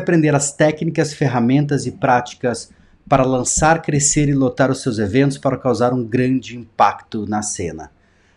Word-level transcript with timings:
aprender 0.00 0.34
as 0.34 0.52
técnicas, 0.52 1.12
ferramentas 1.14 1.86
e 1.86 1.92
práticas 1.92 2.72
para 3.08 3.24
lançar, 3.24 3.82
crescer 3.82 4.28
e 4.28 4.34
lotar 4.34 4.70
os 4.70 4.82
seus 4.82 4.98
eventos 4.98 5.38
para 5.38 5.58
causar 5.58 5.92
um 5.92 6.04
grande 6.04 6.56
impacto 6.56 7.26
na 7.26 7.42
cena. 7.42 7.90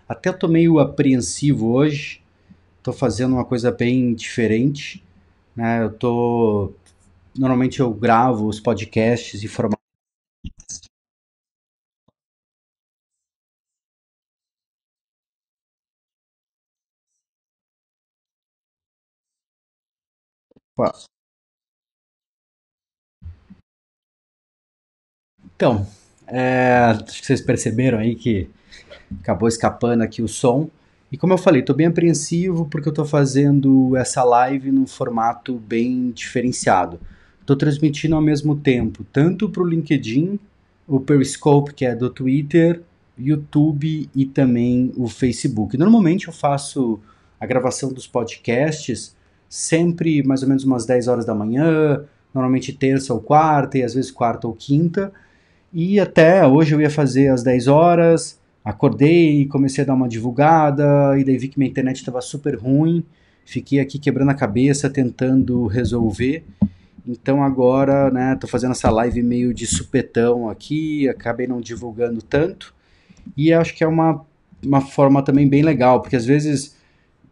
Até 0.07 0.29
eu 0.29 0.37
tô 0.37 0.47
meio 0.47 0.79
apreensivo 0.79 1.71
hoje, 1.73 2.21
estou 2.77 2.93
fazendo 2.93 3.33
uma 3.33 3.45
coisa 3.45 3.71
bem 3.71 4.13
diferente, 4.13 5.03
né? 5.55 5.83
Eu 5.83 5.91
tô 5.93 6.73
normalmente 7.37 7.79
eu 7.79 7.91
gravo 7.93 8.47
os 8.47 8.59
podcasts 8.59 9.43
e 9.43 9.47
formato 9.47 9.79
Então, 25.63 25.87
é, 26.27 26.75
acho 26.91 27.21
que 27.21 27.25
vocês 27.25 27.39
perceberam 27.39 27.97
aí 27.97 28.15
que 28.15 28.49
acabou 29.21 29.47
escapando 29.47 30.01
aqui 30.01 30.21
o 30.21 30.27
som. 30.27 30.69
E 31.09 31.15
como 31.15 31.31
eu 31.31 31.37
falei, 31.37 31.61
estou 31.61 31.73
bem 31.73 31.87
apreensivo 31.87 32.65
porque 32.65 32.89
eu 32.89 32.91
estou 32.91 33.05
fazendo 33.05 33.95
essa 33.95 34.25
live 34.25 34.73
num 34.73 34.85
formato 34.85 35.55
bem 35.55 36.11
diferenciado. 36.11 36.99
Estou 37.39 37.55
transmitindo 37.55 38.13
ao 38.13 38.21
mesmo 38.21 38.57
tempo, 38.57 39.05
tanto 39.05 39.47
para 39.47 39.63
o 39.63 39.65
LinkedIn, 39.65 40.37
o 40.85 40.99
Periscope, 40.99 41.73
que 41.73 41.85
é 41.85 41.95
do 41.95 42.09
Twitter, 42.09 42.81
YouTube 43.17 44.09
e 44.13 44.25
também 44.25 44.91
o 44.97 45.07
Facebook. 45.07 45.77
Normalmente 45.77 46.27
eu 46.27 46.33
faço 46.33 46.99
a 47.39 47.45
gravação 47.45 47.93
dos 47.93 48.05
podcasts 48.05 49.15
sempre 49.47 50.21
mais 50.23 50.43
ou 50.43 50.49
menos 50.49 50.65
umas 50.65 50.85
10 50.85 51.07
horas 51.07 51.25
da 51.25 51.33
manhã, 51.33 52.03
normalmente 52.33 52.73
terça 52.73 53.13
ou 53.13 53.21
quarta, 53.21 53.77
e 53.77 53.83
às 53.83 53.93
vezes 53.93 54.11
quarta 54.11 54.45
ou 54.45 54.53
quinta. 54.53 55.13
E 55.73 55.99
até 55.99 56.45
hoje 56.45 56.75
eu 56.75 56.79
ia 56.79 56.89
fazer 56.89 57.29
às 57.29 57.41
10 57.41 57.67
horas, 57.67 58.39
acordei, 58.63 59.47
comecei 59.47 59.83
a 59.83 59.87
dar 59.87 59.95
uma 59.95 60.07
divulgada, 60.07 61.17
e 61.17 61.23
daí 61.23 61.35
vi 61.35 61.47
que 61.47 61.57
minha 61.57 61.69
internet 61.69 61.95
estava 61.95 62.21
super 62.21 62.55
ruim, 62.55 63.03
fiquei 63.43 63.79
aqui 63.79 63.97
quebrando 63.97 64.29
a 64.29 64.35
cabeça 64.35 64.87
tentando 64.87 65.65
resolver. 65.65 66.43
Então 67.07 67.43
agora, 67.43 68.11
né, 68.11 68.37
tô 68.39 68.45
fazendo 68.45 68.73
essa 68.73 68.91
live 68.91 69.23
meio 69.23 69.51
de 69.51 69.65
supetão 69.65 70.47
aqui, 70.47 71.09
acabei 71.09 71.47
não 71.47 71.59
divulgando 71.59 72.21
tanto. 72.21 72.71
E 73.35 73.51
acho 73.51 73.73
que 73.73 73.83
é 73.83 73.87
uma, 73.87 74.23
uma 74.63 74.79
forma 74.79 75.23
também 75.23 75.47
bem 75.49 75.63
legal, 75.63 76.01
porque 76.01 76.15
às 76.15 76.25
vezes, 76.25 76.77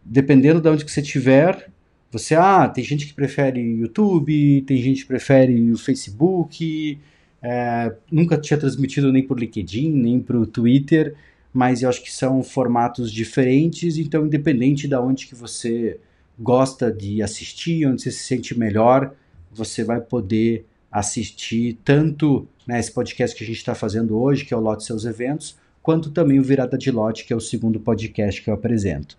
dependendo 0.04 0.60
de 0.60 0.68
onde 0.68 0.84
que 0.84 0.92
você 0.92 1.02
estiver, 1.02 1.70
você, 2.12 2.34
ah, 2.34 2.68
tem 2.68 2.84
gente 2.84 3.06
que 3.06 3.14
prefere 3.14 3.62
YouTube, 3.62 4.64
tem 4.64 4.78
gente 4.78 5.04
que 5.04 5.08
prefere 5.08 5.72
o 5.72 5.78
Facebook, 5.78 7.00
é, 7.42 7.94
nunca 8.12 8.38
tinha 8.38 8.58
transmitido 8.58 9.12
nem 9.12 9.26
por 9.26 9.40
LinkedIn, 9.40 9.92
nem 9.92 10.20
para 10.20 10.38
o 10.38 10.46
Twitter, 10.46 11.16
mas 11.54 11.82
eu 11.82 11.90
acho 11.90 12.04
que 12.04 12.12
são 12.12 12.44
formatos 12.44 13.12
diferentes, 13.12 13.98
então 13.98 14.26
independente 14.26 14.88
de 14.88 14.96
onde 14.96 15.28
que 15.28 15.36
você 15.36 16.00
gosta 16.40 16.92
de 16.92 17.22
assistir, 17.22 17.86
onde 17.88 18.02
você 18.02 18.12
se 18.12 18.24
sente 18.24 18.58
melhor, 18.58 19.14
você 19.52 19.84
vai 19.84 20.00
poder 20.00 20.66
assistir 20.92 21.78
tanto 21.84 22.48
né, 22.68 22.80
esse 22.80 22.92
podcast 22.92 23.36
que 23.36 23.44
a 23.44 23.48
gente 23.48 23.58
está 23.58 23.76
fazendo 23.76 24.20
hoje, 24.20 24.46
que 24.46 24.54
é 24.54 24.58
o 24.58 24.62
Lote 24.62 24.84
Seus 24.84 25.06
Eventos, 25.06 25.58
quanto 25.82 26.12
também 26.12 26.40
o 26.40 26.44
Virada 26.44 26.78
de 26.78 26.92
Lote, 26.92 27.26
que 27.26 27.34
é 27.34 27.36
o 27.36 27.42
segundo 27.42 27.80
podcast 27.80 28.42
que 28.42 28.50
eu 28.50 28.54
apresento. 28.54 29.18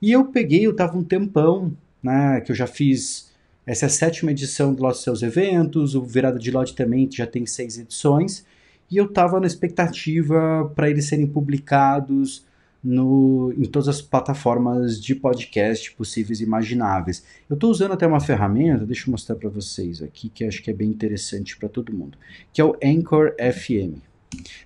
E 0.00 0.12
eu 0.12 0.26
peguei, 0.26 0.66
eu 0.66 0.70
estava 0.70 0.96
um 0.96 1.02
tempão, 1.02 1.72
né, 2.02 2.40
que 2.40 2.52
eu 2.52 2.56
já 2.56 2.66
fiz 2.66 3.32
essa 3.66 3.86
é 3.86 3.88
a 3.88 3.90
sétima 3.90 4.30
edição 4.30 4.74
do 4.74 4.82
Lote 4.82 4.98
Seus 4.98 5.22
Eventos, 5.22 5.94
o 5.94 6.02
Virada 6.02 6.38
de 6.38 6.50
Lote 6.50 6.74
também 6.74 7.08
já 7.10 7.26
tem 7.26 7.46
seis 7.46 7.78
edições, 7.78 8.44
e 8.90 8.98
eu 8.98 9.06
estava 9.06 9.40
na 9.40 9.46
expectativa 9.46 10.70
para 10.74 10.90
eles 10.90 11.06
serem 11.06 11.26
publicados 11.26 12.44
no, 12.82 13.54
em 13.56 13.64
todas 13.64 13.88
as 13.88 14.02
plataformas 14.02 15.00
de 15.00 15.14
podcast 15.14 15.90
possíveis 15.92 16.40
e 16.40 16.44
imagináveis. 16.44 17.24
Eu 17.48 17.54
estou 17.54 17.70
usando 17.70 17.92
até 17.92 18.06
uma 18.06 18.20
ferramenta, 18.20 18.84
deixa 18.84 19.08
eu 19.08 19.12
mostrar 19.12 19.36
para 19.36 19.48
vocês 19.48 20.02
aqui, 20.02 20.28
que 20.28 20.44
acho 20.44 20.62
que 20.62 20.70
é 20.70 20.74
bem 20.74 20.90
interessante 20.90 21.56
para 21.56 21.70
todo 21.70 21.94
mundo, 21.94 22.18
que 22.52 22.60
é 22.60 22.64
o 22.64 22.76
Anchor 22.84 23.34
FM. 23.38 24.02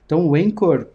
Então, 0.05 0.27
o 0.27 0.35
Anchor.fm 0.35 0.89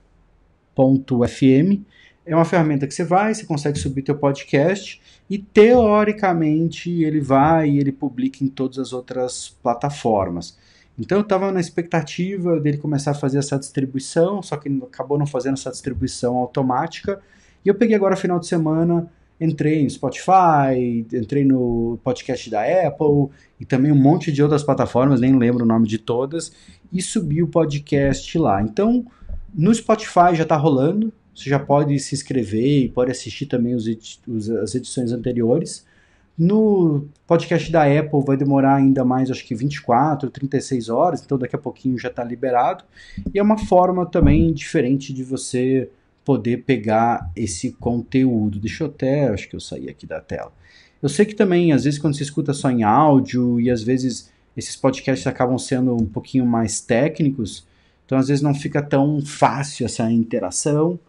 é 2.25 2.35
uma 2.35 2.45
ferramenta 2.45 2.88
que 2.88 2.94
você 2.94 3.03
vai, 3.03 3.34
você 3.34 3.45
consegue 3.45 3.78
subir 3.78 4.01
teu 4.01 4.16
podcast 4.16 5.01
e 5.29 5.38
teoricamente 5.38 7.03
ele 7.03 7.19
vai 7.19 7.69
e 7.72 7.79
ele 7.79 7.91
publica 7.91 8.44
em 8.44 8.47
todas 8.47 8.79
as 8.79 8.94
outras 8.94 9.57
plataformas. 9.61 10.57
Então 10.97 11.17
eu 11.17 11.23
estava 11.23 11.51
na 11.51 11.59
expectativa 11.59 12.59
dele 12.59 12.78
começar 12.78 13.11
a 13.11 13.16
fazer 13.16 13.39
essa 13.39 13.57
distribuição, 13.57 14.41
só 14.41 14.56
que 14.57 14.69
acabou 14.84 15.17
não 15.17 15.25
fazendo 15.25 15.56
essa 15.56 15.72
distribuição 15.72 16.38
automática. 16.38 17.19
E 17.66 17.67
eu 17.67 17.75
peguei 17.75 17.95
agora 17.95 18.16
final 18.16 18.40
de 18.40 18.47
semana, 18.47 19.09
entrei 19.41 19.84
no 19.84 19.90
Spotify, 19.90 21.05
entrei 21.11 21.44
no 21.44 22.00
podcast 22.03 22.50
da 22.50 22.61
Apple 22.61 23.29
e 23.59 23.66
também 23.66 23.91
um 23.91 24.00
monte 24.00 24.31
de 24.31 24.44
outras 24.44 24.63
plataformas, 24.63 25.19
nem 25.19 25.35
lembro 25.35 25.63
o 25.63 25.67
nome 25.67 25.88
de 25.88 25.97
todas, 25.97 26.53
e 26.91 27.01
subi 27.01 27.41
o 27.41 27.47
podcast 27.47 28.38
lá. 28.38 28.61
Então 28.61 29.05
no 29.53 29.73
Spotify 29.73 30.35
já 30.35 30.44
está 30.44 30.55
rolando, 30.55 31.11
você 31.34 31.50
já 31.50 31.60
pode 31.60 31.98
se 32.00 32.16
inscrever 32.16 32.84
e 32.84 32.90
pode 32.90 33.12
assistir 33.12 33.46
também 33.46 33.76
os, 33.76 33.86
os, 34.28 34.50
as 34.50 34.76
edições 34.76 35.12
anteriores. 35.12 35.86
No 36.38 37.08
podcast 37.28 37.72
da 37.72 37.84
Apple 37.84 38.24
vai 38.26 38.36
demorar 38.36 38.76
ainda 38.76 39.06
mais, 39.06 39.30
acho 39.30 39.46
que 39.46 39.54
24, 39.54 40.30
36 40.32 40.90
horas, 40.90 41.22
então 41.24 41.38
daqui 41.38 41.56
a 41.56 41.60
pouquinho 41.60 41.98
já 41.98 42.10
está 42.10 42.24
liberado. 42.24 42.84
E 43.34 43.38
é 43.38 43.44
uma 43.44 43.58
forma 43.58 44.06
também 44.06 44.52
diferente 44.52 45.14
de 45.14 45.24
você 45.24 45.90
poder 46.26 46.64
pegar 46.64 47.30
esse 47.36 47.72
conteúdo. 47.74 48.60
Deixa 48.60 48.84
eu 48.84 48.88
até, 48.88 49.28
acho 49.28 49.48
que 49.48 49.56
eu 49.56 49.60
saí 49.60 49.90
aqui 49.90 50.08
da 50.08 50.20
tela. 50.20 50.52
Eu 51.02 51.10
sei 51.10 51.26
que 51.26 51.36
também, 51.36 51.72
às 51.74 51.84
vezes, 51.84 52.00
quando 52.00 52.16
você 52.16 52.24
escuta 52.24 52.54
só 52.54 52.72
em 52.72 52.82
áudio 52.82 53.60
e 53.60 53.70
às 53.70 53.84
vezes 53.84 54.32
esses 54.56 54.76
podcasts 54.76 55.28
acabam 55.28 55.58
sendo 55.58 55.94
um 55.94 56.06
pouquinho 56.06 56.46
mais 56.46 56.80
técnicos, 56.80 57.66
então 58.06 58.18
às 58.18 58.28
vezes 58.28 58.42
não 58.42 58.56
fica 58.56 58.82
tão 58.82 59.22
fácil 59.22 59.86
essa 59.86 60.10
interação. 60.12 61.00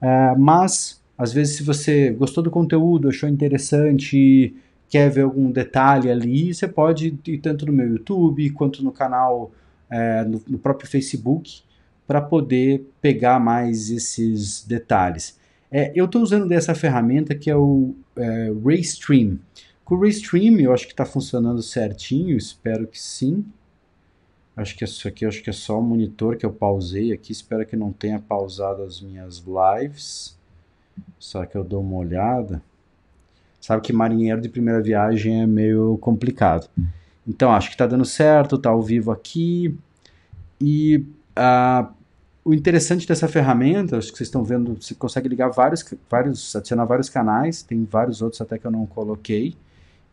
É, 0.00 0.34
mas, 0.36 1.02
às 1.16 1.32
vezes, 1.32 1.56
se 1.56 1.62
você 1.62 2.10
gostou 2.10 2.42
do 2.42 2.50
conteúdo, 2.50 3.08
achou 3.08 3.28
interessante, 3.28 4.54
quer 4.88 5.10
ver 5.10 5.22
algum 5.22 5.50
detalhe 5.50 6.10
ali, 6.10 6.52
você 6.52 6.66
pode 6.66 7.18
ir 7.26 7.38
tanto 7.38 7.66
no 7.66 7.72
meu 7.72 7.88
YouTube 7.88 8.50
quanto 8.50 8.82
no 8.82 8.90
canal, 8.90 9.52
é, 9.90 10.24
no, 10.24 10.42
no 10.48 10.58
próprio 10.58 10.88
Facebook, 10.88 11.62
para 12.06 12.20
poder 12.20 12.90
pegar 13.00 13.38
mais 13.38 13.90
esses 13.90 14.64
detalhes. 14.64 15.38
É, 15.70 15.92
eu 15.94 16.06
estou 16.06 16.20
usando 16.20 16.48
dessa 16.48 16.74
ferramenta 16.74 17.34
que 17.34 17.48
é 17.48 17.56
o 17.56 17.94
é, 18.16 18.52
Raystream. 18.64 19.38
Com 19.84 19.94
o 19.94 20.00
Raystream 20.00 20.58
eu 20.58 20.72
acho 20.72 20.86
que 20.86 20.92
está 20.92 21.04
funcionando 21.04 21.62
certinho, 21.62 22.36
espero 22.36 22.86
que 22.88 23.00
sim. 23.00 23.44
Acho 24.56 24.76
que 24.76 24.84
isso 24.84 25.06
aqui 25.06 25.24
acho 25.24 25.42
que 25.42 25.50
é 25.50 25.52
só 25.52 25.78
o 25.78 25.82
monitor 25.82 26.36
que 26.36 26.44
eu 26.44 26.52
pausei 26.52 27.12
aqui. 27.12 27.32
Espero 27.32 27.64
que 27.64 27.76
não 27.76 27.92
tenha 27.92 28.18
pausado 28.18 28.82
as 28.82 29.00
minhas 29.00 29.42
lives. 29.46 30.36
Só 31.18 31.46
que 31.46 31.56
eu 31.56 31.64
dou 31.64 31.80
uma 31.80 31.96
olhada. 31.96 32.62
Sabe 33.60 33.82
que 33.82 33.92
marinheiro 33.92 34.40
de 34.40 34.48
primeira 34.48 34.82
viagem 34.82 35.42
é 35.42 35.46
meio 35.46 35.98
complicado. 35.98 36.68
Então 37.26 37.52
acho 37.52 37.68
que 37.68 37.74
está 37.74 37.86
dando 37.86 38.04
certo, 38.04 38.56
está 38.56 38.70
ao 38.70 38.82
vivo 38.82 39.10
aqui. 39.10 39.76
E 40.60 41.06
uh, 41.38 41.88
o 42.44 42.54
interessante 42.54 43.06
dessa 43.06 43.28
ferramenta, 43.28 43.98
acho 43.98 44.10
que 44.10 44.18
vocês 44.18 44.28
estão 44.28 44.42
vendo, 44.42 44.76
você 44.80 44.94
consegue 44.94 45.28
ligar 45.28 45.48
vários, 45.50 45.84
vários, 46.08 46.56
adicionar 46.56 46.84
vários 46.84 47.08
canais, 47.08 47.62
tem 47.62 47.84
vários 47.84 48.22
outros 48.22 48.40
até 48.40 48.58
que 48.58 48.66
eu 48.66 48.70
não 48.70 48.86
coloquei, 48.86 49.54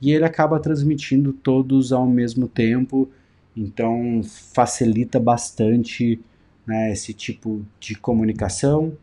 e 0.02 0.12
ele 0.12 0.26
acaba 0.26 0.60
transmitindo 0.60 1.34
todos 1.34 1.92
ao 1.92 2.06
mesmo 2.06 2.48
tempo 2.48 3.10
então 3.58 4.22
facilita 4.54 5.20
bastante 5.20 6.20
né, 6.66 6.92
esse 6.92 7.14
tipo 7.14 7.66
de 7.80 7.96
comunicação 7.96 8.94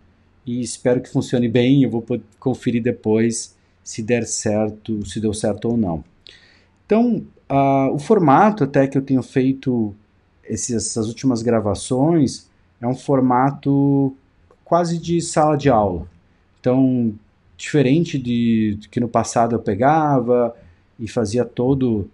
e 0.46 0.60
espero 0.60 1.00
que 1.00 1.10
funcione 1.10 1.48
bem. 1.48 1.82
Eu 1.82 1.90
vou 1.90 2.04
conferir 2.38 2.82
depois 2.82 3.56
se 3.82 4.02
der 4.02 4.24
certo, 4.24 5.04
se 5.04 5.20
deu 5.20 5.34
certo 5.34 5.68
ou 5.68 5.76
não. 5.76 6.04
Então, 6.86 7.24
uh, 7.50 7.92
o 7.92 7.98
formato 7.98 8.64
até 8.64 8.86
que 8.86 8.96
eu 8.96 9.02
tenho 9.02 9.22
feito 9.22 9.94
esses, 10.44 10.74
essas 10.74 11.08
últimas 11.08 11.42
gravações 11.42 12.48
é 12.80 12.86
um 12.86 12.94
formato 12.94 14.14
quase 14.64 14.98
de 14.98 15.20
sala 15.20 15.56
de 15.56 15.68
aula. 15.68 16.06
Então, 16.60 17.14
diferente 17.56 18.18
de, 18.18 18.78
que 18.90 19.00
no 19.00 19.08
passado 19.08 19.54
eu 19.54 19.58
pegava 19.58 20.54
e 20.98 21.08
fazia 21.08 21.44
todo 21.44 22.10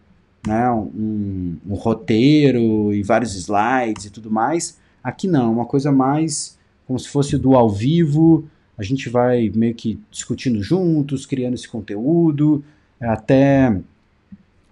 né, 0.46 0.70
um, 0.70 1.56
um, 1.68 1.74
roteiro 1.74 2.92
e 2.92 3.02
vários 3.02 3.34
slides 3.34 4.06
e 4.06 4.10
tudo 4.10 4.30
mais. 4.30 4.78
Aqui 5.02 5.26
não, 5.26 5.52
uma 5.52 5.66
coisa 5.66 5.92
mais 5.92 6.58
como 6.86 6.98
se 6.98 7.08
fosse 7.08 7.38
do 7.38 7.54
ao 7.54 7.68
vivo. 7.70 8.48
A 8.76 8.82
gente 8.82 9.08
vai 9.08 9.50
meio 9.54 9.74
que 9.74 10.00
discutindo 10.10 10.62
juntos, 10.62 11.26
criando 11.26 11.54
esse 11.54 11.68
conteúdo, 11.68 12.64
até 13.00 13.80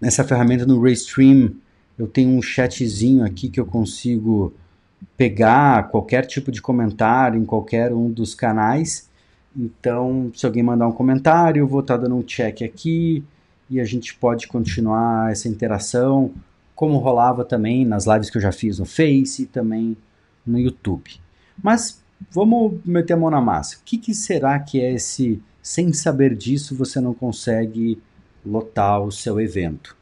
nessa 0.00 0.24
ferramenta 0.24 0.66
no 0.66 0.80
Restream, 0.80 1.52
eu 1.98 2.06
tenho 2.06 2.30
um 2.30 2.40
chatzinho 2.40 3.24
aqui 3.24 3.48
que 3.48 3.58
eu 3.58 3.66
consigo 3.66 4.52
pegar 5.16 5.88
qualquer 5.88 6.26
tipo 6.26 6.50
de 6.50 6.62
comentário 6.62 7.40
em 7.40 7.44
qualquer 7.44 7.92
um 7.92 8.10
dos 8.10 8.34
canais. 8.34 9.08
Então, 9.56 10.30
se 10.34 10.46
alguém 10.46 10.62
mandar 10.62 10.86
um 10.86 10.92
comentário, 10.92 11.60
eu 11.60 11.66
vou 11.66 11.80
estar 11.80 11.96
dando 11.96 12.14
um 12.14 12.22
check 12.22 12.62
aqui 12.62 13.24
e 13.70 13.80
a 13.80 13.84
gente 13.84 14.14
pode 14.14 14.48
continuar 14.48 15.30
essa 15.30 15.48
interação, 15.48 16.32
como 16.74 16.98
rolava 16.98 17.44
também 17.44 17.84
nas 17.84 18.06
lives 18.06 18.30
que 18.30 18.38
eu 18.38 18.42
já 18.42 18.52
fiz 18.52 18.78
no 18.78 18.84
Face 18.84 19.42
e 19.42 19.46
também 19.46 19.96
no 20.46 20.58
YouTube. 20.58 21.10
Mas 21.62 22.02
vamos 22.30 22.80
meter 22.84 23.14
a 23.14 23.16
mão 23.16 23.30
na 23.30 23.40
massa. 23.40 23.76
O 23.76 23.80
que, 23.84 23.98
que 23.98 24.14
será 24.14 24.58
que 24.58 24.80
é 24.80 24.92
esse 24.94 25.42
sem 25.62 25.92
saber 25.92 26.34
disso 26.34 26.74
você 26.74 27.00
não 27.00 27.12
consegue 27.12 28.00
lotar 28.44 29.02
o 29.02 29.12
seu 29.12 29.40
evento? 29.40 29.96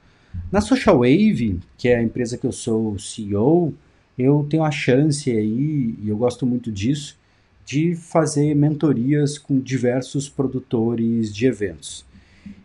Na 0.52 0.60
Social 0.60 0.98
Wave, 0.98 1.60
que 1.76 1.88
é 1.88 1.96
a 1.96 2.02
empresa 2.02 2.36
que 2.36 2.46
eu 2.46 2.52
sou 2.52 2.98
CEO, 2.98 3.74
eu 4.19 4.46
tenho 4.48 4.62
a 4.62 4.70
chance 4.70 5.30
aí, 5.30 5.94
e 6.02 6.08
eu 6.08 6.16
gosto 6.16 6.46
muito 6.46 6.70
disso, 6.70 7.19
de 7.64 7.94
fazer 7.96 8.54
mentorias 8.54 9.38
com 9.38 9.58
diversos 9.58 10.28
produtores 10.28 11.34
de 11.34 11.46
eventos. 11.46 12.04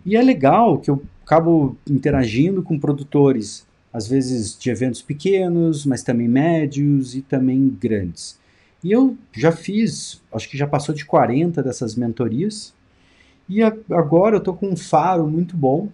E 0.06 0.16
é 0.16 0.22
legal 0.22 0.80
que 0.80 0.90
eu 0.90 1.02
acabo 1.24 1.78
interagindo 1.90 2.62
com 2.64 2.80
produtores, 2.80 3.66
às 3.94 4.08
vezes 4.08 4.58
de 4.58 4.70
eventos 4.70 5.02
pequenos, 5.02 5.86
mas 5.86 6.04
também 6.04 6.28
médios 6.28 7.16
e 7.16 7.22
também 7.22 7.70
grandes. 7.70 8.40
E 8.84 8.92
eu 8.92 9.16
já 9.32 9.52
fiz, 9.52 10.22
acho 10.34 10.50
que 10.50 10.58
já 10.58 10.66
passou 10.66 10.94
de 10.94 11.06
40 11.06 11.62
dessas 11.62 11.96
mentorias, 11.96 12.74
e 13.48 13.62
agora 13.62 14.36
eu 14.36 14.40
estou 14.40 14.54
com 14.54 14.70
um 14.70 14.78
faro 14.78 15.28
muito 15.28 15.56
bom 15.56 15.90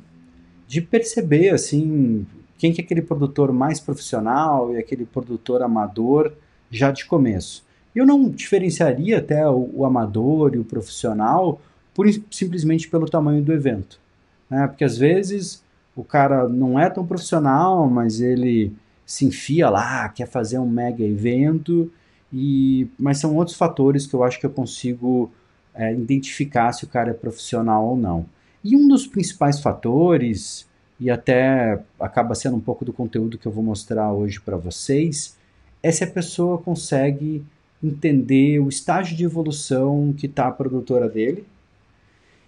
de 0.68 0.82
perceber 0.82 1.50
assim 1.50 2.26
quem 2.58 2.74
que 2.74 2.82
é 2.82 2.84
aquele 2.84 3.02
produtor 3.02 3.52
mais 3.52 3.80
profissional 3.80 4.74
e 4.74 4.78
aquele 4.78 5.06
produtor 5.06 5.62
amador 5.62 6.34
já 6.70 6.92
de 6.92 7.06
começo. 7.06 7.66
Eu 7.96 8.06
não 8.06 8.30
diferenciaria 8.30 9.20
até 9.20 9.48
o, 9.48 9.70
o 9.74 9.86
amador 9.86 10.56
e 10.56 10.60
o 10.60 10.64
profissional 10.64 11.62
por, 11.98 12.08
simplesmente 12.30 12.88
pelo 12.88 13.10
tamanho 13.10 13.42
do 13.42 13.52
evento. 13.52 14.00
Né? 14.48 14.68
Porque 14.68 14.84
às 14.84 14.96
vezes 14.96 15.64
o 15.96 16.04
cara 16.04 16.48
não 16.48 16.80
é 16.80 16.88
tão 16.92 17.04
profissional, 17.04 17.90
mas 17.90 18.22
ele 18.22 18.72
se 19.04 19.26
enfia 19.26 19.68
lá, 19.68 20.08
quer 20.10 20.28
fazer 20.28 20.60
um 20.60 20.70
mega 20.70 21.04
evento, 21.04 21.92
e 22.32 22.88
mas 23.00 23.18
são 23.18 23.36
outros 23.36 23.58
fatores 23.58 24.06
que 24.06 24.14
eu 24.14 24.24
acho 24.24 24.40
que 24.40 24.46
eu 24.46 24.52
consigo 24.52 25.32
é, 25.74 25.92
identificar 25.92 26.72
se 26.72 26.84
o 26.84 26.88
cara 26.88 27.10
é 27.10 27.14
profissional 27.14 27.84
ou 27.84 27.98
não. 27.98 28.28
E 28.64 28.76
um 28.76 28.88
dos 28.88 29.08
principais 29.08 29.60
fatores, 29.60 30.68
e 31.00 31.10
até 31.10 31.82
acaba 32.00 32.36
sendo 32.36 32.58
um 32.58 32.62
pouco 32.62 32.86
do 32.86 32.94
conteúdo 32.94 33.40
que 33.40 33.48
eu 33.48 33.52
vou 33.52 33.64
mostrar 33.64 34.12
hoje 34.14 34.40
para 34.40 34.58
vocês, 34.58 35.36
é 35.82 35.92
se 35.92 36.04
a 36.04 36.08
pessoa 36.08 36.60
consegue 36.60 37.44
entender 37.84 38.60
o 38.60 38.70
estágio 38.70 39.18
de 39.18 39.24
evolução 39.24 40.14
que 40.16 40.28
está 40.28 40.48
a 40.48 40.52
produtora 40.52 41.10
dele. 41.10 41.46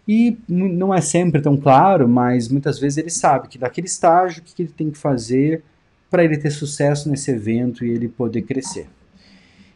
E 0.07 0.37
não 0.47 0.93
é 0.93 1.01
sempre 1.01 1.41
tão 1.41 1.55
claro, 1.55 2.07
mas 2.07 2.47
muitas 2.47 2.79
vezes 2.79 2.97
ele 2.97 3.09
sabe 3.09 3.47
que 3.47 3.57
daquele 3.57 3.87
estágio, 3.87 4.41
o 4.41 4.43
que 4.43 4.63
ele 4.63 4.71
tem 4.75 4.89
que 4.89 4.97
fazer 4.97 5.63
para 6.09 6.23
ele 6.23 6.37
ter 6.37 6.49
sucesso 6.49 7.09
nesse 7.09 7.29
evento 7.29 7.85
e 7.85 7.91
ele 7.91 8.07
poder 8.07 8.41
crescer. 8.41 8.87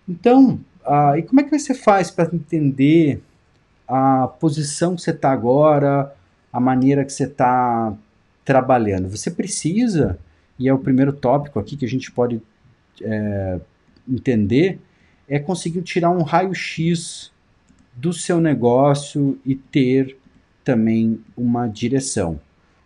Então, 0.09 0.59
uh, 0.85 1.15
e 1.15 1.21
como 1.21 1.39
é 1.39 1.43
que 1.43 1.57
você 1.57 1.75
faz 1.75 2.09
para 2.09 2.33
entender 2.33 3.21
a 3.87 4.27
posição 4.27 4.95
que 4.95 5.01
você 5.01 5.11
está 5.11 5.31
agora, 5.31 6.13
a 6.51 6.59
maneira 6.59 7.03
que 7.03 7.11
você 7.11 7.25
está 7.25 7.93
trabalhando. 8.45 9.09
Você 9.09 9.31
precisa, 9.31 10.19
e 10.57 10.67
é 10.67 10.73
o 10.73 10.79
primeiro 10.79 11.13
tópico 11.13 11.59
aqui 11.59 11.75
que 11.75 11.85
a 11.85 11.89
gente 11.89 12.11
pode 12.11 12.41
é, 13.01 13.59
entender, 14.07 14.79
é 15.27 15.39
conseguir 15.39 15.81
tirar 15.81 16.11
um 16.11 16.21
raio-x 16.21 17.31
do 17.95 18.11
seu 18.13 18.39
negócio 18.39 19.39
e 19.45 19.55
ter 19.55 20.17
também 20.63 21.19
uma 21.35 21.67
direção. 21.67 22.39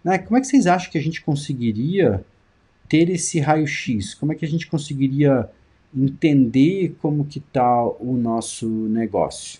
Né? 0.04 0.18
Como 0.18 0.38
é 0.38 0.42
que 0.42 0.48
vocês 0.48 0.68
acham 0.68 0.92
que 0.92 0.98
a 0.98 1.01
gente 1.01 1.21
conseguiria 1.21 2.24
ter 2.89 3.09
esse 3.09 3.39
raio-x? 3.39 4.13
Como 4.13 4.31
é 4.31 4.36
que 4.36 4.45
a 4.45 4.48
gente 4.48 4.68
conseguiria 4.68 5.50
entender 5.95 6.95
como 7.01 7.25
que 7.25 7.39
está 7.39 7.86
o 7.86 8.18
nosso 8.18 8.68
negócio? 8.68 9.59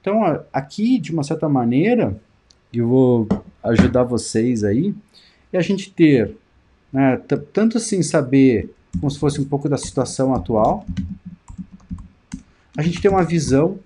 Então, 0.00 0.42
aqui, 0.52 0.98
de 0.98 1.12
uma 1.12 1.22
certa 1.22 1.48
maneira, 1.48 2.18
eu 2.72 2.88
vou 2.88 3.28
ajudar 3.62 4.04
vocês 4.04 4.64
aí, 4.64 4.94
é 5.52 5.58
a 5.58 5.62
gente 5.62 5.90
ter, 5.90 6.36
né, 6.92 7.20
tanto 7.52 7.76
assim, 7.76 8.02
saber 8.02 8.72
como 8.98 9.10
se 9.10 9.18
fosse 9.18 9.40
um 9.40 9.44
pouco 9.44 9.68
da 9.68 9.76
situação 9.76 10.34
atual, 10.34 10.86
a 12.76 12.82
gente 12.82 13.00
ter 13.00 13.08
uma 13.08 13.24
visão, 13.24 13.78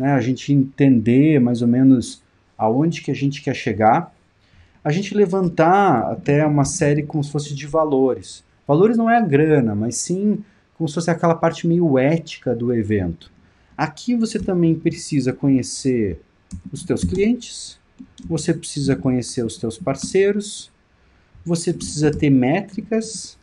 né, 0.00 0.12
a 0.12 0.20
gente 0.20 0.50
entender 0.50 1.38
mais 1.38 1.60
ou 1.60 1.68
menos 1.68 2.22
aonde 2.56 3.02
que 3.02 3.10
a 3.10 3.14
gente 3.14 3.42
quer 3.42 3.54
chegar, 3.54 4.14
a 4.82 4.90
gente 4.90 5.14
levantar 5.14 6.10
até 6.10 6.46
uma 6.46 6.64
série 6.64 7.02
como 7.02 7.22
se 7.22 7.30
fosse 7.30 7.54
de 7.54 7.66
valores. 7.66 8.42
Valores 8.66 8.96
não 8.96 9.10
é 9.10 9.18
a 9.18 9.20
grana, 9.20 9.74
mas 9.74 9.96
sim 9.96 10.42
como 10.74 10.88
se 10.88 10.94
fosse 10.94 11.10
aquela 11.10 11.34
parte 11.34 11.66
meio 11.66 11.98
ética 11.98 12.54
do 12.54 12.72
evento. 12.72 13.30
Aqui 13.76 14.14
você 14.14 14.38
também 14.38 14.74
precisa 14.74 15.34
conhecer 15.34 16.18
os 16.72 16.82
teus 16.82 17.04
clientes, 17.04 17.78
você 18.24 18.54
precisa 18.54 18.96
conhecer 18.96 19.44
os 19.44 19.58
teus 19.58 19.76
parceiros, 19.76 20.70
você 21.44 21.74
precisa 21.74 22.10
ter 22.10 22.30
métricas, 22.30 23.36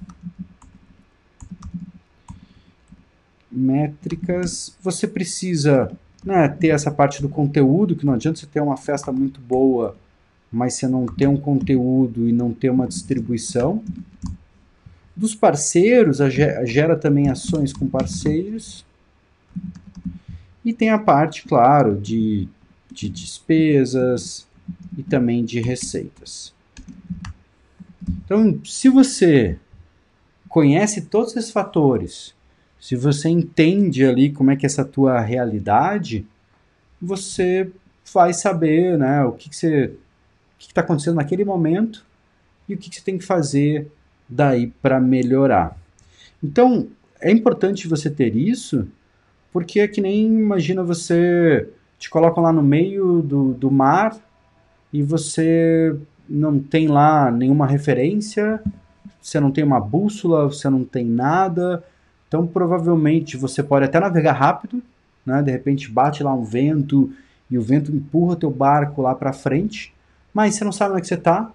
métricas, 3.51 4.75
você 4.81 5.07
precisa 5.07 5.91
né, 6.27 6.49
ter 6.49 6.67
essa 6.67 6.91
parte 6.91 7.21
do 7.21 7.29
conteúdo, 7.29 7.95
que 7.95 8.05
não 8.05 8.13
adianta 8.13 8.37
você 8.37 8.45
ter 8.45 8.59
uma 8.59 8.75
festa 8.75 9.13
muito 9.13 9.39
boa, 9.39 9.95
mas 10.51 10.73
você 10.73 10.85
não 10.85 11.05
ter 11.05 11.27
um 11.27 11.37
conteúdo 11.37 12.27
e 12.27 12.33
não 12.33 12.51
ter 12.51 12.69
uma 12.69 12.85
distribuição. 12.85 13.81
Dos 15.15 15.33
parceiros, 15.33 16.17
gera 16.65 16.97
também 16.97 17.29
ações 17.29 17.71
com 17.71 17.87
parceiros. 17.87 18.85
E 20.65 20.73
tem 20.73 20.89
a 20.89 20.99
parte, 20.99 21.43
claro, 21.43 21.95
de, 21.95 22.49
de 22.91 23.07
despesas, 23.07 24.45
e 24.97 25.03
também 25.03 25.45
de 25.45 25.61
receitas. 25.61 26.53
Então, 28.09 28.59
se 28.65 28.89
você 28.89 29.57
conhece 30.49 31.03
todos 31.03 31.37
esses 31.37 31.51
fatores, 31.51 32.33
se 32.79 32.95
você 32.95 33.29
entende 33.29 34.05
ali 34.05 34.31
como 34.31 34.51
é 34.51 34.55
que 34.55 34.65
é 34.65 34.67
essa 34.67 34.85
tua 34.85 35.19
realidade, 35.19 36.25
você 37.01 37.69
vai 38.13 38.33
saber 38.33 38.97
né, 38.97 39.23
o 39.23 39.33
que, 39.33 39.49
que 39.49 39.55
você 39.55 39.93
que 40.57 40.67
está 40.67 40.81
acontecendo 40.81 41.15
naquele 41.15 41.45
momento 41.45 42.05
e 42.67 42.73
o 42.73 42.77
que, 42.77 42.89
que 42.89 42.95
você 42.95 43.03
tem 43.03 43.17
que 43.17 43.25
fazer 43.25 43.91
daí 44.27 44.67
para 44.81 44.99
melhorar. 44.99 45.77
Então, 46.43 46.87
é 47.21 47.31
importante 47.31 47.87
você 47.87 48.09
ter 48.09 48.35
isso, 48.35 48.87
porque 49.51 49.79
é 49.79 49.87
que 49.87 50.01
nem 50.01 50.25
imagina 50.25 50.83
você 50.83 51.69
te 51.97 52.09
colocam 52.09 52.43
lá 52.43 52.51
no 52.51 52.61
meio 52.61 53.21
do, 53.21 53.53
do 53.53 53.71
mar 53.71 54.17
e 54.91 55.01
você 55.01 55.95
não 56.27 56.59
tem 56.59 56.87
lá 56.87 57.31
nenhuma 57.31 57.65
referência, 57.65 58.61
você 59.21 59.39
não 59.39 59.51
tem 59.51 59.63
uma 59.63 59.79
bússola, 59.79 60.45
você 60.45 60.69
não 60.69 60.83
tem 60.83 61.05
nada. 61.05 61.83
Então, 62.27 62.45
provavelmente, 62.45 63.37
você 63.37 63.63
pode 63.63 63.85
até 63.85 63.99
navegar 63.99 64.33
rápido, 64.33 64.81
né? 65.25 65.41
de 65.41 65.51
repente 65.51 65.89
bate 65.89 66.23
lá 66.23 66.33
um 66.33 66.43
vento 66.43 67.11
e 67.49 67.57
o 67.57 67.61
vento 67.61 67.91
empurra 67.91 68.35
teu 68.35 68.51
barco 68.51 69.01
lá 69.01 69.15
para 69.15 69.31
frente, 69.31 69.93
mas 70.33 70.55
você 70.55 70.63
não 70.63 70.71
sabe 70.71 70.91
onde 70.91 70.99
é 70.99 71.01
que 71.01 71.07
você 71.07 71.13
está 71.15 71.51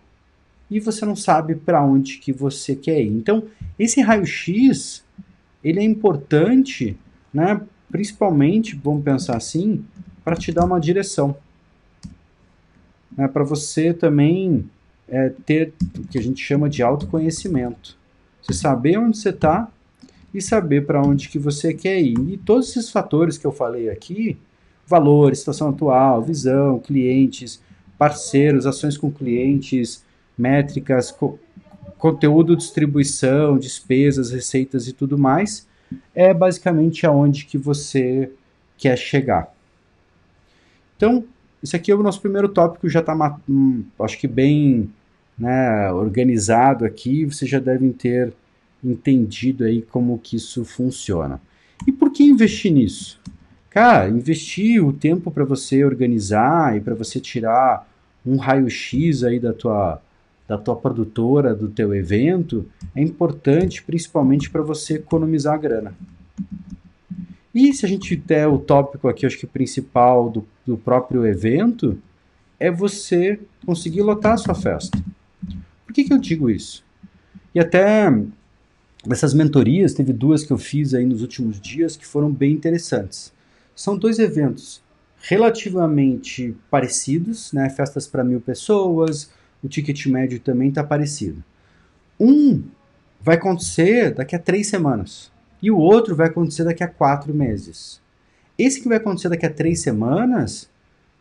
e 0.71 0.81
você 0.81 1.05
não 1.05 1.15
sabe 1.15 1.55
para 1.55 1.85
onde 1.85 2.19
que 2.19 2.33
você 2.33 2.75
quer 2.75 3.03
ir. 3.03 3.09
Então, 3.09 3.45
esse 3.79 4.01
raio-x, 4.01 5.05
ele 5.63 5.81
é 5.81 5.85
importante, 5.85 6.97
né? 7.33 7.61
principalmente, 7.91 8.75
vamos 8.83 9.05
pensar 9.05 9.37
assim, 9.37 9.85
para 10.25 10.37
te 10.37 10.51
dar 10.51 10.65
uma 10.65 10.81
direção 10.81 11.37
né, 13.17 13.29
para 13.29 13.45
você 13.45 13.93
também 13.93 14.69
é, 15.09 15.31
ter 15.45 15.73
o 15.99 16.07
que 16.07 16.19
a 16.19 16.23
gente 16.23 16.43
chama 16.43 16.69
de 16.69 16.83
autoconhecimento. 16.83 17.97
Você 18.43 18.55
saber 18.55 18.99
onde 18.99 19.19
você 19.19 19.29
está 19.29 19.69
e 20.35 20.41
saber 20.41 20.87
para 20.87 21.03
onde 21.03 21.29
que 21.29 21.39
você 21.39 21.75
quer 21.75 22.01
ir. 22.01 22.19
E 22.29 22.37
todos 22.37 22.71
esses 22.71 22.91
fatores 22.91 23.37
que 23.37 23.47
eu 23.47 23.53
falei 23.53 23.91
aqui, 23.91 24.39
valores, 24.87 25.41
situação 25.41 25.71
atual, 25.71 26.23
visão, 26.23 26.79
clientes, 26.79 27.63
parceiros, 27.99 28.67
ações 28.67 28.97
com 28.97 29.11
clientes, 29.11 30.05
métricas, 30.37 31.11
co 31.11 31.39
conteúdo, 31.99 32.57
distribuição, 32.57 33.57
despesas, 33.57 34.33
receitas 34.33 34.89
e 34.89 34.93
tudo 34.93 35.17
mais, 35.17 35.69
é 36.13 36.35
basicamente 36.35 37.07
aonde 37.07 37.45
que 37.45 37.57
você 37.57 38.29
quer 38.77 38.99
chegar. 38.99 39.55
Então, 40.97 41.25
esse 41.63 41.77
aqui 41.77 41.93
é 41.93 41.95
o 41.95 42.03
nosso 42.03 42.21
primeiro 42.21 42.49
tópico, 42.49 42.89
já 42.89 42.99
está, 42.99 43.39
hum, 43.49 43.85
acho 44.01 44.19
que 44.19 44.27
bem 44.27 44.91
né, 45.39 45.93
organizado 45.93 46.85
aqui, 46.85 47.25
vocês 47.25 47.49
já 47.49 47.61
devem 47.61 47.93
ter 47.93 48.33
entendido 48.83 49.65
aí 49.65 49.83
como 49.83 50.19
que 50.19 50.37
isso 50.37 50.65
funciona. 50.65 51.41
E 51.87 51.93
por 51.93 52.13
que 52.13 52.25
investir 52.25 52.73
nisso? 52.73 53.21
Cara, 53.71 54.09
investir 54.09 54.85
o 54.85 54.93
tempo 54.93 55.31
para 55.31 55.45
você 55.45 55.85
organizar 55.85 56.77
e 56.77 56.81
para 56.81 56.95
você 56.95 57.19
tirar 57.19 57.89
um 58.25 58.37
raio-x 58.37 59.25
aí 59.25 59.41
da 59.41 59.53
tua, 59.53 60.01
da 60.47 60.59
tua 60.59 60.77
produtora, 60.77 61.55
do 61.55 61.69
teu 61.69 61.95
evento, 61.95 62.67
é 62.95 63.03
importante 63.03 63.83
principalmente 63.83 64.51
para 64.51 64.63
você 64.63 64.95
economizar 64.95 65.59
grana. 65.59 65.95
E 67.55 67.73
se 67.73 67.85
a 67.85 67.89
gente 67.89 68.17
der 68.17 68.47
o 68.49 68.59
tópico 68.59 69.09
aqui, 69.09 69.27
acho 69.27 69.39
que 69.39 69.47
principal 69.47 70.31
do, 70.31 70.47
do 70.67 70.77
próprio 70.77 71.27
evento, 71.27 71.99
é 72.59 72.71
você 72.71 73.39
conseguir 73.67 74.03
lotar 74.03 74.33
a 74.33 74.37
sua 74.37 74.55
festa. 74.55 74.99
Por 75.85 75.93
que, 75.93 76.05
que 76.05 76.13
eu 76.13 76.19
digo 76.19 76.49
isso? 76.49 76.85
E 77.55 77.61
até 77.61 78.11
essas 79.11 79.35
mentorias, 79.35 79.95
teve 79.95 80.13
duas 80.13 80.45
que 80.45 80.53
eu 80.53 80.59
fiz 80.59 80.95
aí 80.95 81.05
nos 81.05 81.23
últimos 81.23 81.61
dias 81.61 81.97
que 81.97 82.07
foram 82.07 82.31
bem 82.31 82.53
interessantes. 82.53 83.33
São 83.75 83.97
dois 83.97 84.19
eventos 84.19 84.83
relativamente 85.23 86.55
parecidos, 86.71 87.53
né? 87.53 87.69
Festas 87.71 88.07
para 88.07 88.25
mil 88.25 88.41
pessoas, 88.41 89.31
o 89.63 89.69
ticket 89.69 90.07
médio 90.07 90.41
também 90.41 90.69
está 90.69 90.85
parecido. 90.85 91.43
Um 92.19 92.63
vai 93.21 93.37
acontecer 93.37 94.15
daqui 94.15 94.35
a 94.35 94.39
três 94.39 94.67
semanas 94.67 95.31
e 95.61 95.71
o 95.71 95.79
outro 95.79 96.15
vai 96.15 96.27
acontecer 96.27 96.65
daqui 96.65 96.83
a 96.83 96.89
quatro 96.89 97.33
meses. 97.33 98.01
Esse 98.59 98.81
que 98.81 98.89
vai 98.89 98.99
acontecer 98.99 99.29
daqui 99.29 99.47
a 99.47 99.53
três 99.53 99.81
semanas 99.81 100.69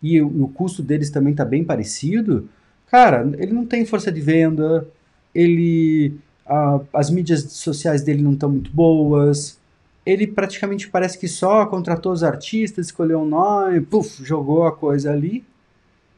e 0.01 0.21
o, 0.21 0.43
o 0.43 0.47
custo 0.47 0.81
deles 0.81 1.09
também 1.09 1.31
está 1.31 1.45
bem 1.45 1.63
parecido, 1.63 2.49
cara, 2.87 3.29
ele 3.37 3.53
não 3.53 3.65
tem 3.65 3.85
força 3.85 4.11
de 4.11 4.19
venda, 4.19 4.87
ele 5.33 6.15
as 6.93 7.09
mídias 7.09 7.43
sociais 7.51 8.01
dele 8.01 8.21
não 8.21 8.33
estão 8.33 8.49
muito 8.49 8.71
boas, 8.71 9.59
ele 10.05 10.27
praticamente 10.27 10.89
parece 10.89 11.17
que 11.17 11.27
só 11.27 11.65
contratou 11.65 12.11
os 12.11 12.23
artistas, 12.23 12.87
escolheu 12.87 13.19
um 13.21 13.25
nome, 13.25 13.81
puf, 13.81 14.23
jogou 14.25 14.65
a 14.65 14.71
coisa 14.71 15.11
ali 15.11 15.45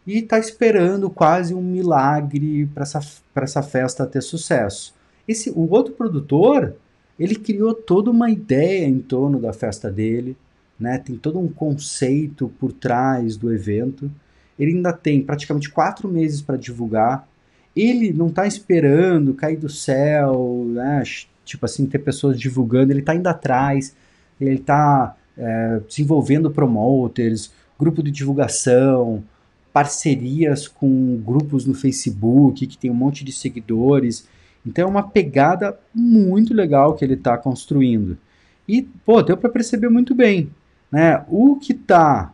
e 0.05 0.19
está 0.19 0.37
esperando 0.39 1.09
quase 1.09 1.53
um 1.53 1.61
milagre 1.61 2.65
para 2.73 2.83
essa, 2.83 2.99
essa 3.35 3.61
festa 3.61 4.05
ter 4.05 4.21
sucesso. 4.21 4.93
Esse, 5.27 5.49
o 5.49 5.69
outro 5.69 5.93
produtor, 5.93 6.75
ele 7.17 7.35
criou 7.35 7.73
toda 7.73 8.11
uma 8.11 8.29
ideia 8.29 8.85
em 8.85 8.99
torno 8.99 9.39
da 9.39 9.53
festa 9.53 9.89
dele, 9.89 10.35
né? 10.79 10.97
tem 10.97 11.15
todo 11.15 11.39
um 11.39 11.47
conceito 11.47 12.51
por 12.59 12.73
trás 12.73 13.37
do 13.37 13.53
evento. 13.53 14.11
Ele 14.59 14.73
ainda 14.73 14.91
tem 14.91 15.21
praticamente 15.21 15.69
quatro 15.69 16.07
meses 16.07 16.41
para 16.41 16.57
divulgar. 16.57 17.27
Ele 17.75 18.13
não 18.13 18.27
está 18.27 18.45
esperando 18.45 19.33
cair 19.33 19.57
do 19.57 19.69
céu, 19.69 20.65
né? 20.67 21.03
tipo 21.43 21.65
assim, 21.65 21.85
ter 21.85 21.99
pessoas 21.99 22.39
divulgando, 22.39 22.91
ele 22.91 22.99
está 22.99 23.15
indo 23.15 23.27
atrás, 23.27 23.95
ele 24.39 24.55
está 24.55 25.15
é, 25.37 25.81
desenvolvendo 25.87 26.51
promoters, 26.51 27.51
grupo 27.79 28.01
de 28.01 28.11
divulgação, 28.11 29.23
parcerias 29.71 30.67
com 30.67 31.17
grupos 31.25 31.65
no 31.65 31.73
Facebook 31.73 32.67
que 32.67 32.77
tem 32.77 32.91
um 32.91 32.95
monte 32.95 33.25
de 33.25 33.31
seguidores. 33.31 34.27
Então 34.65 34.85
é 34.85 34.87
uma 34.87 35.03
pegada 35.03 35.77
muito 35.93 36.53
legal 36.53 36.93
que 36.93 37.03
ele 37.03 37.15
está 37.15 37.37
construindo. 37.37 38.17
E, 38.67 38.81
pô, 38.81 39.21
deu 39.21 39.35
para 39.35 39.49
perceber 39.49 39.89
muito 39.89 40.15
bem. 40.15 40.49
Né? 40.91 41.23
O 41.27 41.55
que 41.57 41.73
tá, 41.73 42.31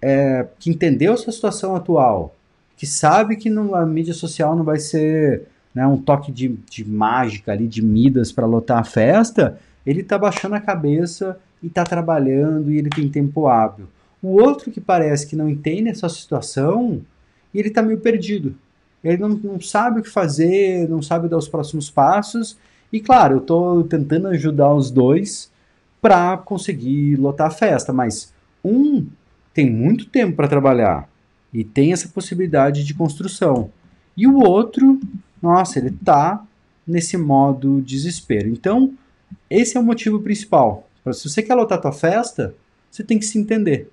é, 0.00 0.46
que 0.60 0.70
entendeu 0.70 1.14
essa 1.14 1.32
situação 1.32 1.74
atual, 1.74 2.36
que 2.76 2.86
sabe 2.86 3.36
que 3.36 3.48
não, 3.48 3.74
a 3.74 3.84
mídia 3.86 4.14
social 4.14 4.56
não 4.56 4.64
vai 4.64 4.78
ser 4.78 5.46
né, 5.74 5.86
um 5.86 5.96
toque 5.96 6.30
de, 6.30 6.48
de 6.70 6.84
mágica 6.84 7.52
ali, 7.52 7.66
de 7.66 7.82
Midas 7.82 8.32
para 8.32 8.46
lotar 8.46 8.78
a 8.78 8.84
festa, 8.84 9.58
ele 9.86 10.00
está 10.00 10.18
baixando 10.18 10.54
a 10.54 10.60
cabeça 10.60 11.38
e 11.62 11.66
está 11.66 11.84
trabalhando 11.84 12.70
e 12.70 12.78
ele 12.78 12.90
tem 12.90 13.08
tempo 13.08 13.46
hábil. 13.46 13.86
O 14.22 14.40
outro 14.40 14.70
que 14.70 14.80
parece 14.80 15.26
que 15.26 15.36
não 15.36 15.48
entende 15.48 15.90
essa 15.90 16.08
situação 16.08 17.02
ele 17.54 17.68
está 17.68 17.82
meio 17.82 17.98
perdido. 17.98 18.54
Ele 19.02 19.18
não, 19.18 19.28
não 19.28 19.60
sabe 19.60 20.00
o 20.00 20.02
que 20.02 20.10
fazer, 20.10 20.88
não 20.88 21.02
sabe 21.02 21.28
dar 21.28 21.36
os 21.36 21.48
próximos 21.48 21.90
passos. 21.90 22.56
E 22.92 23.00
claro, 23.00 23.34
eu 23.34 23.38
estou 23.38 23.84
tentando 23.84 24.28
ajudar 24.28 24.72
os 24.74 24.90
dois 24.90 25.50
para 26.00 26.36
conseguir 26.36 27.16
lotar 27.16 27.46
a 27.46 27.50
festa, 27.50 27.92
mas 27.92 28.32
um 28.64 29.06
tem 29.52 29.70
muito 29.70 30.06
tempo 30.06 30.36
para 30.36 30.48
trabalhar 30.48 31.08
e 31.54 31.64
tem 31.64 31.92
essa 31.92 32.08
possibilidade 32.08 32.84
de 32.84 32.92
construção. 32.92 33.70
E 34.16 34.26
o 34.26 34.40
outro 34.40 35.00
nossa, 35.44 35.78
ele 35.78 35.90
tá 35.90 36.42
nesse 36.86 37.18
modo 37.18 37.82
desespero. 37.82 38.48
Então, 38.48 38.94
esse 39.50 39.76
é 39.76 39.80
o 39.80 39.84
motivo 39.84 40.20
principal. 40.20 40.88
Se 41.12 41.28
você 41.28 41.42
quer 41.42 41.54
lotar 41.54 41.82
tua 41.82 41.92
festa, 41.92 42.54
você 42.90 43.04
tem 43.04 43.18
que 43.18 43.26
se 43.26 43.38
entender. 43.38 43.90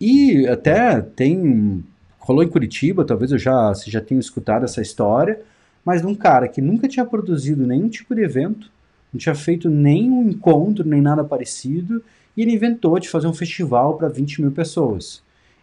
E 0.00 0.44
até 0.48 1.00
tem 1.00 1.84
rolou 2.18 2.42
em 2.42 2.48
Curitiba, 2.48 3.04
talvez 3.04 3.30
eu 3.30 3.38
já 3.38 3.68
você 3.68 3.90
já 3.90 4.00
tenha 4.00 4.18
escutado 4.18 4.64
essa 4.64 4.82
história, 4.82 5.40
mas 5.84 6.00
de 6.00 6.06
um 6.08 6.14
cara 6.16 6.48
que 6.48 6.60
nunca 6.60 6.88
tinha 6.88 7.06
produzido 7.06 7.64
nenhum 7.64 7.88
tipo 7.88 8.12
de 8.14 8.22
evento, 8.22 8.70
não 9.12 9.18
tinha 9.18 9.34
feito 9.34 9.68
nenhum 9.68 10.28
encontro, 10.28 10.84
nem 10.84 11.00
nada 11.00 11.22
parecido, 11.22 12.02
e 12.36 12.42
ele 12.42 12.52
inventou 12.52 12.98
de 12.98 13.08
fazer 13.08 13.28
um 13.28 13.34
festival 13.34 13.96
para 13.96 14.08
20 14.08 14.40
mil 14.40 14.50
pessoas. 14.50 15.22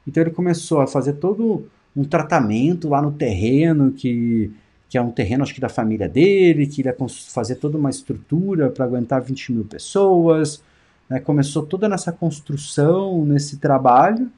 Então 0.10 0.24
ele 0.24 0.32
começou 0.32 0.82
a 0.82 0.88
fazer 0.88 1.14
todo 1.14 1.68
um 1.96 2.04
tratamento 2.04 2.90
lá 2.90 3.02
no 3.02 3.12
terreno 3.12 3.92
que 3.92 4.52
que 4.90 4.98
é 4.98 5.02
um 5.02 5.12
terreno, 5.12 5.44
acho 5.44 5.54
que 5.54 5.62
da 5.62 5.70
família 5.70 6.10
dele, 6.10 6.66
que 6.66 6.82
iria 6.82 6.96
fazer 7.32 7.56
toda 7.56 7.78
uma 7.78 7.92
estrutura 7.92 8.72
para 8.72 8.86
aguentar 8.86 9.22
20 9.22 9.54
mil 9.54 9.64
pessoas. 9.64 10.64
Né? 11.08 11.20
Começou 11.20 11.64
toda 11.64 11.88
nessa 11.88 12.12
construção, 12.12 13.24
nesse 13.24 13.58
trabalho. 13.58 14.32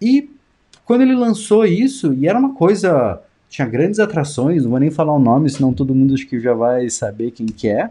E 0.00 0.30
quando 0.84 1.00
ele 1.00 1.16
lançou 1.16 1.66
isso, 1.66 2.14
e 2.14 2.28
era 2.28 2.38
uma 2.38 2.54
coisa. 2.54 3.20
Tinha 3.48 3.66
grandes 3.66 3.98
atrações, 3.98 4.62
não 4.62 4.70
vou 4.70 4.80
nem 4.80 4.90
falar 4.90 5.12
o 5.12 5.18
nome, 5.18 5.50
senão 5.50 5.72
todo 5.72 5.94
mundo 5.94 6.14
acho 6.14 6.26
que 6.26 6.38
já 6.38 6.54
vai 6.54 6.88
saber 6.88 7.32
quem 7.32 7.46
que 7.46 7.68
é. 7.68 7.90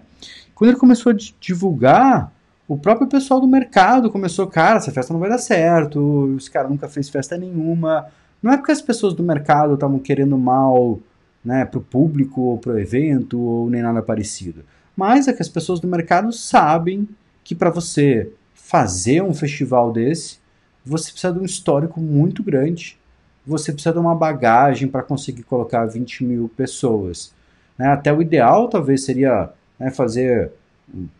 Quando 0.53 0.71
ele 0.71 0.79
começou 0.79 1.11
a 1.11 1.15
divulgar, 1.39 2.31
o 2.67 2.77
próprio 2.77 3.07
pessoal 3.07 3.39
do 3.39 3.47
mercado 3.47 4.09
começou, 4.09 4.47
cara, 4.47 4.77
essa 4.77 4.91
festa 4.91 5.13
não 5.13 5.19
vai 5.19 5.29
dar 5.29 5.37
certo, 5.37 6.33
esse 6.37 6.49
cara 6.49 6.67
nunca 6.67 6.87
fez 6.87 7.09
festa 7.09 7.37
nenhuma. 7.37 8.07
Não 8.41 8.51
é 8.51 8.57
porque 8.57 8.71
as 8.71 8.81
pessoas 8.81 9.13
do 9.13 9.23
mercado 9.23 9.75
estavam 9.75 9.99
querendo 9.99 10.37
mal 10.37 10.99
né, 11.43 11.63
para 11.63 11.77
o 11.77 11.83
público 11.83 12.41
ou 12.41 12.57
para 12.57 12.73
o 12.73 12.79
evento 12.79 13.39
ou 13.39 13.69
nem 13.69 13.81
nada 13.81 14.01
parecido. 14.01 14.63
Mas 14.95 15.27
é 15.27 15.33
que 15.33 15.41
as 15.41 15.49
pessoas 15.49 15.79
do 15.79 15.87
mercado 15.87 16.31
sabem 16.31 17.07
que 17.43 17.53
para 17.53 17.69
você 17.69 18.31
fazer 18.53 19.21
um 19.21 19.33
festival 19.33 19.91
desse, 19.91 20.39
você 20.83 21.11
precisa 21.11 21.33
de 21.33 21.39
um 21.39 21.45
histórico 21.45 21.99
muito 21.99 22.41
grande, 22.41 22.97
você 23.45 23.71
precisa 23.71 23.93
de 23.93 23.99
uma 23.99 24.15
bagagem 24.15 24.87
para 24.87 25.03
conseguir 25.03 25.43
colocar 25.43 25.85
20 25.85 26.23
mil 26.23 26.49
pessoas. 26.57 27.31
Né? 27.77 27.87
Até 27.87 28.11
o 28.11 28.21
ideal 28.21 28.67
talvez 28.67 29.03
seria 29.03 29.49
né, 29.77 29.91
fazer 29.91 30.51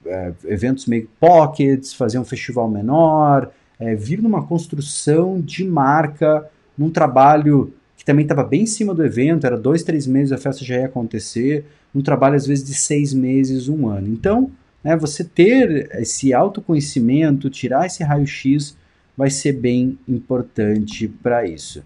é, 0.06 0.34
eventos 0.46 0.86
meio 0.86 1.10
pockets, 1.20 1.94
fazer 1.94 2.20
um 2.20 2.26
festival 2.26 2.70
menor, 2.70 3.52
é, 3.80 3.96
vir 3.96 4.22
numa 4.22 4.46
construção 4.46 5.40
de 5.42 5.64
marca, 5.64 6.50
num 6.78 6.90
trabalho 6.90 7.74
que 7.98 8.06
também 8.06 8.24
estava 8.24 8.44
bem 8.44 8.64
em 8.64 8.68
cima 8.68 8.94
do 8.94 9.04
evento, 9.04 9.46
era 9.46 9.58
dois, 9.58 9.84
três 9.84 10.06
meses 10.06 10.32
a 10.32 10.38
festa 10.38 10.64
já 10.64 10.76
ia 10.76 10.86
acontecer, 10.86 11.66
um 11.94 12.02
trabalho 12.02 12.36
às 12.36 12.46
vezes 12.46 12.64
de 12.64 12.74
seis 12.74 13.14
meses, 13.14 13.68
um 13.68 13.88
ano. 13.88 14.08
Então, 14.08 14.52
né, 14.84 14.96
você 14.96 15.24
ter 15.24 15.90
esse 15.96 16.34
autoconhecimento, 16.34 17.50
tirar 17.50 17.86
esse 17.86 18.04
raio-x, 18.04 18.78
vai 19.18 19.30
ser 19.30 19.54
bem 19.54 19.98
importante 20.08 21.08
para 21.08 21.48
isso. 21.48 21.84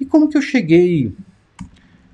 E 0.00 0.04
como 0.04 0.28
que 0.28 0.36
eu 0.36 0.42
cheguei 0.42 1.12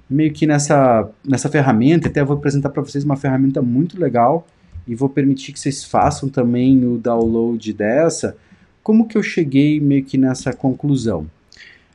meio 0.09 0.33
que 0.33 0.47
nessa, 0.47 1.11
nessa 1.27 1.49
ferramenta, 1.49 2.09
até 2.09 2.23
vou 2.23 2.37
apresentar 2.37 2.71
para 2.71 2.83
vocês 2.83 3.05
uma 3.05 3.17
ferramenta 3.17 3.61
muito 3.61 3.99
legal 3.99 4.47
e 4.89 4.95
vou 4.95 5.09
permitir 5.09 5.53
que 5.53 5.61
vocês 5.61 5.85
façam 5.85 6.29
também 6.29 6.85
o 6.85 6.97
download 6.97 7.73
dessa. 7.75 8.37
Como 8.83 9.07
que 9.07 9.19
eu 9.19 9.23
cheguei 9.23 9.79
meio 9.79 10.03
que 10.03 10.17
nessa 10.17 10.53
conclusão? 10.53 11.27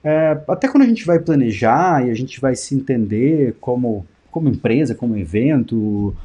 É, 0.03 0.39
até 0.47 0.67
quando 0.67 0.83
a 0.83 0.87
gente 0.87 1.05
vai 1.05 1.17
planejar 1.17 2.05
e 2.05 2.11
a 2.11 2.13
gente 2.13 2.39
vai 2.39 2.55
se 2.55 2.75
entender 2.75 3.55
como, 3.59 4.05
como 4.29 4.47
empresa, 4.47 4.93
como 4.93 5.17
evento, 5.17 6.15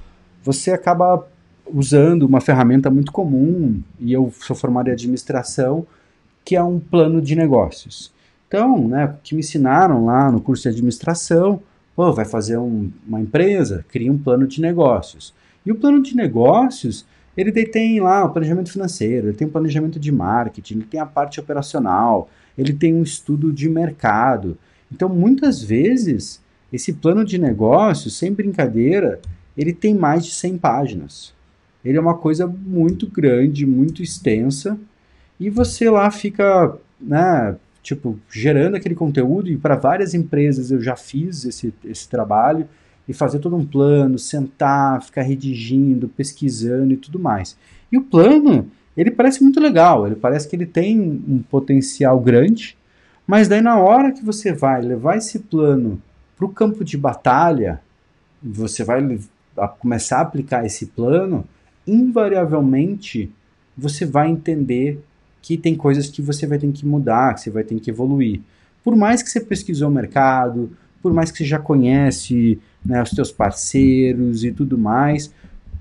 você 0.43 0.73
acaba 0.73 1.27
usando 1.73 2.25
uma 2.25 2.41
ferramenta 2.41 2.91
muito 2.91 3.13
comum, 3.13 3.81
e 4.01 4.13
eu 4.13 4.33
sou 4.41 4.57
formado 4.57 4.89
em 4.89 4.93
administração, 4.93 5.87
que 6.45 6.57
é 6.57 6.63
um 6.63 6.79
plano 6.81 7.21
de 7.21 7.35
negócios. 7.35 8.13
Então, 8.47 8.89
né, 8.89 9.05
o 9.05 9.23
que 9.23 9.35
me 9.35 9.41
ensinaram 9.41 10.07
lá 10.07 10.33
no 10.33 10.41
curso 10.41 10.63
de 10.63 10.71
administração, 10.71 11.63
pô, 11.95 12.13
vai 12.13 12.25
fazer 12.25 12.57
um, 12.57 12.91
uma 13.07 13.21
empresa, 13.21 13.85
cria 13.91 14.11
um 14.11 14.19
plano 14.19 14.47
de 14.47 14.61
negócios. 14.61 15.35
E 15.65 15.73
o 15.73 15.77
plano 15.77 16.03
de 16.03 16.17
negócios, 16.17 17.07
ele 17.37 17.53
tem 17.67 18.01
lá 18.01 18.25
o 18.25 18.31
planejamento 18.31 18.73
financeiro, 18.73 19.29
ele 19.29 19.37
tem 19.37 19.47
o 19.47 19.51
planejamento 19.51 19.99
de 20.01 20.11
marketing, 20.11 20.75
ele 20.75 20.85
tem 20.85 20.99
a 20.99 21.07
parte 21.07 21.39
operacional, 21.39 22.29
ele 22.57 22.73
tem 22.73 22.95
um 22.95 23.03
estudo 23.03 23.53
de 23.53 23.69
mercado. 23.69 24.59
Então, 24.91 25.09
muitas 25.09 25.63
vezes, 25.63 26.43
esse 26.73 26.93
plano 26.95 27.25
de 27.25 27.39
negócio, 27.39 28.11
sem 28.11 28.33
brincadeira, 28.33 29.21
ele 29.57 29.73
tem 29.73 29.95
mais 29.95 30.25
de 30.25 30.33
100 30.33 30.59
páginas. 30.59 31.35
Ele 31.85 31.97
é 31.97 32.01
uma 32.01 32.17
coisa 32.17 32.47
muito 32.47 33.09
grande, 33.09 33.65
muito 33.65 34.03
extensa, 34.03 34.79
e 35.39 35.49
você 35.49 35.89
lá 35.89 36.11
fica, 36.11 36.77
né, 37.01 37.57
tipo, 37.83 38.19
gerando 38.31 38.77
aquele 38.77 38.95
conteúdo, 38.95 39.49
e 39.49 39.57
para 39.57 39.77
várias 39.77 40.13
empresas 40.13 40.71
eu 40.71 40.81
já 40.81 40.97
fiz 40.97 41.45
esse, 41.45 41.73
esse 41.85 42.09
trabalho, 42.09 42.69
e 43.09 43.15
fazer 43.15 43.39
todo 43.39 43.57
um 43.57 43.65
plano, 43.65 44.19
sentar, 44.19 45.03
ficar 45.03 45.23
redigindo, 45.23 46.09
pesquisando 46.09 46.93
e 46.93 46.97
tudo 46.97 47.19
mais. 47.19 47.57
E 47.91 47.97
o 47.97 48.03
plano, 48.03 48.71
ele 48.97 49.11
parece 49.11 49.43
muito 49.43 49.59
legal, 49.59 50.07
ele 50.07 50.17
parece 50.17 50.47
que 50.47 50.55
ele 50.55 50.67
tem 50.67 51.01
um 51.01 51.43
potencial 51.43 52.21
grande, 52.21 52.77
mas 53.27 53.49
daí 53.49 53.63
na 53.63 53.79
hora 53.79 54.13
que 54.13 54.25
você 54.25 54.53
vai 54.53 54.83
levar 54.83 55.17
esse 55.17 55.39
plano 55.39 56.01
para 56.37 56.47
o 56.47 56.51
campo 56.51 56.85
de 56.85 56.99
batalha, 56.99 57.81
você 58.43 58.85
vai 58.85 59.19
começar 59.79 60.19
a 60.19 60.23
aplicar 60.23 60.65
esse 60.65 60.87
plano, 60.87 61.45
invariavelmente 61.87 63.33
você 63.77 64.05
vai 64.05 64.29
entender 64.29 65.01
que 65.41 65.57
tem 65.57 65.75
coisas 65.75 66.09
que 66.09 66.21
você 66.21 66.47
vai 66.47 66.59
ter 66.59 66.71
que 66.73 66.85
mudar, 66.85 67.35
que 67.35 67.41
você 67.41 67.51
vai 67.51 67.65
ter 67.65 67.79
que 67.81 67.91
evoluir. 67.91 68.41
Por 68.85 68.95
mais 68.95 69.23
que 69.23 69.31
você 69.31 69.41
pesquisou 69.41 69.89
o 69.89 69.93
mercado, 69.93 70.71
por 71.03 71.13
mais 71.13 71.31
que 71.31 71.39
você 71.39 71.45
já 71.45 71.59
conhece 71.59 72.59
né, 72.85 73.03
os 73.03 73.11
teus 73.11 73.31
parceiros 73.31 74.45
e 74.45 74.53
tudo 74.53 74.77
mais, 74.77 75.33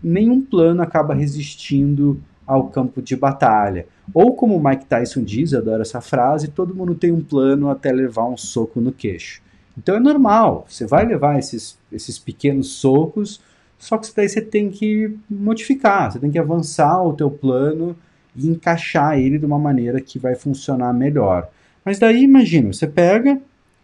nenhum 0.04 0.42
plano 0.42 0.82
acaba 0.82 1.14
resistindo 1.14 2.22
ao 2.46 2.70
campo 2.70 3.02
de 3.02 3.16
batalha. 3.16 3.86
Ou 4.14 4.34
como 4.34 4.56
o 4.56 4.64
Mike 4.64 4.86
Tyson 4.86 5.22
diz, 5.22 5.52
eu 5.52 5.60
adoro 5.60 5.82
essa 5.82 6.00
frase, 6.00 6.48
todo 6.48 6.74
mundo 6.74 6.96
tem 6.96 7.12
um 7.12 7.22
plano 7.22 7.70
até 7.70 7.92
levar 7.92 8.26
um 8.26 8.38
soco 8.38 8.80
no 8.80 8.92
queixo. 8.92 9.42
Então 9.78 9.96
é 9.96 10.00
normal, 10.00 10.66
você 10.68 10.86
vai 10.88 11.06
levar 11.06 11.38
esses, 11.38 11.78
esses 11.92 12.18
pequenos 12.18 12.70
socos, 12.74 13.42
só 13.78 13.98
que 13.98 14.10
daí 14.16 14.28
você 14.28 14.42
tem 14.42 14.72
que 14.72 15.16
modificar, 15.30 16.12
você 16.12 16.20
tem 16.20 16.32
que 16.32 16.40
avançar 16.40 17.04
o 17.04 17.14
teu 17.14 17.30
plano 17.30 17.96
e 18.36 18.48
encaixar 18.48 19.20
ele 19.20 19.38
de 19.38 19.46
uma 19.46 19.60
maneira 19.60 20.02
que 20.02 20.18
vai 20.18 20.34
funcionar 20.34 20.94
melhor. 20.94 21.50
Mas 21.86 22.00
daí 22.00 22.24
imagina, 22.24 22.74
você 22.74 22.88
pega 22.88 23.40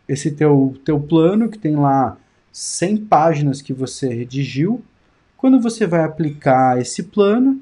esse 0.07 0.31
teu, 0.31 0.75
teu 0.83 1.00
plano 1.00 1.50
que 1.50 1.57
tem 1.57 1.75
lá 1.75 2.17
100 2.51 2.98
páginas 3.05 3.62
que 3.62 3.74
você 3.74 4.10
redigiu, 4.13 4.83
quando 5.38 5.60
você 5.60 5.86
vai 5.86 6.03
aplicar 6.03 6.79
esse 6.79 7.03
plano, 7.03 7.62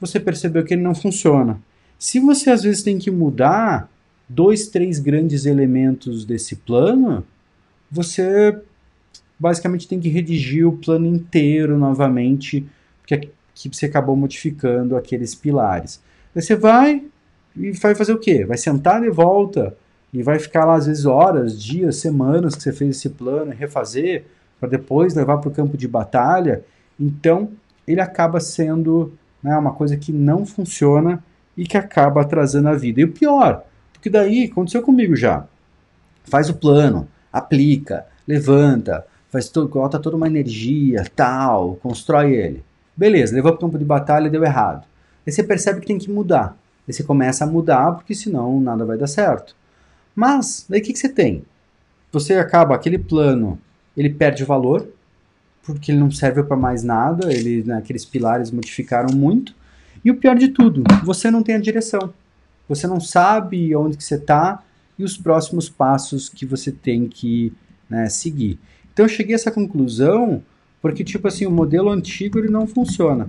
você 0.00 0.18
percebeu 0.18 0.64
que 0.64 0.74
ele 0.74 0.82
não 0.82 0.94
funciona. 0.94 1.60
Se 1.98 2.18
você 2.18 2.50
às 2.50 2.62
vezes 2.62 2.82
tem 2.82 2.98
que 2.98 3.10
mudar 3.10 3.88
dois, 4.28 4.68
três 4.68 4.98
grandes 4.98 5.44
elementos 5.44 6.24
desse 6.24 6.56
plano, 6.56 7.24
você 7.90 8.58
basicamente 9.38 9.86
tem 9.86 10.00
que 10.00 10.08
redigir 10.08 10.66
o 10.66 10.76
plano 10.76 11.06
inteiro 11.06 11.78
novamente, 11.78 12.66
porque 13.00 13.30
que 13.54 13.68
você 13.68 13.86
acabou 13.86 14.16
modificando 14.16 14.96
aqueles 14.96 15.34
pilares. 15.34 16.00
Aí 16.34 16.40
você 16.40 16.56
vai 16.56 17.04
e 17.56 17.72
vai 17.72 17.94
fazer 17.94 18.12
o 18.12 18.18
quê? 18.18 18.44
Vai 18.44 18.56
sentar 18.56 19.00
de 19.00 19.10
volta 19.10 19.76
e 20.12 20.22
vai 20.22 20.38
ficar 20.38 20.64
lá 20.64 20.74
às 20.74 20.86
vezes 20.86 21.06
horas, 21.06 21.60
dias, 21.60 21.96
semanas 21.96 22.54
que 22.54 22.62
você 22.62 22.72
fez 22.72 22.96
esse 22.96 23.10
plano 23.10 23.52
e 23.52 23.56
refazer 23.56 24.24
para 24.58 24.68
depois 24.68 25.14
levar 25.14 25.38
para 25.38 25.48
o 25.48 25.52
campo 25.52 25.76
de 25.76 25.86
batalha. 25.86 26.64
Então 26.98 27.50
ele 27.86 28.00
acaba 28.00 28.40
sendo 28.40 29.12
né, 29.42 29.56
uma 29.56 29.72
coisa 29.72 29.96
que 29.96 30.12
não 30.12 30.44
funciona 30.44 31.22
e 31.56 31.64
que 31.64 31.76
acaba 31.76 32.20
atrasando 32.20 32.68
a 32.68 32.74
vida. 32.74 33.00
E 33.00 33.04
o 33.04 33.12
pior, 33.12 33.64
porque 33.92 34.10
daí 34.10 34.44
aconteceu 34.44 34.82
comigo 34.82 35.16
já. 35.16 35.44
Faz 36.24 36.48
o 36.50 36.54
plano, 36.54 37.08
aplica, 37.32 38.06
levanta, 38.26 39.06
faz 39.30 39.48
todo, 39.48 39.68
coloca 39.68 39.98
toda 39.98 40.16
uma 40.16 40.26
energia, 40.26 41.04
tal, 41.14 41.76
constrói 41.76 42.34
ele. 42.34 42.64
Beleza, 42.96 43.34
levou 43.34 43.52
para 43.52 43.58
o 43.58 43.60
campo 43.60 43.78
de 43.78 43.84
batalha 43.84 44.26
e 44.26 44.30
deu 44.30 44.44
errado. 44.44 44.84
Aí 45.26 45.32
você 45.32 45.42
percebe 45.42 45.80
que 45.80 45.86
tem 45.86 45.98
que 45.98 46.10
mudar. 46.10 46.56
Aí 46.86 46.92
você 46.92 47.02
começa 47.02 47.44
a 47.44 47.46
mudar, 47.46 47.92
porque 47.92 48.14
senão 48.14 48.60
nada 48.60 48.84
vai 48.84 48.98
dar 48.98 49.06
certo. 49.06 49.54
Mas, 50.14 50.66
daí 50.68 50.80
o 50.80 50.82
que, 50.82 50.92
que 50.92 50.98
você 50.98 51.08
tem? 51.08 51.44
Você 52.12 52.34
acaba, 52.34 52.74
aquele 52.74 52.98
plano, 52.98 53.58
ele 53.96 54.10
perde 54.10 54.44
valor, 54.44 54.88
porque 55.62 55.92
ele 55.92 55.98
não 55.98 56.10
serve 56.10 56.42
para 56.42 56.56
mais 56.56 56.82
nada, 56.82 57.32
ele, 57.32 57.62
né, 57.62 57.76
aqueles 57.76 58.04
pilares 58.04 58.50
modificaram 58.50 59.14
muito. 59.14 59.54
E 60.04 60.10
o 60.10 60.16
pior 60.16 60.36
de 60.36 60.48
tudo, 60.48 60.82
você 61.04 61.30
não 61.30 61.42
tem 61.42 61.54
a 61.54 61.60
direção. 61.60 62.12
Você 62.68 62.86
não 62.86 63.00
sabe 63.00 63.74
onde 63.76 63.96
que 63.96 64.04
você 64.04 64.14
está 64.14 64.62
e 64.98 65.04
os 65.04 65.16
próximos 65.16 65.68
passos 65.68 66.28
que 66.28 66.46
você 66.46 66.70
tem 66.70 67.08
que 67.08 67.52
né, 67.88 68.08
seguir. 68.08 68.58
Então 68.92 69.04
eu 69.04 69.08
cheguei 69.08 69.34
a 69.34 69.36
essa 69.36 69.50
conclusão 69.50 70.42
porque, 70.80 71.04
tipo 71.04 71.28
assim, 71.28 71.46
o 71.46 71.50
modelo 71.50 71.90
antigo 71.90 72.38
ele 72.38 72.48
não 72.48 72.66
funciona. 72.66 73.28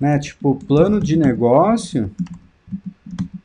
Né? 0.00 0.18
Tipo, 0.18 0.56
plano 0.56 1.00
de 1.00 1.16
negócio 1.16 2.10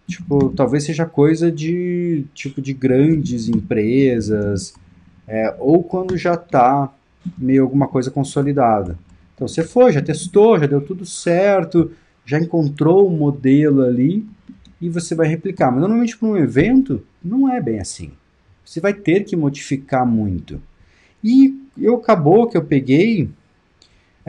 tipo, 0.09 0.49
talvez 0.49 0.83
seja 0.83 1.05
coisa 1.05 1.51
de 1.51 2.25
tipo 2.33 2.61
de 2.61 2.73
grandes 2.73 3.47
empresas, 3.47 4.73
é, 5.27 5.55
ou 5.59 5.83
quando 5.83 6.17
já 6.17 6.33
está 6.33 6.91
meio 7.37 7.63
alguma 7.63 7.87
coisa 7.87 8.09
consolidada. 8.09 8.97
Então 9.35 9.47
você 9.47 9.63
foi, 9.63 9.93
já 9.93 10.01
testou, 10.01 10.59
já 10.59 10.65
deu 10.65 10.81
tudo 10.81 11.05
certo, 11.05 11.91
já 12.25 12.39
encontrou 12.39 13.05
o 13.05 13.13
um 13.13 13.17
modelo 13.17 13.83
ali 13.83 14.25
e 14.81 14.89
você 14.89 15.13
vai 15.13 15.27
replicar. 15.27 15.71
Mas 15.71 15.81
normalmente 15.81 16.17
para 16.17 16.27
um 16.27 16.37
evento 16.37 17.05
não 17.23 17.47
é 17.47 17.61
bem 17.61 17.79
assim. 17.79 18.11
Você 18.65 18.79
vai 18.81 18.93
ter 18.93 19.23
que 19.23 19.35
modificar 19.35 20.05
muito. 20.05 20.61
E 21.23 21.55
eu 21.77 21.95
acabou 21.95 22.47
que 22.47 22.57
eu 22.57 22.63
peguei 22.63 23.29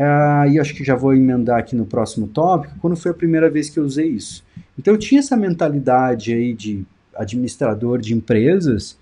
Uh, 0.00 0.48
e 0.50 0.58
acho 0.58 0.74
que 0.74 0.82
já 0.82 0.94
vou 0.94 1.14
emendar 1.14 1.58
aqui 1.58 1.76
no 1.76 1.84
próximo 1.84 2.26
tópico, 2.26 2.74
quando 2.80 2.96
foi 2.96 3.10
a 3.10 3.14
primeira 3.14 3.50
vez 3.50 3.68
que 3.68 3.78
eu 3.78 3.84
usei 3.84 4.08
isso. 4.08 4.42
Então 4.78 4.94
eu 4.94 4.98
tinha 4.98 5.18
essa 5.18 5.36
mentalidade 5.36 6.32
aí 6.32 6.54
de 6.54 6.86
administrador 7.14 8.00
de 8.00 8.14
empresas, 8.14 8.96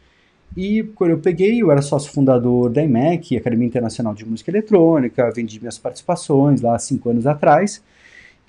e 0.56 0.82
quando 0.96 1.12
eu 1.12 1.18
peguei, 1.18 1.62
eu 1.62 1.70
era 1.70 1.82
sócio 1.82 2.10
fundador 2.10 2.68
da 2.68 2.82
IMEC, 2.82 3.36
Academia 3.36 3.68
Internacional 3.68 4.12
de 4.12 4.26
Música 4.26 4.50
Eletrônica, 4.50 5.30
vendi 5.30 5.60
minhas 5.60 5.78
participações 5.78 6.62
lá 6.62 6.76
cinco 6.80 7.10
anos 7.10 7.28
atrás, 7.28 7.80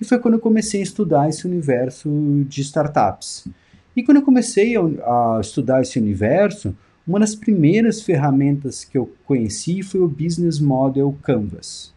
e 0.00 0.04
foi 0.04 0.18
quando 0.18 0.34
eu 0.34 0.40
comecei 0.40 0.80
a 0.80 0.82
estudar 0.82 1.28
esse 1.28 1.46
universo 1.46 2.10
de 2.48 2.62
startups. 2.62 3.46
E 3.94 4.02
quando 4.02 4.16
eu 4.16 4.24
comecei 4.24 4.74
a, 4.76 4.80
a 4.80 5.38
estudar 5.40 5.82
esse 5.82 6.00
universo, 6.00 6.74
uma 7.06 7.20
das 7.20 7.36
primeiras 7.36 8.02
ferramentas 8.02 8.82
que 8.82 8.98
eu 8.98 9.08
conheci 9.24 9.84
foi 9.84 10.00
o 10.00 10.08
Business 10.08 10.58
Model 10.58 11.16
Canvas. 11.22 11.92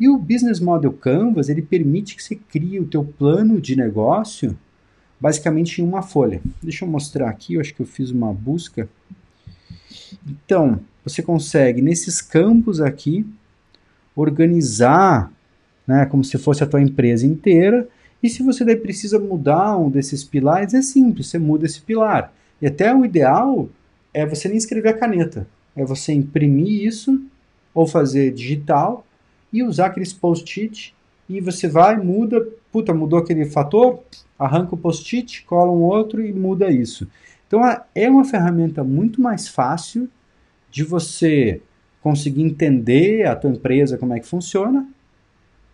E 0.00 0.08
o 0.08 0.16
Business 0.16 0.60
Model 0.60 0.94
Canvas, 0.94 1.50
ele 1.50 1.60
permite 1.60 2.16
que 2.16 2.24
você 2.24 2.34
crie 2.34 2.80
o 2.80 2.86
teu 2.86 3.04
plano 3.04 3.60
de 3.60 3.76
negócio 3.76 4.56
basicamente 5.20 5.82
em 5.82 5.84
uma 5.84 6.00
folha. 6.00 6.40
Deixa 6.62 6.86
eu 6.86 6.88
mostrar 6.88 7.28
aqui, 7.28 7.54
eu 7.54 7.60
acho 7.60 7.74
que 7.74 7.82
eu 7.82 7.86
fiz 7.86 8.10
uma 8.10 8.32
busca. 8.32 8.88
Então, 10.26 10.80
você 11.04 11.22
consegue 11.22 11.82
nesses 11.82 12.22
campos 12.22 12.80
aqui 12.80 13.26
organizar, 14.16 15.30
né, 15.86 16.06
como 16.06 16.24
se 16.24 16.38
fosse 16.38 16.64
a 16.64 16.66
tua 16.66 16.80
empresa 16.80 17.26
inteira. 17.26 17.86
E 18.22 18.30
se 18.30 18.42
você 18.42 18.64
daí 18.64 18.76
precisa 18.76 19.18
mudar 19.18 19.76
um 19.76 19.90
desses 19.90 20.24
pilares, 20.24 20.72
é 20.72 20.80
simples, 20.80 21.28
você 21.28 21.38
muda 21.38 21.66
esse 21.66 21.82
pilar. 21.82 22.32
E 22.62 22.66
até 22.66 22.94
o 22.94 23.04
ideal 23.04 23.68
é 24.14 24.24
você 24.24 24.48
nem 24.48 24.56
escrever 24.56 24.88
a 24.88 24.98
caneta, 24.98 25.46
é 25.76 25.84
você 25.84 26.14
imprimir 26.14 26.86
isso 26.86 27.22
ou 27.74 27.86
fazer 27.86 28.32
digital 28.32 29.04
e 29.52 29.62
usar 29.62 29.86
aqueles 29.86 30.12
post-it 30.12 30.94
e 31.28 31.40
você 31.40 31.68
vai, 31.68 31.96
muda, 31.96 32.44
puta, 32.72 32.92
mudou 32.92 33.18
aquele 33.18 33.44
fator, 33.44 34.00
arranca 34.38 34.74
o 34.74 34.78
post-it, 34.78 35.44
cola 35.44 35.70
um 35.70 35.82
outro 35.82 36.24
e 36.24 36.32
muda 36.32 36.70
isso. 36.70 37.06
Então 37.46 37.60
é 37.94 38.08
uma 38.08 38.24
ferramenta 38.24 38.82
muito 38.82 39.20
mais 39.20 39.48
fácil 39.48 40.08
de 40.70 40.84
você 40.84 41.60
conseguir 42.02 42.42
entender 42.42 43.26
a 43.26 43.36
tua 43.36 43.50
empresa 43.50 43.98
como 43.98 44.14
é 44.14 44.20
que 44.20 44.26
funciona 44.26 44.88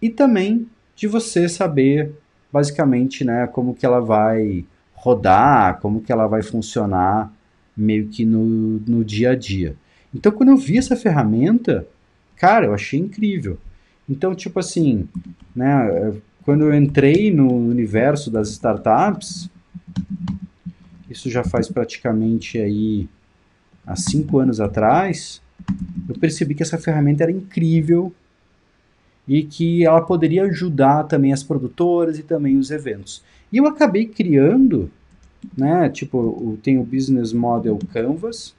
e 0.00 0.10
também 0.10 0.66
de 0.94 1.06
você 1.06 1.48
saber 1.48 2.12
basicamente, 2.52 3.24
né, 3.24 3.46
como 3.46 3.74
que 3.74 3.84
ela 3.84 4.00
vai 4.00 4.64
rodar, 4.94 5.78
como 5.80 6.00
que 6.00 6.10
ela 6.10 6.26
vai 6.26 6.42
funcionar 6.42 7.32
meio 7.76 8.08
que 8.08 8.24
no, 8.24 8.80
no 8.80 9.04
dia 9.04 9.32
a 9.32 9.34
dia. 9.34 9.76
Então 10.14 10.32
quando 10.32 10.48
eu 10.48 10.56
vi 10.56 10.78
essa 10.78 10.96
ferramenta, 10.96 11.86
cara, 12.36 12.66
eu 12.66 12.74
achei 12.74 13.00
incrível. 13.00 13.58
Então, 14.08 14.34
tipo 14.34 14.58
assim, 14.58 15.08
né, 15.54 16.14
quando 16.44 16.64
eu 16.64 16.74
entrei 16.74 17.32
no 17.32 17.52
universo 17.52 18.30
das 18.30 18.50
startups, 18.50 19.50
isso 21.10 21.28
já 21.30 21.42
faz 21.42 21.68
praticamente 21.68 22.58
aí 22.58 23.08
há 23.86 23.96
cinco 23.96 24.38
anos 24.38 24.60
atrás, 24.60 25.40
eu 26.08 26.14
percebi 26.14 26.54
que 26.54 26.62
essa 26.62 26.78
ferramenta 26.78 27.24
era 27.24 27.32
incrível 27.32 28.12
e 29.26 29.42
que 29.42 29.84
ela 29.84 30.00
poderia 30.00 30.44
ajudar 30.44 31.04
também 31.04 31.32
as 31.32 31.42
produtoras 31.42 32.18
e 32.18 32.22
também 32.22 32.56
os 32.56 32.70
eventos. 32.70 33.22
E 33.52 33.56
eu 33.56 33.66
acabei 33.66 34.06
criando, 34.06 34.90
né, 35.56 35.88
tipo, 35.88 36.58
tem 36.62 36.78
o 36.78 36.84
Business 36.84 37.32
Model 37.32 37.78
Canvas, 37.92 38.54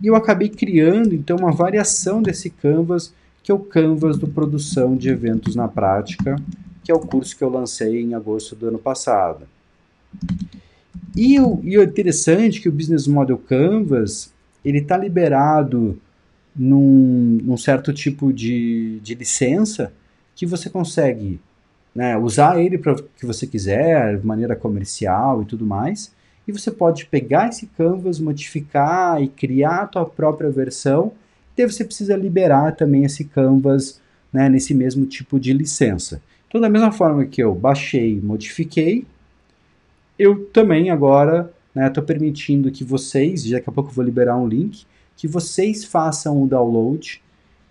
E 0.00 0.06
eu 0.06 0.14
acabei 0.14 0.48
criando 0.48 1.14
então 1.14 1.36
uma 1.36 1.52
variação 1.52 2.22
desse 2.22 2.50
canvas, 2.50 3.12
que 3.42 3.50
é 3.50 3.54
o 3.54 3.58
canvas 3.58 4.18
do 4.18 4.28
produção 4.28 4.96
de 4.96 5.08
eventos 5.08 5.54
na 5.54 5.68
prática, 5.68 6.36
que 6.84 6.92
é 6.92 6.94
o 6.94 7.00
curso 7.00 7.36
que 7.36 7.42
eu 7.42 7.48
lancei 7.48 8.02
em 8.02 8.14
agosto 8.14 8.54
do 8.54 8.68
ano 8.68 8.78
passado. 8.78 9.46
E 11.16 11.40
o, 11.40 11.60
e 11.64 11.78
o 11.78 11.82
interessante 11.82 12.58
é 12.58 12.62
que 12.62 12.68
o 12.68 12.72
Business 12.72 13.06
Model 13.06 13.38
Canvas 13.38 14.32
ele 14.64 14.78
está 14.78 14.96
liberado 14.96 15.98
num, 16.54 17.38
num, 17.42 17.56
certo 17.56 17.92
tipo 17.92 18.32
de, 18.32 18.98
de 19.00 19.14
licença 19.14 19.92
que 20.34 20.44
você 20.44 20.68
consegue 20.68 21.40
né, 21.94 22.16
usar 22.18 22.60
ele 22.60 22.76
para 22.76 22.92
o 22.92 23.02
que 23.02 23.24
você 23.24 23.46
quiser, 23.46 24.18
de 24.18 24.26
maneira 24.26 24.54
comercial 24.54 25.42
e 25.42 25.46
tudo 25.46 25.64
mais. 25.64 26.12
E 26.46 26.52
você 26.52 26.70
pode 26.70 27.06
pegar 27.06 27.48
esse 27.48 27.66
canvas, 27.66 28.20
modificar 28.20 29.20
e 29.22 29.28
criar 29.28 29.82
a 29.82 29.86
tua 29.86 30.06
própria 30.06 30.50
versão. 30.50 31.12
E 31.56 31.66
você 31.66 31.84
precisa 31.84 32.16
liberar 32.16 32.76
também 32.76 33.04
esse 33.04 33.24
canvas 33.24 34.00
né, 34.32 34.48
nesse 34.48 34.74
mesmo 34.74 35.06
tipo 35.06 35.40
de 35.40 35.52
licença. 35.52 36.20
Então, 36.48 36.60
da 36.60 36.68
mesma 36.68 36.92
forma 36.92 37.24
que 37.24 37.42
eu 37.42 37.54
baixei, 37.54 38.20
modifiquei, 38.20 39.04
eu 40.18 40.46
também 40.46 40.90
agora 40.90 41.52
estou 41.74 42.02
né, 42.02 42.06
permitindo 42.06 42.70
que 42.70 42.84
vocês, 42.84 43.48
daqui 43.50 43.68
a 43.68 43.72
pouco 43.72 43.90
eu 43.90 43.94
vou 43.94 44.04
liberar 44.04 44.36
um 44.36 44.46
link, 44.46 44.86
que 45.16 45.26
vocês 45.26 45.84
façam 45.84 46.42
o 46.42 46.46
download 46.46 47.22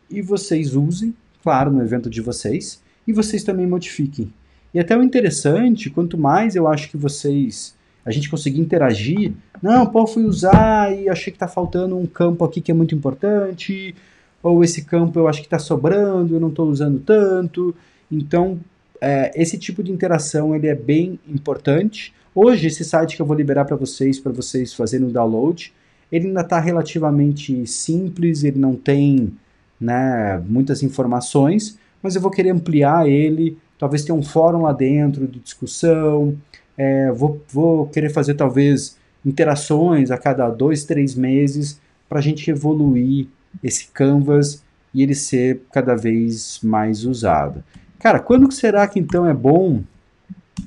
e 0.09 0.21
vocês 0.21 0.75
usem, 0.75 1.15
claro, 1.41 1.71
no 1.71 1.81
evento 1.81 2.09
de 2.09 2.21
vocês, 2.21 2.81
e 3.07 3.13
vocês 3.13 3.43
também 3.43 3.67
modifiquem. 3.67 4.33
E 4.73 4.79
até 4.79 4.97
o 4.97 5.03
interessante, 5.03 5.89
quanto 5.89 6.17
mais 6.17 6.55
eu 6.55 6.67
acho 6.67 6.89
que 6.89 6.97
vocês, 6.97 7.75
a 8.05 8.11
gente 8.11 8.29
conseguir 8.29 8.61
interagir, 8.61 9.33
não, 9.61 9.85
pô, 9.87 10.05
fui 10.05 10.25
usar 10.25 10.95
e 10.95 11.09
achei 11.09 11.31
que 11.31 11.37
está 11.37 11.47
faltando 11.47 11.97
um 11.97 12.05
campo 12.05 12.45
aqui 12.45 12.61
que 12.61 12.69
é 12.69 12.73
muito 12.73 12.93
importante, 12.93 13.95
ou 14.43 14.63
esse 14.63 14.83
campo 14.83 15.17
eu 15.17 15.27
acho 15.27 15.39
que 15.39 15.47
está 15.47 15.57
sobrando, 15.57 16.35
eu 16.35 16.39
não 16.39 16.49
estou 16.49 16.69
usando 16.69 16.99
tanto. 16.99 17.75
Então, 18.11 18.59
é, 19.01 19.31
esse 19.35 19.57
tipo 19.57 19.81
de 19.81 19.91
interação 19.91 20.55
ele 20.55 20.67
é 20.67 20.75
bem 20.75 21.19
importante. 21.27 22.13
Hoje, 22.33 22.67
esse 22.67 22.83
site 22.83 23.15
que 23.15 23.21
eu 23.21 23.25
vou 23.25 23.35
liberar 23.35 23.65
para 23.65 23.75
vocês, 23.75 24.19
para 24.19 24.31
vocês 24.31 24.73
fazerem 24.73 25.07
o 25.07 25.11
download, 25.11 25.73
ele 26.11 26.27
ainda 26.27 26.41
está 26.41 26.59
relativamente 26.59 27.65
simples, 27.65 28.43
ele 28.43 28.59
não 28.59 28.75
tem 28.75 29.33
né, 29.79 30.41
muitas 30.47 30.83
informações, 30.83 31.79
mas 32.03 32.15
eu 32.15 32.21
vou 32.21 32.29
querer 32.29 32.51
ampliar 32.51 33.09
ele, 33.09 33.57
talvez 33.79 34.03
tenha 34.03 34.17
um 34.17 34.23
fórum 34.23 34.61
lá 34.61 34.73
dentro 34.73 35.27
de 35.27 35.39
discussão, 35.39 36.37
é, 36.77 37.11
vou, 37.11 37.41
vou 37.51 37.87
querer 37.87 38.09
fazer 38.09 38.35
talvez 38.35 38.97
interações 39.25 40.11
a 40.11 40.17
cada 40.17 40.49
dois, 40.49 40.85
três 40.85 41.15
meses 41.15 41.79
para 42.07 42.19
a 42.19 42.21
gente 42.21 42.49
evoluir 42.49 43.27
esse 43.63 43.87
canvas 43.87 44.63
e 44.93 45.01
ele 45.01 45.15
ser 45.15 45.61
cada 45.71 45.95
vez 45.95 46.59
mais 46.63 47.05
usado. 47.05 47.63
Cara, 47.99 48.19
quando 48.19 48.51
será 48.51 48.87
que 48.87 48.99
então 48.99 49.27
é 49.27 49.33
bom 49.33 49.83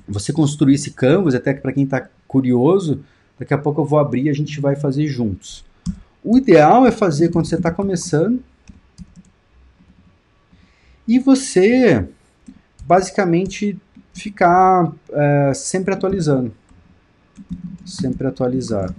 você 0.06 0.32
construir 0.32 0.74
esse 0.74 0.90
canvas? 0.90 1.34
Até 1.34 1.54
que 1.54 1.60
para 1.60 1.72
quem 1.72 1.84
está 1.84 2.08
curioso, 2.26 3.00
daqui 3.38 3.54
a 3.54 3.58
pouco 3.58 3.80
eu 3.80 3.84
vou 3.84 3.98
abrir 3.98 4.24
e 4.24 4.30
a 4.30 4.34
gente 4.34 4.60
vai 4.60 4.76
fazer 4.76 5.06
juntos. 5.06 5.64
O 6.22 6.36
ideal 6.36 6.86
é 6.86 6.90
fazer 6.90 7.30
quando 7.30 7.46
você 7.46 7.54
está 7.54 7.70
começando, 7.70 8.42
e 11.08 11.18
você 11.18 12.06
basicamente 12.84 13.78
ficar 14.12 14.92
é, 15.10 15.52
sempre 15.54 15.94
atualizando. 15.94 16.52
Sempre 17.84 18.26
atualizar. 18.26 18.94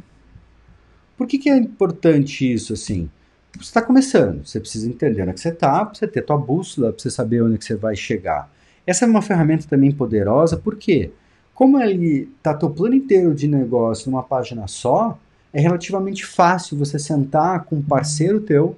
Por 1.18 1.28
que, 1.28 1.38
que 1.38 1.50
é 1.50 1.58
importante 1.58 2.52
isso 2.52 2.74
assim? 2.74 3.10
Você 3.54 3.64
está 3.64 3.82
começando, 3.82 4.46
você 4.46 4.60
precisa 4.60 4.88
entender 4.88 5.22
onde 5.22 5.32
é 5.32 5.34
que 5.34 5.40
você 5.40 5.50
está, 5.50 5.84
você 5.84 6.08
ter 6.08 6.22
tua 6.22 6.38
bússola, 6.38 6.94
você 6.98 7.10
saber 7.10 7.42
onde 7.42 7.56
é 7.56 7.58
que 7.58 7.66
você 7.66 7.76
vai 7.76 7.96
chegar. 7.96 8.50
Essa 8.88 9.06
é 9.06 9.08
uma 9.08 9.22
ferramenta 9.22 9.68
também 9.68 9.92
poderosa, 9.92 10.56
porque 10.56 11.12
como 11.54 11.80
ele 11.82 12.32
está 12.38 12.54
teu 12.54 12.70
plano 12.70 12.96
inteiro 12.96 13.36
de 13.36 13.48
negócio 13.48 14.10
numa 14.10 14.24
página 14.24 14.68
só, 14.68 15.20
é 15.52 15.60
relativamente 15.60 16.26
fácil 16.26 16.78
você 16.78 16.98
sentar 16.98 17.66
com 17.66 17.78
um 17.78 17.82
parceiro 17.82 18.40
teu 18.40 18.78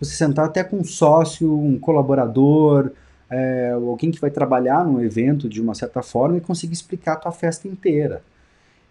você 0.00 0.14
sentar 0.14 0.46
até 0.46 0.62
com 0.62 0.78
um 0.78 0.84
sócio, 0.84 1.58
um 1.58 1.78
colaborador, 1.78 2.90
é, 3.30 3.70
alguém 3.72 4.10
que 4.10 4.20
vai 4.20 4.30
trabalhar 4.30 4.84
no 4.84 5.02
evento 5.02 5.48
de 5.48 5.60
uma 5.60 5.74
certa 5.74 6.02
forma 6.02 6.36
e 6.36 6.40
conseguir 6.40 6.74
explicar 6.74 7.14
a 7.14 7.16
tua 7.16 7.32
festa 7.32 7.66
inteira. 7.66 8.22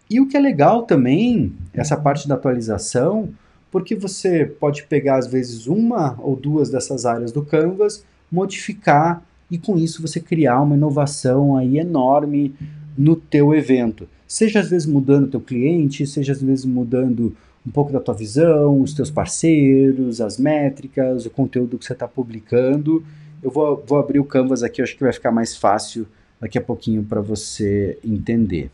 E 0.09 0.19
o 0.19 0.27
que 0.27 0.37
é 0.37 0.39
legal 0.39 0.83
também, 0.83 1.53
essa 1.73 1.97
parte 1.97 2.27
da 2.27 2.35
atualização, 2.35 3.29
porque 3.71 3.95
você 3.95 4.45
pode 4.45 4.83
pegar 4.83 5.17
às 5.17 5.27
vezes 5.27 5.67
uma 5.67 6.17
ou 6.21 6.35
duas 6.35 6.69
dessas 6.69 7.05
áreas 7.05 7.31
do 7.31 7.43
Canvas, 7.43 8.05
modificar 8.31 9.23
e 9.49 9.57
com 9.57 9.77
isso 9.77 10.01
você 10.01 10.19
criar 10.19 10.61
uma 10.61 10.75
inovação 10.75 11.57
aí 11.57 11.79
enorme 11.79 12.53
no 12.97 13.15
teu 13.15 13.53
evento. 13.53 14.07
Seja 14.27 14.59
às 14.59 14.69
vezes 14.69 14.87
mudando 14.87 15.25
o 15.25 15.31
teu 15.31 15.41
cliente, 15.41 16.05
seja 16.05 16.33
às 16.33 16.41
vezes 16.41 16.65
mudando 16.65 17.35
um 17.65 17.71
pouco 17.71 17.91
da 17.91 17.99
tua 17.99 18.13
visão, 18.13 18.79
os 18.81 18.93
teus 18.93 19.09
parceiros, 19.09 20.21
as 20.21 20.37
métricas, 20.37 21.25
o 21.25 21.29
conteúdo 21.29 21.77
que 21.77 21.85
você 21.85 21.93
está 21.93 22.07
publicando. 22.07 23.03
Eu 23.45 23.51
vou, 23.51 23.83
vou 23.85 23.99
abrir 23.99 24.19
o 24.19 24.25
Canvas 24.25 24.63
aqui, 24.63 24.81
acho 24.81 24.97
que 24.97 25.03
vai 25.03 25.13
ficar 25.13 25.29
mais 25.29 25.55
fácil 25.55 26.07
daqui 26.41 26.57
a 26.57 26.61
pouquinho 26.61 27.03
para 27.03 27.21
você 27.21 27.95
entender. 28.03 28.71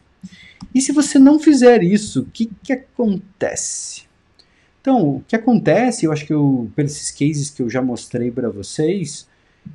E 0.74 0.80
se 0.80 0.94
você 0.94 1.20
não 1.20 1.38
fizer 1.38 1.84
isso, 1.84 2.22
o 2.22 2.26
que, 2.26 2.50
que 2.64 2.72
acontece? 2.72 4.04
Então, 4.80 5.18
o 5.18 5.24
que 5.28 5.36
acontece, 5.36 6.06
eu 6.06 6.12
acho 6.14 6.26
que 6.26 6.32
eu, 6.32 6.72
pelos 6.74 7.12
cases 7.12 7.50
que 7.50 7.62
eu 7.62 7.70
já 7.70 7.82
mostrei 7.82 8.32
para 8.32 8.50
vocês, 8.50 9.28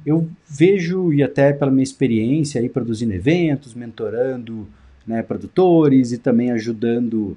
eu 0.06 0.26
vejo, 0.48 1.12
e 1.12 1.22
até 1.22 1.52
pela 1.52 1.70
minha 1.70 1.84
experiência 1.84 2.58
aí 2.58 2.70
produzindo 2.70 3.12
eventos, 3.12 3.74
mentorando 3.74 4.66
né, 5.06 5.22
produtores 5.22 6.10
e 6.10 6.16
também 6.16 6.52
ajudando 6.52 7.36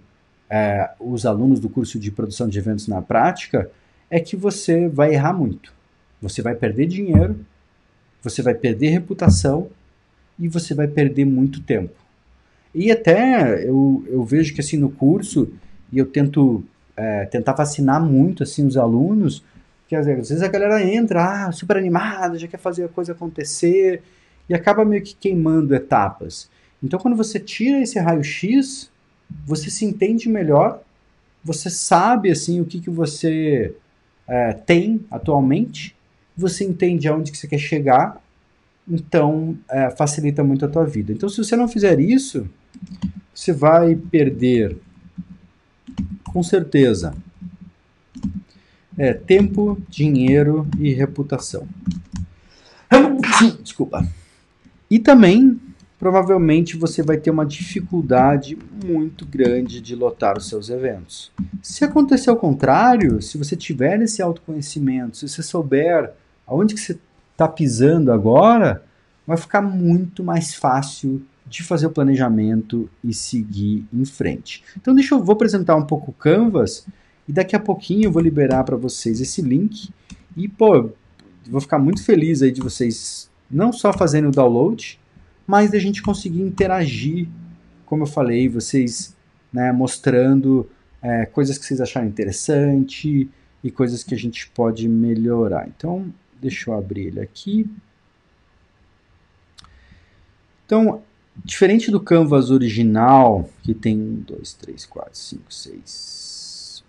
é, 0.50 0.92
os 0.98 1.26
alunos 1.26 1.60
do 1.60 1.68
curso 1.68 2.00
de 2.00 2.10
produção 2.10 2.48
de 2.48 2.58
eventos 2.58 2.88
na 2.88 3.02
prática, 3.02 3.70
é 4.10 4.18
que 4.18 4.38
você 4.38 4.88
vai 4.88 5.14
errar 5.14 5.34
muito. 5.34 5.78
Você 6.22 6.42
vai 6.42 6.56
perder 6.56 6.88
dinheiro, 6.88 7.46
você 8.22 8.42
vai 8.42 8.54
perder 8.54 8.90
reputação 8.90 9.70
e 10.38 10.48
você 10.48 10.74
vai 10.74 10.88
perder 10.88 11.26
muito 11.26 11.62
tempo. 11.62 11.94
E 12.74 12.92
até 12.92 13.64
eu, 13.68 14.04
eu 14.08 14.24
vejo 14.24 14.54
que 14.54 14.62
assim 14.62 14.78
no 14.78 14.90
curso, 14.90 15.52
e 15.92 15.98
eu 15.98 16.06
tento 16.06 16.64
é, 16.96 17.26
tentar 17.26 17.54
vacinar 17.54 18.04
muito 18.04 18.44
assim 18.44 18.66
os 18.66 18.78
alunos, 18.78 19.44
que 19.88 19.96
às 19.96 20.06
vezes 20.06 20.42
a 20.42 20.48
galera 20.48 20.84
entra 20.84 21.48
ah, 21.48 21.52
super 21.52 21.78
animada, 21.78 22.38
já 22.38 22.48
quer 22.48 22.60
fazer 22.60 22.84
a 22.84 22.90
coisa 22.90 23.14
acontecer, 23.14 24.04
e 24.48 24.54
acaba 24.54 24.86
meio 24.86 25.02
que 25.02 25.16
queimando 25.16 25.74
etapas. 25.74 26.50
Então 26.82 27.00
quando 27.00 27.18
você 27.18 27.40
tira 27.40 27.82
esse 27.82 28.00
raio-x, 28.00 28.90
você 29.46 29.70
se 29.70 29.86
entende 29.86 30.30
melhor, 30.30 30.82
você 31.44 31.70
sabe 31.70 32.32
assim 32.32 32.62
o 32.62 32.66
que, 32.66 32.80
que 32.80 32.90
você 32.90 33.74
é, 34.28 34.54
tem 34.54 35.06
atualmente, 35.10 35.96
você 36.40 36.64
entende 36.64 37.08
aonde 37.08 37.32
que 37.32 37.38
você 37.38 37.48
quer 37.48 37.60
chegar, 37.60 38.22
então 38.88 39.58
é, 39.70 39.90
facilita 39.92 40.44
muito 40.44 40.66
a 40.66 40.70
tua 40.70 40.86
vida. 40.86 41.12
Então, 41.12 41.30
se 41.30 41.38
você 41.38 41.56
não 41.56 41.68
fizer 41.68 42.00
isso, 42.00 42.50
você 43.34 43.52
vai 43.52 43.96
perder, 43.96 44.78
com 46.26 46.42
certeza, 46.42 47.14
é, 48.98 49.14
tempo, 49.14 49.82
dinheiro 49.88 50.68
e 50.80 50.94
reputação. 50.94 51.68
Desculpa. 53.64 54.08
E 54.90 54.98
também 54.98 55.60
provavelmente 56.00 56.78
você 56.78 57.04
vai 57.04 57.18
ter 57.18 57.30
uma 57.30 57.46
dificuldade 57.46 58.58
muito 58.86 59.26
grande 59.26 59.82
de 59.82 59.94
lotar 59.96 60.38
os 60.38 60.48
seus 60.48 60.70
eventos. 60.70 61.30
Se 61.62 61.84
acontecer 61.84 62.32
o 62.32 62.38
contrário, 62.38 63.22
se 63.22 63.38
você 63.38 63.56
tiver 63.56 64.02
esse 64.02 64.22
autoconhecimento, 64.22 65.18
se 65.18 65.28
você 65.28 65.44
souber 65.44 66.14
aonde 66.50 66.74
que 66.74 66.82
você 66.82 66.98
está 67.32 67.48
pisando 67.48 68.12
agora, 68.12 68.84
vai 69.26 69.38
ficar 69.38 69.62
muito 69.62 70.24
mais 70.24 70.56
fácil 70.56 71.22
de 71.46 71.64
fazer 71.64 71.88
o 71.88 71.92
planejamento 71.92 72.90
e 73.04 73.14
seguir 73.14 73.86
em 73.94 74.06
frente. 74.06 74.64
Então 74.76 74.94
deixa 74.94 75.16
eu 75.16 75.24
vou 75.24 75.34
apresentar 75.34 75.76
um 75.76 75.86
pouco 75.86 76.12
o 76.12 76.14
Canvas 76.14 76.86
e 77.28 77.32
daqui 77.32 77.56
a 77.56 77.60
pouquinho 77.60 78.06
eu 78.06 78.12
vou 78.12 78.22
liberar 78.22 78.64
para 78.64 78.76
vocês 78.76 79.22
esse 79.22 79.42
link 79.42 79.90
e 80.36 80.48
pô, 80.48 80.90
vou 81.50 81.62
ficar 81.62 81.80
muito 81.80 82.04
feliz 82.04 82.42
aí 82.42 82.52
de 82.52 82.62
vocês 82.62 83.30
não 83.50 83.72
só 83.72 83.92
fazendo 83.94 84.28
o 84.28 84.32
download, 84.32 85.00
mas 85.48 85.72
da 85.72 85.80
gente 85.80 86.02
conseguir 86.02 86.42
interagir, 86.42 87.28
como 87.86 88.04
eu 88.04 88.08
falei, 88.08 88.48
vocês 88.48 89.16
né, 89.52 89.72
mostrando 89.72 90.70
é, 91.02 91.26
coisas 91.26 91.58
que 91.58 91.66
vocês 91.66 91.82
acharam 91.82 92.08
interessante 92.08 93.30
e 93.64 93.72
coisas 93.72 94.04
que 94.04 94.14
a 94.14 94.18
gente 94.18 94.50
pode 94.52 94.88
melhorar. 94.88 95.68
Então, 95.68 96.14
deixa 96.42 96.70
eu 96.70 96.78
abrir 96.78 97.08
ele 97.08 97.20
aqui. 97.20 97.70
Então, 100.66 101.02
diferente 101.44 101.90
do 101.90 102.00
Canvas 102.00 102.52
original, 102.52 103.50
que 103.64 103.74
tem 103.74 103.98
1, 103.98 104.22
2, 104.22 104.54
3, 104.54 104.86
4, 104.86 105.18
5, 105.18 105.54
6, 105.54 106.84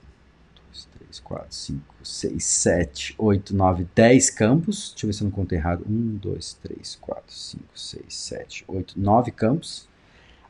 3, 1.10 1.20
4, 1.20 1.46
5, 1.50 1.94
6, 2.04 2.44
7, 2.44 3.14
8, 3.18 3.56
9, 3.56 3.86
10 3.94 4.30
campos. 4.30 4.90
Deixa 4.90 5.06
eu 5.06 5.08
ver 5.08 5.12
se 5.14 5.22
eu 5.22 5.24
não 5.24 5.32
contei 5.32 5.58
errado. 5.58 5.84
1, 5.88 6.16
2, 6.16 6.58
3, 6.62 6.98
4, 7.00 7.34
5, 7.34 7.64
6, 7.74 8.04
7, 8.08 8.64
8, 8.68 9.00
9 9.00 9.30
campos. 9.32 9.88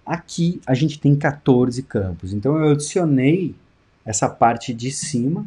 Aqui 0.05 0.61
a 0.67 0.75
gente 0.75 0.99
tem 0.99 1.17
14 1.17 1.83
campos. 1.83 2.33
Então 2.33 2.59
eu 2.59 2.73
adicionei 2.73 3.55
essa 4.05 4.29
parte 4.29 4.75
de 4.75 4.91
cima 4.91 5.47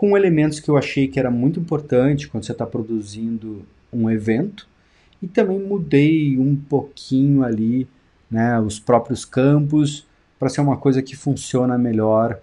com 0.00 0.16
elementos 0.16 0.58
que 0.60 0.70
eu 0.70 0.78
achei 0.78 1.06
que 1.06 1.20
era 1.20 1.30
muito 1.30 1.60
importante 1.60 2.26
quando 2.26 2.46
você 2.46 2.52
está 2.52 2.64
produzindo 2.64 3.66
um 3.92 4.10
evento. 4.10 4.66
E 5.20 5.28
também 5.28 5.60
mudei 5.60 6.38
um 6.38 6.56
pouquinho 6.56 7.44
ali 7.44 7.86
né, 8.30 8.58
os 8.58 8.80
próprios 8.80 9.26
campos 9.26 10.06
para 10.38 10.48
ser 10.48 10.62
uma 10.62 10.78
coisa 10.78 11.02
que 11.02 11.14
funciona 11.14 11.76
melhor 11.76 12.40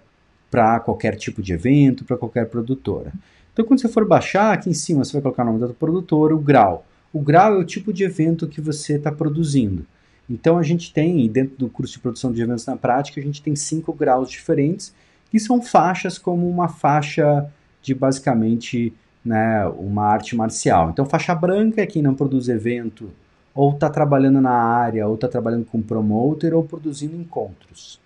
para 0.48 0.78
qualquer 0.78 1.16
tipo 1.16 1.42
de 1.42 1.52
evento, 1.52 2.04
para 2.04 2.16
qualquer 2.16 2.46
produtora. 2.46 3.12
Então, 3.52 3.64
quando 3.64 3.80
você 3.80 3.88
for 3.88 4.06
baixar, 4.06 4.52
aqui 4.52 4.70
em 4.70 4.74
cima 4.74 5.04
você 5.04 5.14
vai 5.14 5.22
colocar 5.22 5.42
o 5.42 5.46
nome 5.46 5.58
da 5.58 5.66
produtora, 5.74 6.36
o 6.36 6.38
grau. 6.38 6.86
O 7.12 7.20
grau 7.20 7.54
é 7.54 7.58
o 7.58 7.64
tipo 7.64 7.92
de 7.92 8.04
evento 8.04 8.46
que 8.46 8.60
você 8.60 8.98
está 8.98 9.10
produzindo. 9.10 9.84
Então, 10.30 10.58
a 10.58 10.62
gente 10.62 10.92
tem, 10.92 11.26
dentro 11.26 11.56
do 11.56 11.68
curso 11.68 11.94
de 11.94 11.98
produção 11.98 12.30
de 12.30 12.40
eventos 12.40 12.66
na 12.66 12.76
prática, 12.76 13.20
a 13.20 13.24
gente 13.24 13.42
tem 13.42 13.56
cinco 13.56 13.92
graus 13.92 14.30
diferentes, 14.30 14.94
que 15.30 15.38
são 15.38 15.60
faixas 15.60 16.18
como 16.18 16.48
uma 16.48 16.68
faixa 16.68 17.48
de 17.82 17.94
basicamente 17.94 18.92
né, 19.24 19.66
uma 19.78 20.04
arte 20.04 20.34
marcial. 20.34 20.90
Então, 20.90 21.04
faixa 21.04 21.34
branca 21.34 21.82
é 21.82 21.86
quem 21.86 22.02
não 22.02 22.14
produz 22.14 22.48
evento, 22.48 23.10
ou 23.54 23.72
está 23.72 23.90
trabalhando 23.90 24.40
na 24.40 24.52
área, 24.52 25.06
ou 25.06 25.14
está 25.14 25.28
trabalhando 25.28 25.64
com 25.64 25.82
promoter, 25.82 26.54
ou 26.54 26.64
produzindo 26.64 27.16
encontros. 27.16 28.00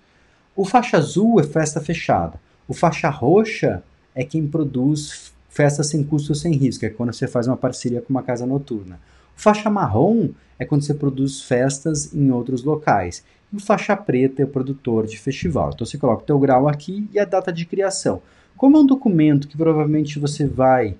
O 0.56 0.64
faixa 0.64 0.96
azul 0.96 1.40
é 1.40 1.44
festa 1.44 1.80
fechada. 1.80 2.40
O 2.66 2.74
faixa 2.74 3.08
roxa 3.08 3.82
é 4.14 4.24
quem 4.24 4.46
produz 4.46 5.32
festa 5.48 5.82
sem 5.82 6.02
custo 6.02 6.34
sem 6.34 6.54
risco, 6.54 6.86
é 6.86 6.90
quando 6.90 7.12
você 7.12 7.28
faz 7.28 7.46
uma 7.46 7.56
parceria 7.56 8.00
com 8.00 8.10
uma 8.10 8.22
casa 8.22 8.46
noturna. 8.46 8.98
O 9.36 9.40
faixa 9.40 9.68
marrom 9.68 10.30
é 10.58 10.64
quando 10.64 10.82
você 10.82 10.94
produz 10.94 11.42
festas 11.42 12.14
em 12.14 12.30
outros 12.30 12.64
locais. 12.64 13.22
O 13.52 13.60
faixa 13.60 13.94
preta 13.94 14.40
é 14.40 14.44
o 14.46 14.48
produtor 14.48 15.06
de 15.06 15.18
festival. 15.18 15.72
Então 15.74 15.86
você 15.86 15.98
coloca 15.98 16.22
o 16.22 16.26
teu 16.26 16.38
grau 16.38 16.66
aqui 16.66 17.06
e 17.12 17.18
a 17.18 17.24
data 17.26 17.52
de 17.52 17.66
criação. 17.66 18.22
Como 18.56 18.78
é 18.78 18.80
um 18.80 18.86
documento 18.86 19.46
que 19.46 19.58
provavelmente 19.58 20.18
você 20.18 20.46
vai 20.46 20.96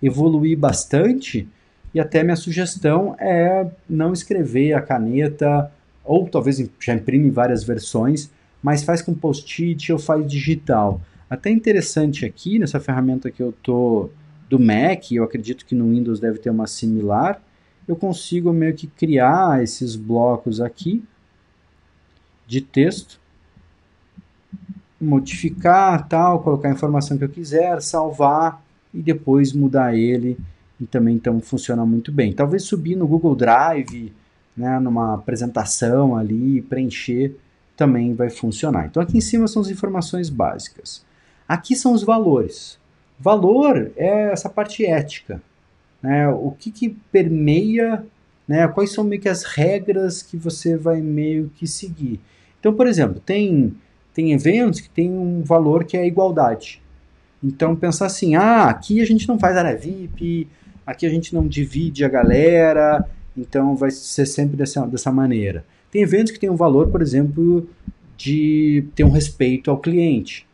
evoluir 0.00 0.56
bastante, 0.56 1.48
e 1.92 1.98
até 1.98 2.22
minha 2.22 2.36
sugestão 2.36 3.16
é 3.18 3.66
não 3.88 4.12
escrever 4.12 4.74
a 4.74 4.82
caneta, 4.82 5.72
ou 6.04 6.28
talvez 6.28 6.62
já 6.78 6.94
imprime 6.94 7.30
várias 7.30 7.64
versões, 7.64 8.30
mas 8.62 8.84
faz 8.84 9.02
com 9.02 9.14
post-it 9.14 9.92
ou 9.92 9.98
faz 9.98 10.26
digital. 10.26 11.00
Até 11.28 11.50
interessante 11.50 12.24
aqui, 12.24 12.58
nessa 12.58 12.78
ferramenta 12.78 13.30
que 13.30 13.42
eu 13.42 13.52
tô 13.62 14.10
do 14.48 14.60
Mac, 14.60 15.10
eu 15.10 15.24
acredito 15.24 15.66
que 15.66 15.74
no 15.74 15.90
Windows 15.90 16.20
deve 16.20 16.38
ter 16.38 16.50
uma 16.50 16.68
similar, 16.68 17.42
eu 17.88 17.96
consigo 17.96 18.52
meio 18.52 18.74
que 18.74 18.86
criar 18.86 19.62
esses 19.62 19.96
blocos 19.96 20.60
aqui 20.60 21.02
de 22.46 22.60
texto, 22.60 23.20
modificar, 25.00 26.06
tal, 26.08 26.40
colocar 26.40 26.68
a 26.68 26.72
informação 26.72 27.18
que 27.18 27.24
eu 27.24 27.28
quiser, 27.28 27.82
salvar 27.82 28.62
e 28.92 29.02
depois 29.02 29.52
mudar 29.52 29.94
ele 29.94 30.38
e 30.80 30.86
também 30.86 31.16
então 31.16 31.40
funciona 31.40 31.84
muito 31.84 32.12
bem. 32.12 32.32
Talvez 32.32 32.64
subir 32.64 32.96
no 32.96 33.06
Google 33.06 33.34
Drive, 33.34 34.12
né, 34.56 34.78
numa 34.78 35.14
apresentação 35.14 36.16
ali, 36.16 36.62
preencher 36.62 37.36
também 37.76 38.14
vai 38.14 38.30
funcionar. 38.30 38.86
Então 38.86 39.02
aqui 39.02 39.18
em 39.18 39.20
cima 39.20 39.46
são 39.46 39.60
as 39.62 39.68
informações 39.68 40.30
básicas. 40.30 41.04
Aqui 41.46 41.76
são 41.76 41.92
os 41.92 42.02
valores. 42.02 42.78
Valor 43.18 43.92
é 43.96 44.32
essa 44.32 44.48
parte 44.48 44.84
ética. 44.84 45.42
Né? 46.02 46.28
O 46.28 46.50
que, 46.52 46.70
que 46.70 46.90
permeia, 47.10 48.04
né? 48.48 48.66
quais 48.68 48.92
são 48.92 49.04
meio 49.04 49.20
que 49.20 49.28
as 49.28 49.44
regras 49.44 50.22
que 50.22 50.36
você 50.36 50.76
vai 50.76 51.00
meio 51.00 51.50
que 51.56 51.66
seguir. 51.66 52.20
Então, 52.66 52.74
por 52.74 52.88
exemplo, 52.88 53.22
tem, 53.24 53.76
tem 54.12 54.32
eventos 54.32 54.80
que 54.80 54.90
tem 54.90 55.08
um 55.08 55.40
valor 55.40 55.84
que 55.84 55.96
é 55.96 56.00
a 56.00 56.04
igualdade. 56.04 56.82
Então, 57.40 57.76
pensar 57.76 58.06
assim, 58.06 58.34
ah, 58.34 58.64
aqui 58.64 59.00
a 59.00 59.06
gente 59.06 59.28
não 59.28 59.38
faz 59.38 59.56
área 59.56 59.76
VIP, 59.76 60.48
aqui 60.84 61.06
a 61.06 61.08
gente 61.08 61.32
não 61.32 61.46
divide 61.46 62.04
a 62.04 62.08
galera, 62.08 63.08
então 63.36 63.76
vai 63.76 63.92
ser 63.92 64.26
sempre 64.26 64.56
dessa, 64.56 64.84
dessa 64.84 65.12
maneira. 65.12 65.64
Tem 65.92 66.02
eventos 66.02 66.32
que 66.32 66.40
têm 66.40 66.50
um 66.50 66.56
valor, 66.56 66.88
por 66.88 67.00
exemplo, 67.00 67.68
de 68.16 68.84
ter 68.96 69.04
um 69.04 69.10
respeito 69.10 69.70
ao 69.70 69.78
cliente. 69.78 70.44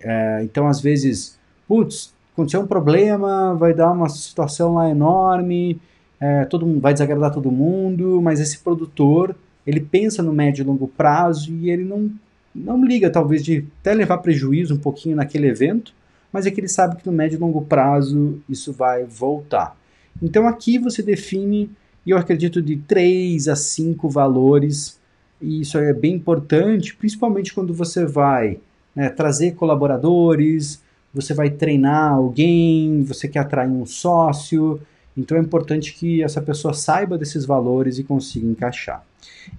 É, 0.00 0.40
então, 0.44 0.68
às 0.68 0.80
vezes, 0.80 1.38
putz, 1.68 2.14
aconteceu 2.32 2.62
um 2.62 2.66
problema, 2.66 3.54
vai 3.56 3.74
dar 3.74 3.92
uma 3.92 4.08
situação 4.08 4.72
lá 4.72 4.88
enorme, 4.88 5.78
é, 6.18 6.46
todo 6.46 6.64
mundo, 6.64 6.80
vai 6.80 6.94
desagradar 6.94 7.30
todo 7.30 7.52
mundo, 7.52 8.22
mas 8.22 8.40
esse 8.40 8.58
produtor, 8.58 9.36
ele 9.68 9.80
pensa 9.80 10.22
no 10.22 10.32
médio 10.32 10.62
e 10.62 10.66
longo 10.66 10.88
prazo 10.88 11.52
e 11.52 11.70
ele 11.70 11.84
não, 11.84 12.10
não 12.54 12.82
liga, 12.82 13.10
talvez, 13.10 13.44
de 13.44 13.66
até 13.80 13.92
levar 13.92 14.18
prejuízo 14.18 14.74
um 14.74 14.78
pouquinho 14.78 15.14
naquele 15.14 15.46
evento, 15.46 15.92
mas 16.32 16.46
é 16.46 16.50
que 16.50 16.58
ele 16.58 16.68
sabe 16.68 16.96
que 16.96 17.06
no 17.06 17.12
médio 17.12 17.36
e 17.36 17.38
longo 17.38 17.60
prazo 17.62 18.40
isso 18.48 18.72
vai 18.72 19.04
voltar. 19.04 19.76
Então, 20.22 20.48
aqui 20.48 20.78
você 20.78 21.02
define 21.02 21.70
eu 22.06 22.16
acredito 22.16 22.62
de 22.62 22.76
3 22.76 23.48
a 23.48 23.56
5 23.56 24.08
valores, 24.08 24.98
e 25.42 25.60
isso 25.60 25.76
é 25.76 25.92
bem 25.92 26.14
importante, 26.14 26.96
principalmente 26.96 27.52
quando 27.52 27.74
você 27.74 28.06
vai 28.06 28.58
né, 28.96 29.10
trazer 29.10 29.54
colaboradores, 29.54 30.82
você 31.12 31.34
vai 31.34 31.50
treinar 31.50 32.14
alguém, 32.14 33.02
você 33.02 33.28
quer 33.28 33.40
atrair 33.40 33.68
um 33.68 33.84
sócio, 33.84 34.80
então 35.18 35.36
é 35.36 35.40
importante 35.40 35.92
que 35.94 36.22
essa 36.22 36.40
pessoa 36.40 36.72
saiba 36.72 37.18
desses 37.18 37.44
valores 37.44 37.98
e 37.98 38.04
consiga 38.04 38.46
encaixar. 38.46 39.04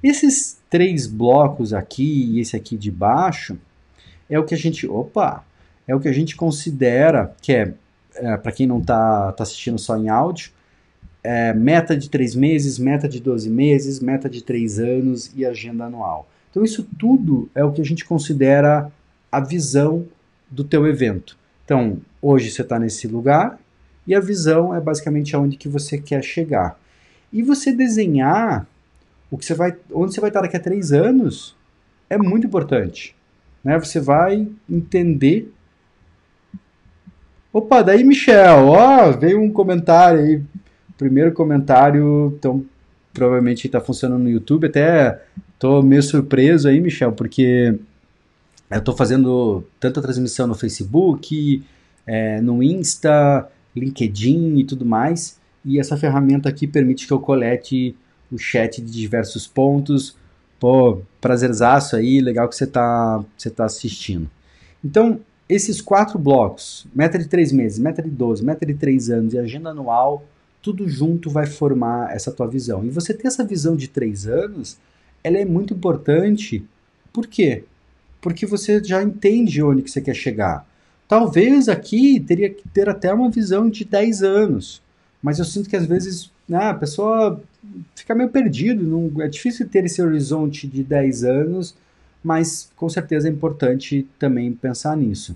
Esses 0.01 0.57
três 0.69 1.05
blocos 1.05 1.73
aqui 1.73 2.31
e 2.31 2.39
esse 2.39 2.55
aqui 2.55 2.77
de 2.77 2.89
baixo 2.89 3.57
é 4.29 4.39
o 4.39 4.45
que 4.45 4.55
a 4.55 4.57
gente, 4.57 4.87
opa, 4.87 5.43
é 5.85 5.93
o 5.93 5.99
que 5.99 6.07
a 6.07 6.13
gente 6.13 6.35
considera 6.35 7.35
que 7.41 7.51
é, 7.51 7.73
é 8.15 8.37
para 8.37 8.53
quem 8.53 8.65
não 8.65 8.79
está 8.79 9.33
tá 9.33 9.43
assistindo 9.43 9.77
só 9.77 9.97
em 9.97 10.07
áudio, 10.07 10.51
é, 11.21 11.53
meta 11.53 11.97
de 11.97 12.09
três 12.09 12.33
meses, 12.33 12.79
meta 12.79 13.09
de 13.09 13.19
12 13.19 13.49
meses, 13.49 13.99
meta 13.99 14.29
de 14.29 14.41
três 14.41 14.79
anos 14.79 15.29
e 15.35 15.45
agenda 15.45 15.85
anual. 15.85 16.29
Então, 16.49 16.63
isso 16.63 16.87
tudo 16.97 17.49
é 17.53 17.63
o 17.63 17.71
que 17.73 17.81
a 17.81 17.85
gente 17.85 18.05
considera 18.05 18.89
a 19.29 19.39
visão 19.41 20.07
do 20.49 20.63
teu 20.63 20.87
evento. 20.87 21.37
Então, 21.65 21.97
hoje 22.21 22.49
você 22.49 22.61
está 22.61 22.79
nesse 22.79 23.07
lugar 23.07 23.59
e 24.05 24.15
a 24.15 24.19
visão 24.19 24.73
é 24.73 24.81
basicamente 24.81 25.35
aonde 25.35 25.57
que 25.57 25.69
você 25.69 25.97
quer 25.97 26.23
chegar. 26.23 26.79
E 27.31 27.43
você 27.43 27.71
desenhar 27.71 28.67
o 29.29 29.37
que 29.37 29.45
você 29.45 29.53
vai, 29.53 29.75
onde 29.91 30.13
você 30.13 30.21
vai 30.21 30.29
estar 30.29 30.41
daqui 30.41 30.57
a 30.57 30.59
três 30.59 30.91
anos 30.91 31.55
é 32.09 32.17
muito 32.17 32.47
importante. 32.47 33.15
Né? 33.63 33.77
Você 33.77 33.99
vai 33.99 34.47
entender. 34.69 35.53
Opa, 37.53 37.81
daí 37.81 38.03
Michel, 38.03 38.67
ó, 38.67 39.11
veio 39.11 39.41
um 39.41 39.51
comentário 39.51 40.19
aí 40.19 40.43
primeiro 40.99 41.31
comentário, 41.31 42.35
então 42.37 42.63
provavelmente 43.13 43.65
está 43.65 43.79
funcionando 43.79 44.23
no 44.23 44.29
YouTube. 44.29 44.67
Até 44.67 45.21
tô 45.57 45.81
meio 45.81 46.03
surpreso 46.03 46.67
aí, 46.67 46.81
Michel, 46.81 47.13
porque 47.13 47.79
eu 48.69 48.77
estou 48.77 48.95
fazendo 48.95 49.63
tanta 49.79 50.01
transmissão 50.01 50.45
no 50.45 50.53
Facebook, 50.53 51.63
é, 52.05 52.41
no 52.41 52.61
Insta, 52.61 53.49
LinkedIn 53.75 54.57
e 54.57 54.63
tudo 54.63 54.85
mais. 54.85 55.39
E 55.63 55.79
essa 55.79 55.97
ferramenta 55.97 56.49
aqui 56.49 56.67
permite 56.67 57.07
que 57.07 57.13
eu 57.13 57.19
colete 57.19 57.95
o 58.31 58.37
chat 58.37 58.81
de 58.81 58.91
diversos 58.91 59.47
pontos. 59.47 60.15
Pô, 60.59 61.01
prazerzaço 61.21 61.95
aí, 61.95 62.21
legal 62.21 62.47
que 62.47 62.55
você 62.55 62.65
está 62.65 63.23
você 63.37 63.49
tá 63.49 63.65
assistindo. 63.65 64.29
Então, 64.83 65.19
esses 65.47 65.81
quatro 65.81 66.19
blocos, 66.19 66.85
meta 66.93 67.17
de 67.17 67.27
três 67.27 67.51
meses, 67.51 67.79
meta 67.79 68.01
de 68.01 68.09
12, 68.09 68.45
meta 68.45 68.65
de 68.65 68.75
três 68.75 69.09
anos 69.09 69.33
e 69.33 69.39
agenda 69.39 69.71
anual, 69.71 70.23
tudo 70.61 70.87
junto 70.87 71.29
vai 71.29 71.47
formar 71.47 72.13
essa 72.13 72.31
tua 72.31 72.47
visão. 72.47 72.85
E 72.85 72.89
você 72.89 73.13
ter 73.13 73.27
essa 73.27 73.43
visão 73.43 73.75
de 73.75 73.87
três 73.87 74.27
anos, 74.27 74.77
ela 75.23 75.37
é 75.37 75.45
muito 75.45 75.73
importante. 75.73 76.63
Por 77.11 77.25
quê? 77.25 77.63
Porque 78.21 78.45
você 78.45 78.83
já 78.83 79.01
entende 79.01 79.63
onde 79.63 79.81
que 79.81 79.89
você 79.89 80.01
quer 80.01 80.13
chegar. 80.13 80.67
Talvez 81.09 81.67
aqui 81.67 82.19
teria 82.19 82.51
que 82.51 82.69
ter 82.69 82.87
até 82.87 83.11
uma 83.11 83.31
visão 83.31 83.67
de 83.67 83.83
10 83.83 84.21
anos. 84.21 84.79
Mas 85.23 85.39
eu 85.39 85.43
sinto 85.43 85.67
que 85.67 85.75
às 85.75 85.87
vezes 85.87 86.31
né, 86.47 86.69
a 86.69 86.73
pessoa 86.75 87.41
fica 87.95 88.13
meio 88.13 88.29
perdido. 88.29 88.83
Não, 88.83 89.19
é 89.23 89.27
difícil 89.27 89.67
ter 89.67 89.83
esse 89.85 90.03
horizonte 90.03 90.67
de 90.67 90.83
10 90.83 91.23
anos, 91.23 91.75
mas 92.23 92.69
com 92.75 92.87
certeza 92.87 93.27
é 93.27 93.31
importante 93.31 94.07
também 94.19 94.53
pensar 94.53 94.95
nisso. 94.95 95.35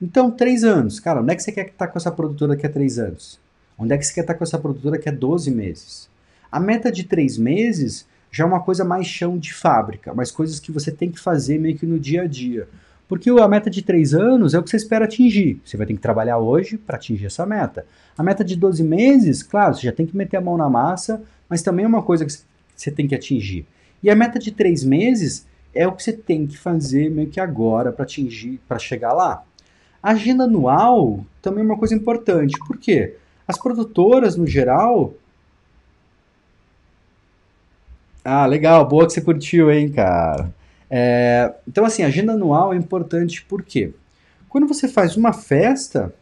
Então, 0.00 0.30
três 0.30 0.62
anos. 0.62 1.00
Cara, 1.00 1.22
onde 1.22 1.32
é 1.32 1.36
que 1.36 1.42
você 1.42 1.52
quer 1.52 1.68
estar 1.68 1.88
com 1.88 1.96
essa 1.98 2.12
produtora 2.12 2.54
daqui 2.54 2.66
a 2.66 2.70
três 2.70 2.98
anos? 2.98 3.40
Onde 3.78 3.94
é 3.94 3.98
que 3.98 4.04
você 4.04 4.12
quer 4.12 4.20
estar 4.20 4.34
com 4.34 4.44
essa 4.44 4.58
produtora 4.58 4.98
que 4.98 5.08
é 5.08 5.12
12 5.12 5.50
meses? 5.50 6.06
A 6.52 6.60
meta 6.60 6.92
de 6.92 7.02
3 7.02 7.38
meses 7.38 8.06
já 8.30 8.44
é 8.44 8.46
uma 8.46 8.60
coisa 8.60 8.84
mais 8.84 9.06
chão 9.06 9.38
de 9.38 9.54
fábrica, 9.54 10.12
mas 10.12 10.30
coisas 10.30 10.60
que 10.60 10.70
você 10.70 10.92
tem 10.92 11.10
que 11.10 11.18
fazer 11.18 11.58
meio 11.58 11.78
que 11.78 11.86
no 11.86 11.98
dia 11.98 12.24
a 12.24 12.26
dia. 12.26 12.68
Porque 13.08 13.30
a 13.30 13.48
meta 13.48 13.68
de 13.68 13.82
3 13.82 14.14
anos 14.14 14.54
é 14.54 14.58
o 14.58 14.62
que 14.62 14.70
você 14.70 14.76
espera 14.76 15.04
atingir. 15.04 15.60
Você 15.64 15.76
vai 15.76 15.86
ter 15.86 15.94
que 15.94 16.00
trabalhar 16.00 16.38
hoje 16.38 16.78
para 16.78 16.96
atingir 16.96 17.26
essa 17.26 17.44
meta. 17.44 17.86
A 18.16 18.22
meta 18.22 18.42
de 18.42 18.56
12 18.56 18.82
meses, 18.82 19.42
claro, 19.42 19.74
você 19.74 19.82
já 19.82 19.92
tem 19.92 20.06
que 20.06 20.16
meter 20.16 20.38
a 20.38 20.40
mão 20.40 20.56
na 20.56 20.70
massa, 20.70 21.22
mas 21.48 21.62
também 21.62 21.84
é 21.84 21.88
uma 21.88 22.02
coisa 22.02 22.24
que 22.24 22.32
você 22.74 22.90
tem 22.90 23.06
que 23.06 23.14
atingir. 23.14 23.66
E 24.02 24.10
a 24.10 24.16
meta 24.16 24.38
de 24.38 24.50
3 24.50 24.84
meses 24.84 25.46
é 25.74 25.86
o 25.86 25.92
que 25.92 26.02
você 26.02 26.12
tem 26.12 26.46
que 26.46 26.56
fazer 26.56 27.10
meio 27.10 27.28
que 27.28 27.40
agora 27.40 27.92
para 27.92 28.04
atingir, 28.04 28.60
para 28.68 28.78
chegar 28.78 29.12
lá. 29.12 29.42
A 30.02 30.10
agenda 30.10 30.44
anual 30.44 31.24
também 31.42 31.62
é 31.62 31.66
uma 31.66 31.78
coisa 31.78 31.94
importante. 31.94 32.58
Por 32.66 32.78
quê? 32.78 33.16
As 33.46 33.58
produtoras, 33.58 34.36
no 34.36 34.46
geral. 34.46 35.14
Ah, 38.24 38.46
legal, 38.46 38.86
boa 38.86 39.06
que 39.06 39.12
você 39.12 39.20
curtiu, 39.20 39.70
hein, 39.70 39.90
cara. 39.90 40.52
É, 40.90 41.54
então, 41.66 41.84
assim, 41.84 42.02
agenda 42.02 42.32
anual 42.32 42.72
é 42.72 42.76
importante 42.76 43.44
porque 43.48 43.92
quando 44.48 44.68
você 44.68 44.86
faz 44.86 45.16
uma 45.16 45.32
festa, 45.32 46.14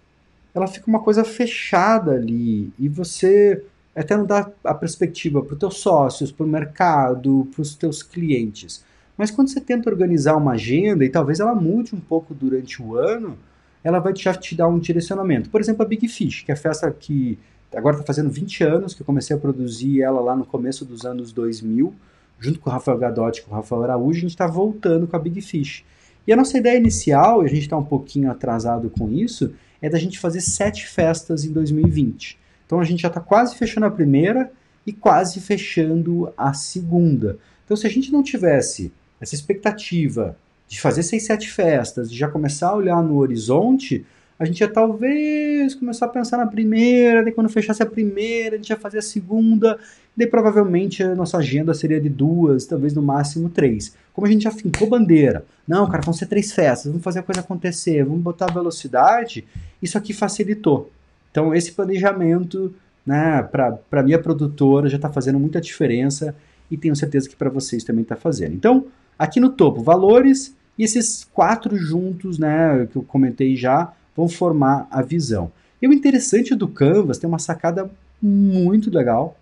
ela 0.55 0.66
fica 0.66 0.87
uma 0.88 1.01
coisa 1.01 1.25
fechada 1.25 2.12
ali 2.12 2.72
e 2.79 2.88
você 2.88 3.62
até 3.94 4.16
não 4.16 4.25
dá 4.25 4.51
a 4.64 4.75
perspectiva 4.75 5.42
para 5.42 5.53
os 5.53 5.59
teus 5.59 5.79
sócios, 5.79 6.33
para 6.33 6.46
o 6.46 6.48
mercado, 6.48 7.48
para 7.53 7.61
os 7.61 7.75
teus 7.75 8.03
clientes. 8.03 8.83
Mas 9.16 9.31
quando 9.31 9.48
você 9.48 9.61
tenta 9.61 9.90
organizar 9.90 10.37
uma 10.37 10.53
agenda, 10.53 11.05
e 11.05 11.11
talvez 11.11 11.40
ela 11.40 11.55
mude 11.55 11.94
um 11.94 12.01
pouco 12.01 12.35
durante 12.35 12.83
o 12.83 12.96
ano, 12.96 13.38
ela 13.85 13.98
vai 13.98 14.14
já 14.16 14.35
te 14.35 14.55
dar 14.55 14.68
um 14.68 14.79
direcionamento. 14.79 15.51
Por 15.51 15.61
exemplo, 15.61 15.83
a 15.83 15.87
Big 15.87 16.09
Fish, 16.09 16.42
que 16.42 16.51
é 16.51 16.55
a 16.55 16.57
festa 16.57 16.90
que 16.90 17.38
agora 17.75 17.96
está 17.96 18.07
fazendo 18.07 18.31
20 18.31 18.64
anos, 18.64 18.94
que 18.94 19.03
eu 19.03 19.07
comecei 19.07 19.37
a 19.37 19.38
produzir 19.38 20.03
ela 20.03 20.20
lá 20.20 20.37
no 20.37 20.44
começo 20.44 20.85
dos 20.85 21.05
anos 21.05 21.33
2000, 21.33 21.94
junto 22.42 22.59
com 22.59 22.68
o 22.68 22.72
Rafael 22.72 22.98
Gadotti 22.98 23.42
com 23.42 23.52
o 23.52 23.55
Rafael 23.55 23.85
Araújo, 23.85 24.18
a 24.18 24.20
gente 24.22 24.31
está 24.31 24.48
voltando 24.48 25.07
com 25.07 25.14
a 25.14 25.18
Big 25.18 25.40
Fish. 25.40 25.85
E 26.26 26.33
a 26.33 26.37
nossa 26.37 26.59
ideia 26.59 26.76
inicial, 26.76 27.42
e 27.42 27.46
a 27.46 27.48
gente 27.48 27.62
está 27.62 27.76
um 27.76 27.85
pouquinho 27.85 28.31
atrasado 28.31 28.90
com 28.90 29.09
isso, 29.09 29.55
é 29.81 29.88
da 29.88 29.98
gente 29.98 30.18
fazer 30.18 30.40
sete 30.40 30.87
festas 30.87 31.44
em 31.44 31.52
2020. 31.52 32.38
Então 32.66 32.81
a 32.81 32.85
gente 32.85 33.02
já 33.02 33.09
está 33.09 33.20
quase 33.20 33.57
fechando 33.57 33.87
a 33.87 33.90
primeira 33.90 34.52
e 34.85 34.92
quase 34.92 35.40
fechando 35.40 36.33
a 36.37 36.52
segunda. 36.52 37.38
Então 37.64 37.76
se 37.76 37.87
a 37.87 37.90
gente 37.90 38.12
não 38.12 38.22
tivesse 38.22 38.92
essa 39.20 39.35
expectativa 39.35 40.37
de 40.66 40.81
fazer 40.81 41.05
seis, 41.05 41.24
sete 41.24 41.48
festas, 41.48 42.11
de 42.11 42.18
já 42.18 42.28
começar 42.28 42.70
a 42.70 42.76
olhar 42.76 43.00
no 43.02 43.18
horizonte, 43.18 44.05
a 44.38 44.44
gente 44.44 44.61
ia 44.61 44.68
talvez 44.68 45.74
começar 45.74 46.07
a 46.07 46.09
pensar 46.09 46.38
na 46.38 46.46
primeira, 46.46 47.22
daí 47.22 47.33
quando 47.33 47.48
fechasse 47.48 47.83
a 47.83 47.87
primeira, 47.87 48.57
a 48.57 48.59
gente 48.59 48.70
ia 48.70 48.76
fazer 48.76 48.98
a 48.98 49.02
segunda, 49.02 49.78
daí 50.16 50.27
provavelmente 50.27 51.03
a 51.03 51.14
nossa 51.14 51.38
agenda 51.38 51.72
seria 51.75 52.01
de 52.01 52.09
duas, 52.09 52.66
talvez 52.66 52.94
no 52.94 53.03
máximo 53.03 53.48
três. 53.48 53.94
Como 54.12 54.27
a 54.27 54.31
gente 54.31 54.42
já 54.42 54.51
fincou 54.51 54.88
bandeira, 54.88 55.44
não, 55.66 55.88
cara, 55.88 56.03
vão 56.03 56.12
ser 56.12 56.27
três 56.27 56.53
festas, 56.53 56.90
vamos 56.90 57.03
fazer 57.03 57.20
a 57.20 57.22
coisa 57.22 57.40
acontecer, 57.40 58.05
vamos 58.05 58.20
botar 58.22 58.53
velocidade, 58.53 59.44
isso 59.81 59.96
aqui 59.96 60.12
facilitou. 60.12 60.90
Então 61.31 61.55
esse 61.55 61.72
planejamento, 61.72 62.75
né, 63.07 63.42
para 63.42 64.03
minha 64.03 64.18
produtora 64.18 64.88
já 64.88 64.96
está 64.96 65.11
fazendo 65.11 65.38
muita 65.38 65.61
diferença 65.61 66.35
e 66.70 66.77
tenho 66.77 66.94
certeza 66.96 67.29
que 67.29 67.37
para 67.37 67.51
vocês 67.51 67.85
também 67.85 68.03
está 68.03 68.16
fazendo. 68.16 68.55
Então, 68.55 68.87
aqui 69.18 69.40
no 69.40 69.51
topo, 69.51 69.83
valores 69.83 70.55
e 70.79 70.85
esses 70.85 71.25
quatro 71.33 71.77
juntos, 71.77 72.38
né, 72.38 72.87
que 72.90 72.96
eu 72.96 73.03
comentei 73.03 73.57
já, 73.57 73.92
vão 74.16 74.29
formar 74.29 74.87
a 74.90 75.03
visão. 75.03 75.51
E 75.81 75.88
o 75.88 75.92
interessante 75.92 76.55
do 76.55 76.68
Canvas 76.68 77.18
tem 77.18 77.29
uma 77.29 77.38
sacada 77.38 77.90
muito 78.22 78.90
legal, 78.90 79.37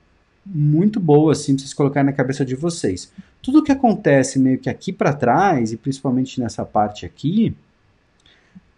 muito 0.44 0.98
boa, 0.98 1.32
assim, 1.32 1.54
para 1.54 1.62
vocês 1.62 1.74
colocarem 1.74 2.06
na 2.06 2.16
cabeça 2.16 2.44
de 2.44 2.54
vocês. 2.54 3.12
Tudo 3.42 3.62
que 3.62 3.72
acontece 3.72 4.38
meio 4.38 4.58
que 4.58 4.70
aqui 4.70 4.92
para 4.92 5.12
trás, 5.12 5.72
e 5.72 5.76
principalmente 5.76 6.40
nessa 6.40 6.64
parte 6.64 7.06
aqui, 7.06 7.54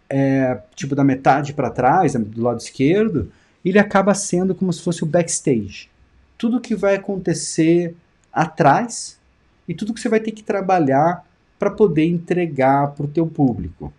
é, 0.09 0.61
tipo 0.75 0.95
da 0.95 1.03
metade 1.03 1.53
para 1.53 1.69
trás, 1.69 2.13
do 2.13 2.41
lado 2.41 2.59
esquerdo, 2.59 3.31
ele 3.63 3.79
acaba 3.79 4.13
sendo 4.13 4.53
como 4.53 4.71
se 4.71 4.81
fosse 4.81 5.03
o 5.03 5.07
backstage. 5.07 5.89
Tudo 6.37 6.61
que 6.61 6.75
vai 6.75 6.95
acontecer 6.95 7.95
atrás 8.31 9.19
e 9.67 9.73
tudo 9.73 9.93
que 9.93 9.99
você 9.99 10.09
vai 10.09 10.19
ter 10.19 10.31
que 10.31 10.43
trabalhar 10.43 11.25
para 11.57 11.71
poder 11.71 12.05
entregar 12.05 12.91
para 12.91 13.05
o 13.05 13.09
teu 13.09 13.25
público. 13.25 13.93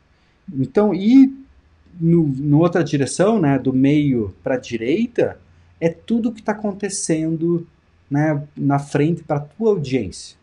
Então, 0.53 0.95
e 0.95 1.33
no, 1.99 2.27
no 2.27 2.59
outra 2.59 2.85
direção, 2.85 3.41
né, 3.41 3.59
do 3.59 3.73
meio 3.73 4.35
para 4.43 4.57
a 4.57 4.59
direita, 4.59 5.39
é 5.85 5.91
tudo 5.91 6.33
que 6.33 6.41
está 6.41 6.53
acontecendo 6.53 7.67
né, 8.11 8.43
na 8.57 8.79
frente 8.79 9.23
para 9.23 9.37
a 9.37 9.41
tua 9.41 9.71
audiência. 9.71 10.35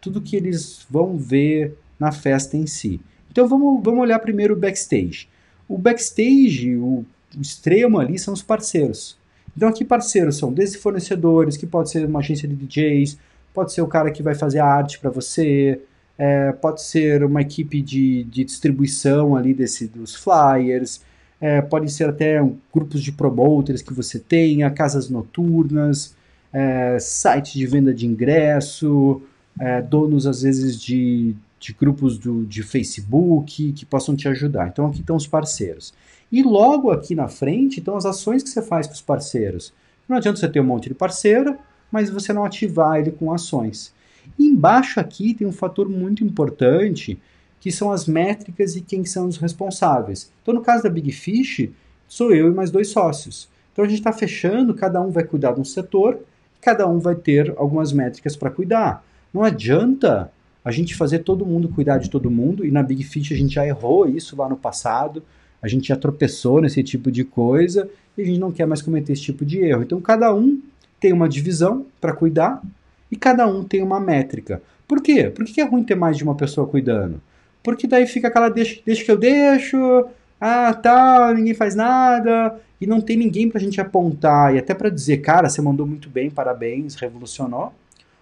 Tudo 0.00 0.22
que 0.22 0.34
eles 0.34 0.86
vão 0.88 1.18
ver 1.18 1.76
na 2.00 2.10
festa 2.10 2.56
em 2.56 2.66
si. 2.66 2.98
Então 3.30 3.46
vamos, 3.46 3.82
vamos 3.84 4.00
olhar 4.00 4.18
primeiro 4.18 4.54
o 4.54 4.56
backstage. 4.56 5.28
O 5.68 5.76
backstage, 5.76 6.74
o, 6.76 7.04
o 7.36 7.40
extremo 7.40 7.98
ali 7.98 8.18
são 8.18 8.32
os 8.32 8.42
parceiros. 8.42 9.18
Então 9.54 9.68
aqui 9.68 9.84
parceiros 9.84 10.38
são 10.38 10.50
desde 10.50 10.78
fornecedores, 10.78 11.58
que 11.58 11.66
pode 11.66 11.90
ser 11.90 12.06
uma 12.06 12.20
agência 12.20 12.48
de 12.48 12.54
DJs, 12.54 13.18
pode 13.52 13.74
ser 13.74 13.82
o 13.82 13.86
cara 13.86 14.10
que 14.10 14.22
vai 14.22 14.34
fazer 14.34 14.60
a 14.60 14.66
arte 14.66 14.98
para 14.98 15.10
você, 15.10 15.82
é, 16.16 16.52
pode 16.52 16.82
ser 16.82 17.22
uma 17.22 17.42
equipe 17.42 17.82
de, 17.82 18.24
de 18.24 18.42
distribuição 18.42 19.36
ali 19.36 19.52
desse, 19.52 19.86
dos 19.86 20.14
flyers, 20.14 21.02
é, 21.40 21.60
pode 21.62 21.90
ser 21.90 22.08
até 22.08 22.44
grupos 22.72 23.02
de 23.02 23.12
promoters 23.12 23.82
que 23.82 23.92
você 23.92 24.18
tenha, 24.18 24.70
casas 24.70 25.08
noturnas, 25.08 26.16
é, 26.52 26.98
sites 26.98 27.52
de 27.52 27.66
venda 27.66 27.94
de 27.94 28.06
ingresso, 28.06 29.22
é, 29.60 29.80
donos 29.82 30.26
às 30.26 30.42
vezes 30.42 30.80
de, 30.80 31.34
de 31.60 31.72
grupos 31.72 32.18
do, 32.18 32.44
de 32.44 32.62
Facebook 32.62 33.72
que 33.72 33.86
possam 33.86 34.16
te 34.16 34.28
ajudar. 34.28 34.68
Então 34.68 34.86
aqui 34.86 35.00
estão 35.00 35.16
os 35.16 35.26
parceiros. 35.26 35.94
E 36.30 36.42
logo 36.42 36.90
aqui 36.90 37.14
na 37.14 37.28
frente 37.28 37.78
estão 37.78 37.96
as 37.96 38.04
ações 38.04 38.42
que 38.42 38.50
você 38.50 38.60
faz 38.60 38.86
com 38.86 38.92
os 38.92 39.00
parceiros. 39.00 39.72
Não 40.08 40.16
adianta 40.16 40.38
você 40.38 40.48
ter 40.48 40.60
um 40.60 40.64
monte 40.64 40.88
de 40.88 40.94
parceiro, 40.94 41.56
mas 41.90 42.10
você 42.10 42.32
não 42.32 42.44
ativar 42.44 42.98
ele 42.98 43.10
com 43.10 43.32
ações. 43.32 43.94
E 44.38 44.46
embaixo 44.46 45.00
aqui 45.00 45.34
tem 45.34 45.46
um 45.46 45.52
fator 45.52 45.88
muito 45.88 46.24
importante, 46.24 47.18
que 47.60 47.72
são 47.72 47.90
as 47.90 48.06
métricas 48.06 48.76
e 48.76 48.80
quem 48.80 49.04
são 49.04 49.26
os 49.26 49.36
responsáveis. 49.36 50.30
Então, 50.42 50.54
no 50.54 50.60
caso 50.60 50.82
da 50.82 50.90
Big 50.90 51.10
Fish, 51.12 51.68
sou 52.06 52.32
eu 52.32 52.48
e 52.48 52.54
mais 52.54 52.70
dois 52.70 52.88
sócios. 52.88 53.48
Então, 53.72 53.84
a 53.84 53.88
gente 53.88 53.98
está 53.98 54.12
fechando, 54.12 54.74
cada 54.74 55.00
um 55.00 55.10
vai 55.10 55.24
cuidar 55.24 55.52
de 55.52 55.60
um 55.60 55.64
setor, 55.64 56.18
cada 56.60 56.88
um 56.88 56.98
vai 56.98 57.14
ter 57.14 57.54
algumas 57.56 57.92
métricas 57.92 58.36
para 58.36 58.50
cuidar. 58.50 59.04
Não 59.32 59.42
adianta 59.42 60.30
a 60.64 60.70
gente 60.70 60.94
fazer 60.94 61.20
todo 61.20 61.46
mundo 61.46 61.68
cuidar 61.68 61.98
de 61.98 62.10
todo 62.10 62.30
mundo, 62.30 62.64
e 62.64 62.70
na 62.70 62.82
Big 62.82 63.02
Fish 63.04 63.32
a 63.32 63.36
gente 63.36 63.54
já 63.54 63.66
errou 63.66 64.08
isso 64.08 64.36
lá 64.36 64.48
no 64.48 64.56
passado, 64.56 65.22
a 65.62 65.68
gente 65.68 65.88
já 65.88 65.96
tropeçou 65.96 66.60
nesse 66.60 66.82
tipo 66.82 67.10
de 67.10 67.24
coisa, 67.24 67.88
e 68.16 68.22
a 68.22 68.24
gente 68.24 68.38
não 68.38 68.52
quer 68.52 68.66
mais 68.66 68.82
cometer 68.82 69.12
esse 69.12 69.22
tipo 69.22 69.44
de 69.44 69.58
erro. 69.58 69.82
Então, 69.82 70.00
cada 70.00 70.34
um 70.34 70.60
tem 71.00 71.12
uma 71.12 71.28
divisão 71.28 71.86
para 72.00 72.12
cuidar, 72.12 72.62
e 73.10 73.16
cada 73.16 73.46
um 73.46 73.64
tem 73.64 73.82
uma 73.82 73.98
métrica. 73.98 74.62
Por 74.86 75.02
quê? 75.02 75.30
Por 75.30 75.44
que 75.44 75.60
é 75.60 75.64
ruim 75.64 75.84
ter 75.84 75.94
mais 75.94 76.16
de 76.16 76.24
uma 76.24 76.34
pessoa 76.34 76.66
cuidando? 76.66 77.20
Porque 77.62 77.86
daí 77.86 78.06
fica 78.06 78.28
aquela 78.28 78.48
deixa, 78.48 78.80
deixa 78.84 79.04
que 79.04 79.10
eu 79.10 79.16
deixo, 79.16 80.06
ah, 80.40 80.72
tá, 80.72 81.32
ninguém 81.34 81.54
faz 81.54 81.74
nada, 81.74 82.58
e 82.80 82.86
não 82.86 83.00
tem 83.00 83.16
ninguém 83.16 83.50
pra 83.50 83.60
gente 83.60 83.80
apontar 83.80 84.54
e 84.54 84.58
até 84.58 84.74
para 84.74 84.88
dizer, 84.88 85.18
cara, 85.18 85.48
você 85.48 85.60
mandou 85.60 85.86
muito 85.86 86.08
bem, 86.08 86.30
parabéns, 86.30 86.94
revolucionou. 86.94 87.72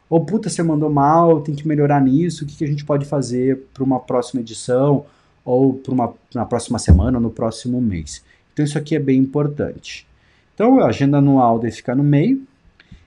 Ou 0.09 0.25
puta, 0.25 0.49
você 0.49 0.63
mandou 0.63 0.89
mal, 0.89 1.41
tem 1.41 1.55
que 1.55 1.67
melhorar 1.67 2.01
nisso, 2.01 2.45
o 2.45 2.47
que, 2.47 2.57
que 2.57 2.65
a 2.65 2.69
gente 2.69 2.85
pode 2.85 3.05
fazer 3.05 3.65
para 3.75 3.83
uma 3.83 3.99
próxima 3.99 4.41
edição, 4.41 5.05
ou 5.45 5.75
para 5.75 5.93
uma 5.93 6.15
na 6.35 6.47
próxima 6.47 6.79
semana, 6.79 7.19
ou 7.19 7.23
no 7.23 7.31
próximo 7.31 7.81
mês. 7.81 8.25
Então 8.53 8.65
isso 8.65 8.79
aqui 8.79 8.95
é 8.95 9.01
bem 9.01 9.19
importante. 9.19 10.07
Então 10.55 10.81
a 10.81 10.87
agenda 10.87 11.19
anual 11.19 11.59
deve 11.59 11.77
ficar 11.77 11.95
no 11.95 12.05
meio, 12.05 12.47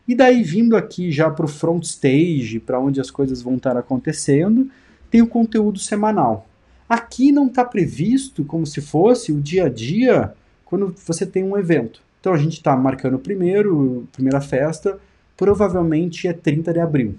e 0.10 0.16
daí, 0.16 0.42
vindo 0.42 0.76
aqui 0.76 1.12
já 1.12 1.30
para 1.30 1.46
o 1.46 1.48
front 1.48 1.84
stage, 1.84 2.60
para 2.60 2.80
onde 2.80 3.00
as 3.00 3.12
coisas 3.12 3.44
vão 3.44 3.58
estar 3.58 3.78
acontecendo, 3.78 4.68
tem 5.10 5.22
o 5.22 5.28
conteúdo 5.28 5.80
semanal. 5.80 6.48
Aqui 6.88 7.32
não 7.32 7.48
está 7.48 7.64
previsto 7.64 8.44
como 8.44 8.66
se 8.66 8.82
fosse 8.82 9.32
o 9.32 9.40
dia 9.40 9.66
a 9.66 9.70
dia 9.70 10.34
quando 10.66 10.94
você 11.06 11.26
tem 11.26 11.44
um 11.44 11.58
evento. 11.58 12.02
Então 12.20 12.34
a 12.34 12.38
gente 12.38 12.54
está 12.54 12.76
marcando 12.76 13.16
o 13.16 13.20
primeiro, 13.20 14.08
primeira 14.12 14.42
festa, 14.42 15.00
provavelmente 15.38 16.28
é 16.28 16.34
30 16.34 16.74
de 16.74 16.80
abril. 16.80 17.16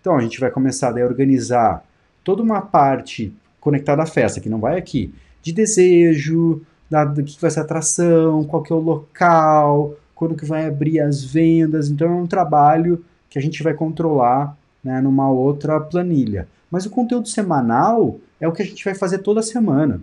Então 0.00 0.16
a 0.16 0.20
gente 0.20 0.38
vai 0.38 0.50
começar 0.50 0.96
a 0.96 1.04
organizar 1.04 1.84
toda 2.22 2.42
uma 2.42 2.60
parte 2.60 3.32
conectada 3.60 4.02
à 4.02 4.06
festa, 4.06 4.40
que 4.40 4.48
não 4.48 4.60
vai 4.60 4.78
aqui, 4.78 5.12
de 5.42 5.52
desejo, 5.52 6.62
da, 6.88 7.04
do 7.04 7.24
que 7.24 7.40
vai 7.40 7.50
ser 7.50 7.60
a 7.60 7.62
atração, 7.62 8.44
qual 8.44 8.62
que 8.62 8.72
é 8.72 8.76
o 8.76 8.80
local, 8.80 9.94
quando 10.14 10.36
que 10.36 10.44
vai 10.44 10.66
abrir 10.66 11.00
as 11.00 11.24
vendas. 11.24 11.88
Então 11.88 12.08
é 12.08 12.14
um 12.14 12.26
trabalho 12.26 13.04
que 13.28 13.38
a 13.38 13.42
gente 13.42 13.62
vai 13.62 13.74
controlar 13.74 14.56
né, 14.86 15.00
numa 15.00 15.28
outra 15.28 15.80
planilha. 15.80 16.46
Mas 16.70 16.86
o 16.86 16.90
conteúdo 16.90 17.28
semanal 17.28 18.18
é 18.40 18.46
o 18.46 18.52
que 18.52 18.62
a 18.62 18.64
gente 18.64 18.84
vai 18.84 18.94
fazer 18.94 19.18
toda 19.18 19.42
semana. 19.42 20.00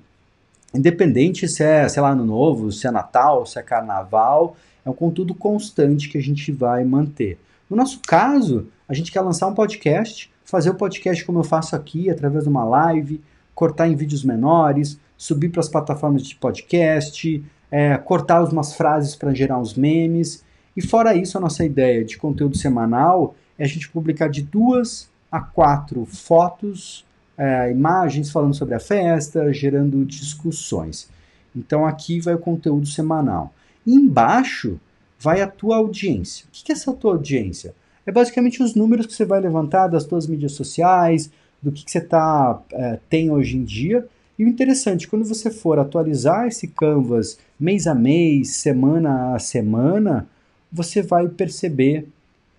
Independente 0.76 1.48
se 1.48 1.64
é, 1.64 1.88
sei 1.88 2.02
lá, 2.02 2.10
ano 2.10 2.26
novo, 2.26 2.70
se 2.70 2.86
é 2.86 2.92
Natal, 2.92 3.46
se 3.46 3.58
é 3.58 3.62
Carnaval, 3.62 4.58
é 4.84 4.90
um 4.90 4.94
conteúdo 4.94 5.34
constante 5.34 6.10
que 6.10 6.18
a 6.18 6.22
gente 6.22 6.52
vai 6.52 6.84
manter. 6.84 7.40
No 7.70 7.78
nosso 7.78 8.02
caso, 8.06 8.68
a 8.88 8.94
gente 8.94 9.10
quer 9.10 9.22
lançar 9.22 9.48
um 9.48 9.54
podcast, 9.54 10.30
fazer 10.44 10.70
o 10.72 10.76
podcast 10.76 11.24
como 11.24 11.40
eu 11.40 11.44
faço 11.46 11.78
aqui, 11.78 12.10
através 12.10 12.44
de 12.44 12.50
uma 12.50 12.66
live, 12.66 13.22
cortar 13.56 13.88
em 13.88 13.96
vídeos 13.96 14.26
menores, 14.26 15.00
subir 15.16 15.48
para 15.48 15.62
as 15.62 15.70
plataformas 15.70 16.24
de 16.24 16.36
podcast, 16.36 17.42
é, 17.72 17.98
cortar 17.98 18.44
umas 18.44 18.76
frases 18.76 19.16
para 19.16 19.34
gerar 19.34 19.58
uns 19.60 19.76
memes. 19.76 20.44
E 20.76 20.82
fora 20.82 21.16
isso, 21.16 21.38
a 21.38 21.42
nossa 21.42 21.64
ideia 21.64 22.04
de 22.04 22.18
conteúdo 22.18 22.58
semanal 22.58 23.34
é 23.58 23.64
a 23.64 23.68
gente 23.68 23.90
publicar 23.90 24.30
de 24.30 24.42
duas 24.42 25.10
a 25.32 25.40
quatro 25.42 26.06
fotos, 26.06 27.06
é, 27.38 27.72
imagens 27.72 28.30
falando 28.30 28.54
sobre 28.54 28.76
a 28.76 28.80
festa, 28.80 29.52
gerando 29.52 30.06
discussões. 30.06 31.10
Então 31.56 31.86
aqui 31.86 32.20
vai 32.20 32.36
o 32.36 32.40
conteúdo 32.40 32.86
semanal. 32.86 33.54
E 33.86 33.94
embaixo 33.94 34.80
vai 35.20 35.42
a 35.42 35.48
tua 35.48 35.78
audiência. 35.78 36.46
O 36.46 36.52
que 36.52 36.72
é 36.72 36.76
essa 36.76 36.94
tua 36.94 37.14
audiência? 37.14 37.74
É 38.06 38.12
basicamente 38.12 38.62
os 38.62 38.76
números 38.76 39.06
que 39.06 39.14
você 39.14 39.26
vai 39.26 39.40
levantar 39.40 39.88
das 39.88 40.04
tuas 40.04 40.28
mídias 40.28 40.52
sociais, 40.52 41.32
do 41.62 41.72
que, 41.72 41.86
que 41.86 41.92
você 41.92 42.02
tá, 42.02 42.62
é, 42.72 43.00
tem 43.10 43.32
hoje 43.32 43.58
em 43.58 43.64
dia. 43.64 44.06
E 44.38 44.44
o 44.44 44.48
interessante, 44.48 45.08
quando 45.08 45.26
você 45.26 45.50
for 45.50 45.80
atualizar 45.80 46.48
esse 46.48 46.68
Canvas 46.68 47.38
mês 47.60 47.88
a 47.88 47.96
mês, 47.96 48.58
semana 48.58 49.34
a 49.34 49.40
semana, 49.40 50.28
você 50.72 51.02
vai 51.02 51.28
perceber 51.28 52.08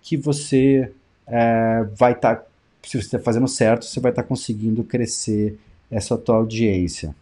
que 0.05 0.15
você 0.15 0.91
é, 1.25 1.83
vai 1.97 2.11
estar, 2.11 2.35
tá, 2.35 2.45
se 2.83 3.01
você 3.01 3.07
está 3.07 3.19
fazendo 3.19 3.47
certo, 3.47 3.85
você 3.85 3.99
vai 3.99 4.11
estar 4.11 4.21
tá 4.21 4.27
conseguindo 4.27 4.83
crescer 4.83 5.57
essa 5.89 6.15
tua 6.15 6.35
audiência. 6.35 7.15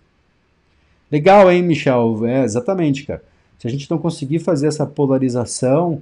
Legal, 1.09 1.49
hein, 1.49 1.63
Michel? 1.63 2.25
É, 2.25 2.43
exatamente, 2.43 3.05
cara. 3.05 3.23
Se 3.57 3.67
a 3.67 3.71
gente 3.71 3.89
não 3.89 3.97
conseguir 3.97 4.39
fazer 4.39 4.67
essa 4.67 4.85
polarização, 4.85 6.01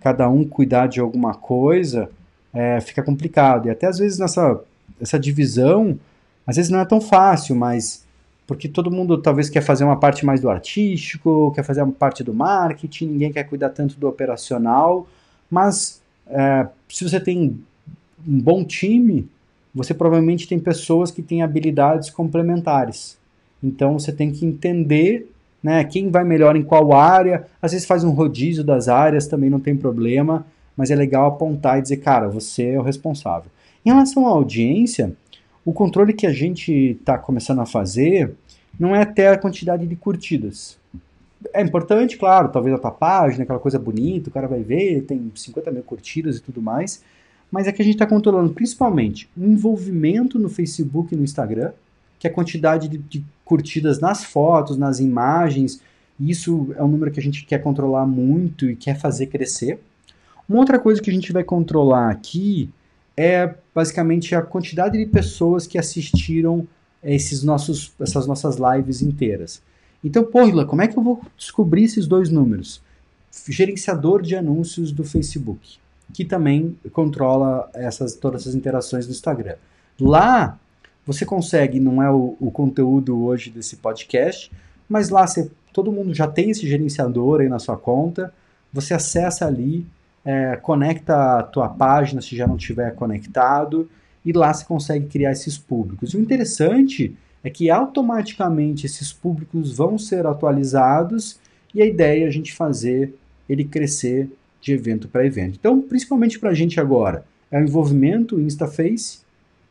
cada 0.00 0.26
um 0.30 0.42
cuidar 0.42 0.86
de 0.86 1.00
alguma 1.00 1.34
coisa, 1.34 2.08
é, 2.54 2.80
fica 2.80 3.02
complicado. 3.02 3.68
E 3.68 3.70
até 3.70 3.86
às 3.86 3.98
vezes 3.98 4.18
nessa 4.18 4.58
essa 5.00 5.18
divisão, 5.18 5.98
às 6.46 6.56
vezes 6.56 6.70
não 6.70 6.80
é 6.80 6.84
tão 6.84 7.00
fácil, 7.00 7.54
mas 7.54 8.06
porque 8.46 8.68
todo 8.68 8.90
mundo 8.90 9.18
talvez 9.18 9.50
quer 9.50 9.62
fazer 9.62 9.84
uma 9.84 9.98
parte 9.98 10.24
mais 10.24 10.40
do 10.40 10.48
artístico, 10.48 11.52
quer 11.54 11.64
fazer 11.64 11.82
uma 11.82 11.92
parte 11.92 12.24
do 12.24 12.32
marketing, 12.32 13.06
ninguém 13.06 13.32
quer 13.32 13.44
cuidar 13.44 13.70
tanto 13.70 13.98
do 13.98 14.08
operacional, 14.08 15.06
mas 15.50 16.01
é, 16.26 16.66
se 16.88 17.08
você 17.08 17.20
tem 17.20 17.58
um 18.26 18.40
bom 18.40 18.64
time, 18.64 19.28
você 19.74 19.94
provavelmente 19.94 20.46
tem 20.46 20.58
pessoas 20.58 21.10
que 21.10 21.22
têm 21.22 21.42
habilidades 21.42 22.10
complementares. 22.10 23.16
Então 23.62 23.98
você 23.98 24.12
tem 24.12 24.30
que 24.30 24.44
entender 24.44 25.30
né, 25.62 25.84
quem 25.84 26.10
vai 26.10 26.24
melhor 26.24 26.56
em 26.56 26.62
qual 26.62 26.92
área. 26.92 27.46
Às 27.60 27.72
vezes 27.72 27.86
faz 27.86 28.04
um 28.04 28.10
rodízio 28.10 28.64
das 28.64 28.88
áreas, 28.88 29.26
também 29.26 29.48
não 29.48 29.60
tem 29.60 29.76
problema, 29.76 30.44
mas 30.76 30.90
é 30.90 30.96
legal 30.96 31.26
apontar 31.26 31.78
e 31.78 31.82
dizer, 31.82 31.98
cara, 31.98 32.28
você 32.28 32.70
é 32.70 32.78
o 32.78 32.82
responsável. 32.82 33.50
Em 33.84 33.90
relação 33.90 34.26
à 34.26 34.30
audiência, 34.30 35.12
o 35.64 35.72
controle 35.72 36.12
que 36.12 36.26
a 36.26 36.32
gente 36.32 36.72
está 36.72 37.16
começando 37.16 37.60
a 37.60 37.66
fazer 37.66 38.34
não 38.78 38.96
é 38.96 39.02
até 39.02 39.28
a 39.28 39.38
quantidade 39.38 39.86
de 39.86 39.96
curtidas. 39.96 40.76
É 41.52 41.62
importante, 41.62 42.16
claro, 42.16 42.48
talvez 42.50 42.74
a 42.74 42.78
tua 42.78 42.90
página, 42.90 43.44
aquela 43.44 43.58
coisa 43.58 43.78
bonita, 43.78 44.28
o 44.28 44.32
cara 44.32 44.46
vai 44.46 44.62
ver, 44.62 45.02
tem 45.02 45.32
50 45.34 45.70
mil 45.70 45.82
curtidas 45.82 46.36
e 46.36 46.42
tudo 46.42 46.60
mais, 46.60 47.02
mas 47.50 47.66
é 47.66 47.72
que 47.72 47.82
a 47.82 47.84
gente 47.84 47.94
está 47.94 48.06
controlando 48.06 48.52
principalmente 48.52 49.28
o 49.36 49.44
envolvimento 49.44 50.38
no 50.38 50.48
Facebook 50.48 51.14
e 51.14 51.16
no 51.16 51.24
Instagram, 51.24 51.72
que 52.18 52.26
é 52.26 52.30
a 52.30 52.32
quantidade 52.32 52.88
de, 52.88 52.98
de 52.98 53.24
curtidas 53.44 53.98
nas 53.98 54.24
fotos, 54.24 54.76
nas 54.76 55.00
imagens, 55.00 55.80
isso 56.18 56.72
é 56.76 56.82
um 56.82 56.88
número 56.88 57.10
que 57.10 57.18
a 57.18 57.22
gente 57.22 57.44
quer 57.44 57.58
controlar 57.58 58.06
muito 58.06 58.70
e 58.70 58.76
quer 58.76 58.98
fazer 58.98 59.26
crescer. 59.26 59.80
Uma 60.48 60.60
outra 60.60 60.78
coisa 60.78 61.00
que 61.00 61.10
a 61.10 61.12
gente 61.12 61.32
vai 61.32 61.42
controlar 61.42 62.10
aqui 62.10 62.70
é 63.16 63.54
basicamente 63.74 64.34
a 64.34 64.42
quantidade 64.42 64.98
de 64.98 65.06
pessoas 65.06 65.66
que 65.66 65.78
assistiram 65.78 66.66
esses 67.02 67.42
nossos, 67.42 67.92
essas 68.00 68.26
nossas 68.26 68.56
lives 68.56 69.02
inteiras. 69.02 69.62
Então, 70.02 70.24
porra, 70.24 70.64
como 70.64 70.82
é 70.82 70.88
que 70.88 70.98
eu 70.98 71.02
vou 71.02 71.22
descobrir 71.36 71.84
esses 71.84 72.06
dois 72.06 72.30
números? 72.30 72.82
Gerenciador 73.48 74.22
de 74.22 74.36
anúncios 74.36 74.92
do 74.92 75.04
Facebook, 75.04 75.78
que 76.12 76.24
também 76.24 76.76
controla 76.92 77.70
essas, 77.74 78.14
todas 78.14 78.42
essas 78.42 78.54
interações 78.54 79.06
no 79.06 79.12
Instagram. 79.12 79.56
Lá 80.00 80.58
você 81.06 81.24
consegue, 81.24 81.80
não 81.80 82.02
é 82.02 82.10
o, 82.10 82.36
o 82.40 82.50
conteúdo 82.50 83.24
hoje 83.24 83.50
desse 83.50 83.76
podcast, 83.76 84.50
mas 84.88 85.08
lá 85.08 85.26
você, 85.26 85.50
todo 85.72 85.92
mundo 85.92 86.14
já 86.14 86.28
tem 86.28 86.50
esse 86.50 86.66
gerenciador 86.66 87.40
aí 87.40 87.48
na 87.48 87.58
sua 87.58 87.76
conta, 87.76 88.32
você 88.72 88.94
acessa 88.94 89.46
ali 89.46 89.86
é, 90.24 90.56
conecta 90.56 91.38
a 91.38 91.42
tua 91.42 91.68
página 91.68 92.20
se 92.20 92.36
já 92.36 92.46
não 92.46 92.56
tiver 92.56 92.94
conectado 92.94 93.88
e 94.24 94.32
lá 94.32 94.52
você 94.52 94.64
consegue 94.64 95.06
criar 95.06 95.32
esses 95.32 95.58
públicos. 95.58 96.12
E 96.12 96.16
o 96.16 96.20
interessante 96.20 97.06
é 97.06 97.16
que 97.50 97.70
automaticamente 97.70 98.86
esses 98.86 99.12
públicos 99.12 99.76
vão 99.76 99.98
ser 99.98 100.26
atualizados 100.26 101.38
e 101.74 101.82
a 101.82 101.86
ideia 101.86 102.24
é 102.24 102.28
a 102.28 102.30
gente 102.30 102.52
fazer 102.52 103.14
ele 103.48 103.64
crescer 103.64 104.30
de 104.60 104.72
evento 104.72 105.08
para 105.08 105.26
evento. 105.26 105.56
Então, 105.58 105.80
principalmente 105.80 106.38
para 106.38 106.50
a 106.50 106.54
gente 106.54 106.78
agora, 106.78 107.24
é 107.50 107.58
o 107.58 107.62
envolvimento 107.62 108.40
Instaface 108.40 109.18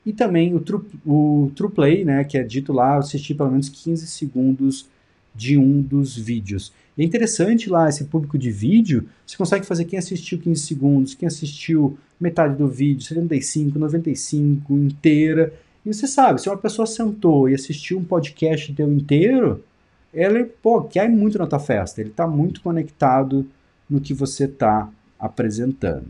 e 0.06 0.12
também 0.12 0.54
o 0.54 0.60
True, 0.60 0.84
o 1.06 1.52
True 1.56 1.72
Play, 1.72 2.04
né, 2.04 2.24
que 2.24 2.38
é 2.38 2.44
dito 2.44 2.74
lá, 2.74 2.98
assistir 2.98 3.36
pelo 3.36 3.52
menos 3.52 3.70
15 3.70 4.06
segundos 4.08 4.88
de 5.34 5.58
um 5.58 5.82
dos 5.82 6.18
vídeos. 6.18 6.74
E 6.98 7.04
é 7.04 7.06
interessante 7.06 7.70
lá 7.70 7.88
esse 7.88 8.04
público 8.06 8.38
de 8.38 8.52
vídeo, 8.52 9.08
você 9.26 9.38
consegue 9.38 9.66
fazer 9.66 9.86
quem 9.86 9.98
assistiu 9.98 10.38
15 10.38 10.62
segundos, 10.62 11.16
quem 11.16 11.28
assistiu 11.28 11.98
metade 12.20 12.56
do 12.56 12.68
vídeo, 12.68 13.04
75, 13.04 13.80
95, 13.80 14.74
inteira. 14.78 15.54
E 15.86 15.94
você 15.94 16.08
sabe, 16.08 16.42
se 16.42 16.50
uma 16.50 16.58
pessoa 16.58 16.86
sentou 16.86 17.50
e 17.50 17.56
assistiu 17.56 17.98
um 17.98 18.04
podcast 18.04 18.74
teu 18.74 18.92
inteiro, 18.92 19.64
ele, 20.14 20.46
pô, 20.46 20.84
quer 20.84 21.10
muito 21.10 21.38
na 21.38 21.48
tua 21.48 21.60
festa, 21.60 22.02
ele 22.02 22.10
está 22.10 22.28
muito 22.28 22.62
conectado 22.62 23.48
no 23.90 24.00
que 24.00 24.14
você 24.14 24.46
está 24.46 24.90
apresentando. 25.20 26.08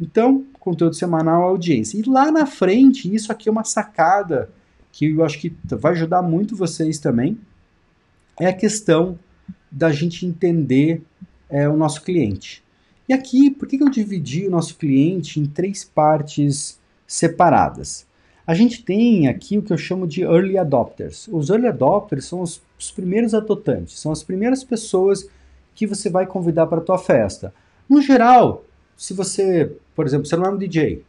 Então, 0.00 0.44
conteúdo 0.58 0.94
semanal, 0.94 1.42
audiência. 1.42 1.98
E 1.98 2.02
lá 2.02 2.30
na 2.30 2.46
frente, 2.46 3.12
isso 3.12 3.30
aqui 3.30 3.48
é 3.48 3.52
uma 3.52 3.64
sacada 3.64 4.50
que 4.90 5.06
eu 5.06 5.24
acho 5.24 5.38
que 5.38 5.54
vai 5.64 5.92
ajudar 5.92 6.22
muito 6.22 6.54
vocês 6.54 6.98
também, 6.98 7.38
é 8.38 8.46
a 8.46 8.52
questão 8.52 9.18
da 9.70 9.90
gente 9.90 10.26
entender 10.26 11.02
é, 11.48 11.68
o 11.68 11.76
nosso 11.76 12.02
cliente. 12.02 12.62
E 13.08 13.12
aqui, 13.12 13.50
por 13.50 13.66
que 13.66 13.82
eu 13.82 13.88
dividi 13.88 14.46
o 14.46 14.50
nosso 14.50 14.76
cliente 14.76 15.40
em 15.40 15.46
três 15.46 15.84
partes 15.84 16.78
separadas? 17.06 18.06
A 18.46 18.54
gente 18.54 18.82
tem 18.82 19.28
aqui 19.28 19.56
o 19.56 19.62
que 19.62 19.72
eu 19.72 19.78
chamo 19.78 20.06
de 20.06 20.22
early 20.22 20.58
adopters. 20.58 21.28
Os 21.28 21.48
early 21.48 21.68
adopters 21.68 22.24
são 22.24 22.40
os, 22.40 22.60
os 22.78 22.90
primeiros 22.90 23.34
adotantes, 23.34 23.98
são 23.98 24.10
as 24.10 24.22
primeiras 24.22 24.64
pessoas 24.64 25.28
que 25.74 25.86
você 25.86 26.10
vai 26.10 26.26
convidar 26.26 26.66
para 26.66 26.78
a 26.78 26.84
tua 26.84 26.98
festa. 26.98 27.54
No 27.88 28.02
geral, 28.02 28.64
se 28.96 29.14
você, 29.14 29.72
por 29.94 30.06
exemplo, 30.06 30.26
você 30.26 30.36
não 30.36 30.46
é 30.46 30.50
um 30.50 30.58
DJ 30.58 31.04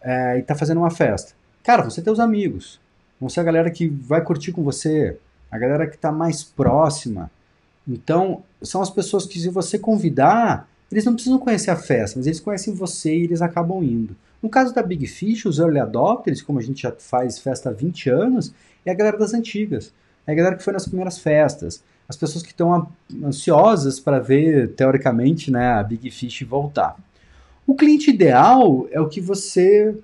é, 0.00 0.36
e 0.36 0.40
está 0.40 0.54
fazendo 0.54 0.78
uma 0.78 0.90
festa, 0.90 1.32
cara, 1.62 1.82
você 1.82 2.00
tem 2.00 2.12
os 2.12 2.20
amigos, 2.20 2.80
vão 3.20 3.28
ser 3.28 3.40
a 3.40 3.44
galera 3.44 3.70
que 3.70 3.88
vai 3.88 4.22
curtir 4.22 4.52
com 4.52 4.62
você, 4.62 5.18
a 5.50 5.58
galera 5.58 5.86
que 5.86 5.96
está 5.96 6.12
mais 6.12 6.44
próxima. 6.44 7.30
Então, 7.86 8.44
são 8.62 8.80
as 8.80 8.90
pessoas 8.90 9.26
que, 9.26 9.40
se 9.40 9.48
você 9.48 9.78
convidar, 9.78 10.68
eles 10.90 11.04
não 11.04 11.14
precisam 11.14 11.38
conhecer 11.38 11.70
a 11.70 11.76
festa, 11.76 12.18
mas 12.18 12.26
eles 12.26 12.40
conhecem 12.40 12.74
você 12.74 13.16
e 13.16 13.24
eles 13.24 13.42
acabam 13.42 13.82
indo. 13.82 14.16
No 14.42 14.48
caso 14.48 14.74
da 14.74 14.82
Big 14.82 15.06
Fish, 15.06 15.44
os 15.44 15.58
early 15.58 15.78
adopters, 15.78 16.42
como 16.42 16.58
a 16.58 16.62
gente 16.62 16.82
já 16.82 16.92
faz 16.92 17.38
festa 17.38 17.70
há 17.70 17.72
20 17.72 18.10
anos, 18.10 18.52
é 18.84 18.90
a 18.90 18.94
galera 18.94 19.18
das 19.18 19.34
antigas. 19.34 19.92
É 20.26 20.32
a 20.32 20.34
galera 20.34 20.56
que 20.56 20.62
foi 20.62 20.72
nas 20.72 20.86
primeiras 20.86 21.18
festas. 21.18 21.82
As 22.08 22.16
pessoas 22.16 22.42
que 22.42 22.50
estão 22.50 22.90
ansiosas 23.22 24.00
para 24.00 24.18
ver, 24.18 24.70
teoricamente, 24.70 25.50
né, 25.50 25.72
a 25.72 25.82
Big 25.82 26.10
Fish 26.10 26.42
voltar. 26.42 26.96
O 27.66 27.74
cliente 27.74 28.10
ideal 28.10 28.88
é 28.90 29.00
o 29.00 29.08
que 29.08 29.20
você 29.20 29.94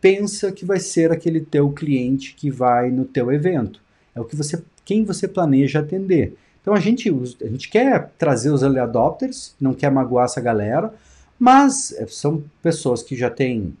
pensa 0.00 0.52
que 0.52 0.64
vai 0.64 0.78
ser 0.78 1.10
aquele 1.10 1.40
teu 1.40 1.70
cliente 1.70 2.34
que 2.34 2.50
vai 2.50 2.90
no 2.90 3.04
teu 3.04 3.32
evento. 3.32 3.80
É 4.14 4.20
o 4.20 4.24
que 4.24 4.36
você, 4.36 4.62
quem 4.84 5.04
você 5.04 5.26
planeja 5.26 5.80
atender. 5.80 6.36
Então 6.68 6.76
a 6.76 6.80
gente, 6.80 7.08
a 7.08 7.46
gente 7.46 7.70
quer 7.70 8.10
trazer 8.18 8.50
os 8.50 8.60
early 8.60 8.78
adopters, 8.78 9.54
não 9.58 9.72
quer 9.72 9.90
magoar 9.90 10.26
essa 10.26 10.38
galera, 10.38 10.92
mas 11.38 11.94
é, 11.96 12.06
são 12.06 12.44
pessoas 12.62 13.02
que 13.02 13.16
já 13.16 13.30
têm, 13.30 13.72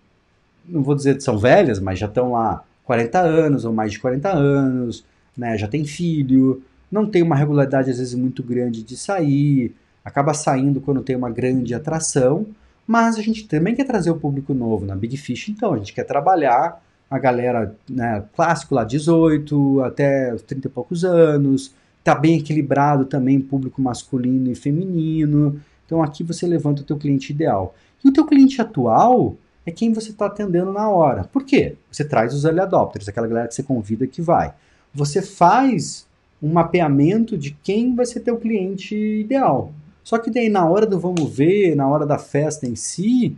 não 0.66 0.82
vou 0.82 0.94
dizer 0.94 1.14
que 1.14 1.22
são 1.22 1.36
velhas, 1.36 1.78
mas 1.78 1.98
já 1.98 2.06
estão 2.06 2.32
lá 2.32 2.64
40 2.86 3.20
anos 3.20 3.66
ou 3.66 3.74
mais 3.74 3.92
de 3.92 3.98
40 3.98 4.30
anos, 4.30 5.04
né, 5.36 5.58
já 5.58 5.68
tem 5.68 5.84
filho, 5.84 6.62
não 6.90 7.04
tem 7.04 7.20
uma 7.22 7.36
regularidade 7.36 7.90
às 7.90 7.98
vezes 7.98 8.14
muito 8.14 8.42
grande 8.42 8.82
de 8.82 8.96
sair, 8.96 9.76
acaba 10.02 10.32
saindo 10.32 10.80
quando 10.80 11.02
tem 11.02 11.14
uma 11.14 11.28
grande 11.28 11.74
atração, 11.74 12.46
mas 12.86 13.18
a 13.18 13.20
gente 13.20 13.46
também 13.46 13.74
quer 13.74 13.84
trazer 13.84 14.10
o 14.10 14.16
público 14.16 14.54
novo 14.54 14.86
na 14.86 14.96
Big 14.96 15.18
Fish, 15.18 15.50
então 15.50 15.74
a 15.74 15.76
gente 15.76 15.92
quer 15.92 16.04
trabalhar 16.04 16.82
a 17.10 17.18
galera 17.18 17.76
né, 17.86 18.24
clássico 18.34 18.74
lá, 18.74 18.82
18 18.82 19.82
até 19.82 20.34
30 20.36 20.68
e 20.68 20.70
poucos 20.70 21.04
anos, 21.04 21.76
Está 22.08 22.18
bem 22.18 22.38
equilibrado 22.38 23.04
também 23.04 23.38
público 23.38 23.82
masculino 23.82 24.50
e 24.50 24.54
feminino. 24.54 25.60
Então 25.84 26.02
aqui 26.02 26.24
você 26.24 26.46
levanta 26.46 26.80
o 26.80 26.84
teu 26.84 26.96
cliente 26.96 27.34
ideal. 27.34 27.74
E 28.02 28.08
o 28.08 28.12
teu 28.14 28.24
cliente 28.24 28.62
atual 28.62 29.36
é 29.66 29.70
quem 29.70 29.92
você 29.92 30.08
está 30.08 30.24
atendendo 30.24 30.72
na 30.72 30.88
hora. 30.88 31.24
Por 31.24 31.44
quê? 31.44 31.76
Você 31.92 32.02
traz 32.02 32.32
os 32.32 32.46
early 32.46 32.60
adopters, 32.60 33.10
aquela 33.10 33.26
galera 33.26 33.46
que 33.46 33.54
você 33.54 33.62
convida 33.62 34.06
que 34.06 34.22
vai. 34.22 34.54
você 34.94 35.20
faz 35.20 36.06
um 36.42 36.50
mapeamento 36.50 37.36
de 37.36 37.50
quem 37.62 37.94
vai 37.94 38.06
ser 38.06 38.20
teu 38.20 38.38
cliente 38.38 38.96
ideal. 38.96 39.70
Só 40.02 40.16
que 40.16 40.30
daí 40.30 40.48
na 40.48 40.66
hora 40.66 40.86
do 40.86 40.98
vamos 40.98 41.28
ver, 41.30 41.76
na 41.76 41.86
hora 41.86 42.06
da 42.06 42.16
festa 42.16 42.66
em 42.66 42.74
si, 42.74 43.36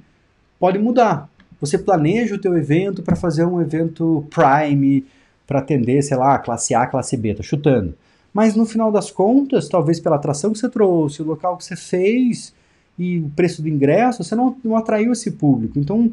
pode 0.61 0.79
mudar. 0.79 1.29
Você 1.61 1.77
planeja 1.77 2.37
o 2.37 2.41
teu 2.41 2.57
evento 2.57 3.03
para 3.03 3.17
fazer 3.17 3.45
um 3.45 3.61
evento 3.61 4.25
prime, 4.31 5.05
para 5.45 5.59
atender, 5.59 6.01
sei 6.03 6.17
lá, 6.17 6.39
classe 6.39 6.73
A, 6.73 6.87
classe 6.87 7.17
B, 7.17 7.35
tô 7.35 7.43
chutando. 7.43 7.97
Mas 8.33 8.55
no 8.55 8.65
final 8.65 8.93
das 8.93 9.11
contas, 9.11 9.69
talvez 9.69 9.99
pela 9.99 10.17
atração 10.17 10.53
que 10.53 10.59
você 10.59 10.69
trouxe, 10.69 11.23
o 11.23 11.27
local 11.27 11.57
que 11.57 11.65
você 11.65 11.77
fez 11.77 12.55
e 12.99 13.19
o 13.19 13.31
preço 13.31 13.63
do 13.63 13.69
ingresso, 13.69 14.23
você 14.23 14.35
não, 14.35 14.57
não 14.63 14.77
atraiu 14.77 15.13
esse 15.13 15.33
público. 15.33 15.79
Então, 15.79 16.13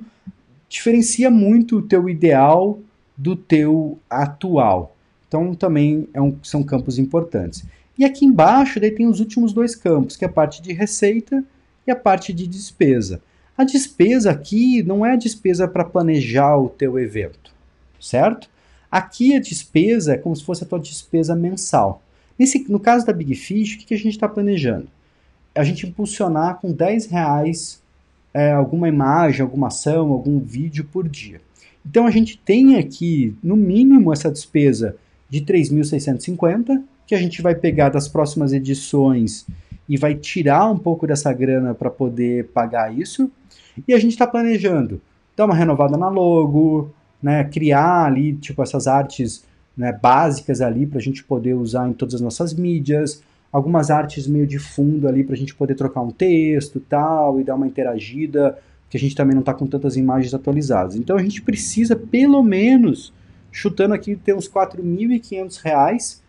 diferencia 0.68 1.30
muito 1.30 1.78
o 1.78 1.82
teu 1.82 2.09
ideal 2.09 2.80
do 3.15 3.36
teu 3.36 3.99
atual. 4.09 4.95
Então, 5.28 5.53
também 5.53 6.07
é 6.13 6.22
um, 6.22 6.36
são 6.41 6.63
campos 6.63 6.97
importantes. 6.97 7.65
E 7.97 8.05
aqui 8.05 8.26
embaixo, 8.26 8.80
daí 8.80 8.91
tem 8.91 9.07
os 9.07 9.20
últimos 9.20 9.53
dois 9.53 9.76
campos, 9.76 10.15
que 10.15 10.24
é 10.24 10.28
a 10.28 10.32
parte 10.32 10.61
de 10.61 10.72
receita 10.72 11.43
e 11.86 11.91
a 11.91 11.95
parte 11.95 12.32
de 12.32 12.47
despesa. 12.47 13.22
A 13.57 13.63
despesa 13.63 14.30
aqui 14.30 14.84
não 14.84 15.05
é 15.05 15.13
a 15.13 15.18
despesa 15.18 15.68
para 15.68 15.84
planejar 15.84 16.57
o 16.57 16.70
teu 16.70 16.99
evento, 16.99 17.51
certo? 17.99 18.47
Aqui 18.89 19.36
a 19.36 19.39
despesa 19.39 20.13
é 20.13 20.18
como 20.18 20.36
se 20.36 20.43
fosse 20.43 20.63
a 20.63 20.68
tua 20.68 20.80
despesa 20.80 21.36
mensal. 21.36 22.01
Nesse, 22.38 22.65
no 22.69 22.79
caso 22.79 23.05
da 23.05 23.13
Big 23.13 23.35
Fish, 23.35 23.75
o 23.75 23.77
que, 23.79 23.85
que 23.85 23.93
a 23.93 23.97
gente 23.97 24.09
está 24.09 24.27
planejando? 24.27 24.88
A 25.55 25.63
gente 25.63 25.88
impulsionar 25.88 26.59
com 26.61 26.71
10 26.71 27.07
reais 27.07 27.81
é, 28.33 28.51
alguma 28.51 28.88
imagem, 28.88 29.41
alguma 29.41 29.67
ação, 29.67 30.11
algum 30.11 30.39
vídeo 30.39 30.85
por 30.85 31.07
dia. 31.07 31.41
Então 31.85 32.05
a 32.05 32.11
gente 32.11 32.38
tem 32.38 32.77
aqui, 32.77 33.35
no 33.41 33.55
mínimo, 33.55 34.13
essa 34.13 34.29
despesa 34.29 34.95
de 35.29 35.41
3.650, 35.41 36.83
que 37.07 37.15
a 37.15 37.17
gente 37.17 37.41
vai 37.41 37.55
pegar 37.55 37.89
das 37.89 38.07
próximas 38.07 38.53
edições 38.53 39.47
e 39.88 39.97
vai 39.97 40.13
tirar 40.13 40.69
um 40.69 40.77
pouco 40.77 41.07
dessa 41.07 41.31
grana 41.31 41.73
para 41.73 41.89
poder 41.89 42.47
pagar 42.49 42.93
isso. 42.93 43.31
E 43.88 43.93
a 43.93 43.99
gente 43.99 44.11
está 44.11 44.27
planejando 44.27 45.01
dar 45.35 45.45
uma 45.45 45.55
renovada 45.55 45.97
na 45.97 46.09
logo, 46.09 46.91
né, 47.21 47.43
criar 47.45 48.05
ali 48.05 48.33
tipo 48.33 48.61
essas 48.61 48.88
artes 48.88 49.45
né, 49.78 49.91
básicas 49.91 50.59
ali 50.59 50.88
para 50.88 50.97
a 50.97 51.01
gente 51.01 51.23
poder 51.23 51.53
usar 51.53 51.88
em 51.88 51.93
todas 51.93 52.15
as 52.15 52.21
nossas 52.21 52.53
mídias, 52.53 53.21
algumas 53.51 53.91
artes 53.91 54.28
meio 54.28 54.47
de 54.47 54.57
fundo 54.57 55.07
ali 55.07 55.23
para 55.23 55.36
a 55.36 55.38
gente 55.38 55.53
poder 55.53 55.75
trocar 55.75 56.01
um 56.01 56.11
texto 56.11 56.80
tal 56.80 57.39
e 57.39 57.43
dar 57.43 57.55
uma 57.55 57.67
interagida, 57.67 58.57
que 58.89 58.97
a 58.97 58.99
gente 58.99 59.15
também 59.15 59.36
não 59.36 59.41
está 59.41 59.53
com 59.53 59.67
tantas 59.67 59.95
imagens 59.95 60.34
atualizadas. 60.34 60.95
Então 60.95 61.15
a 61.15 61.21
gente 61.21 61.41
precisa 61.41 61.95
pelo 61.95 62.41
menos 62.41 63.13
chutando 63.51 63.93
aqui 63.93 64.15
ter 64.15 64.34
uns 64.34 64.47
R$ 64.47 64.53
4.500 64.53 66.19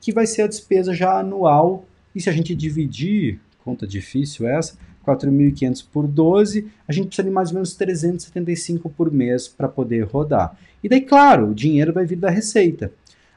que 0.00 0.12
vai 0.12 0.26
ser 0.26 0.42
a 0.42 0.46
despesa 0.46 0.94
já 0.94 1.18
anual. 1.18 1.84
E 2.14 2.20
se 2.20 2.30
a 2.30 2.32
gente 2.32 2.54
dividir, 2.54 3.40
conta 3.64 3.86
difícil 3.86 4.46
essa, 4.46 4.76
4.500 5.04 5.84
por 5.92 6.06
12, 6.06 6.68
a 6.88 6.92
gente 6.92 7.06
precisa 7.06 7.28
de 7.28 7.34
mais 7.34 7.50
ou 7.50 7.54
menos 7.54 7.74
375 7.74 8.88
por 8.90 9.10
mês 9.12 9.48
para 9.48 9.68
poder 9.68 10.02
rodar. 10.02 10.56
E 10.82 10.88
daí, 10.88 11.00
claro, 11.00 11.50
o 11.50 11.54
dinheiro 11.54 11.92
vai 11.92 12.04
vir 12.04 12.16
da 12.16 12.30
receita. 12.30 12.92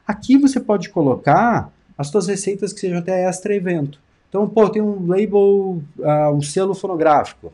Aqui 0.06 0.36
você 0.36 0.58
pode 0.58 0.88
colocar 0.88 1.72
as 1.96 2.08
suas 2.08 2.26
receitas 2.26 2.72
que 2.72 2.80
sejam 2.80 2.98
até 2.98 3.24
extra 3.28 3.54
evento. 3.54 4.00
Então, 4.28 4.48
pô, 4.48 4.68
tem 4.68 4.82
um 4.82 5.06
label, 5.06 5.82
uh, 5.98 6.32
um 6.32 6.42
selo 6.42 6.74
fonográfico 6.74 7.52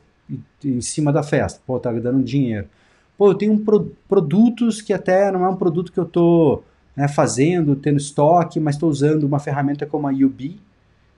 em 0.65 0.81
cima 0.81 1.13
da 1.13 1.23
festa. 1.23 1.61
Pô, 1.67 1.79
tá 1.79 1.93
dando 1.93 2.23
dinheiro. 2.23 2.67
Pô, 3.17 3.31
eu 3.31 3.35
tenho 3.35 3.57
pro, 3.59 3.93
produtos 4.09 4.83
que 4.83 4.93
até 4.93 5.31
não 5.31 5.45
é 5.45 5.49
um 5.49 5.57
produto 5.57 5.93
que 5.93 5.99
eu 5.99 6.05
estou 6.05 6.65
né, 6.97 7.07
fazendo, 7.07 7.77
tendo 7.77 7.99
estoque, 7.99 8.59
mas 8.59 8.75
estou 8.75 8.91
usando 8.91 9.25
uma 9.25 9.39
ferramenta 9.39 9.87
como 9.87 10.09
a 10.09 10.11
UB, 10.11 10.59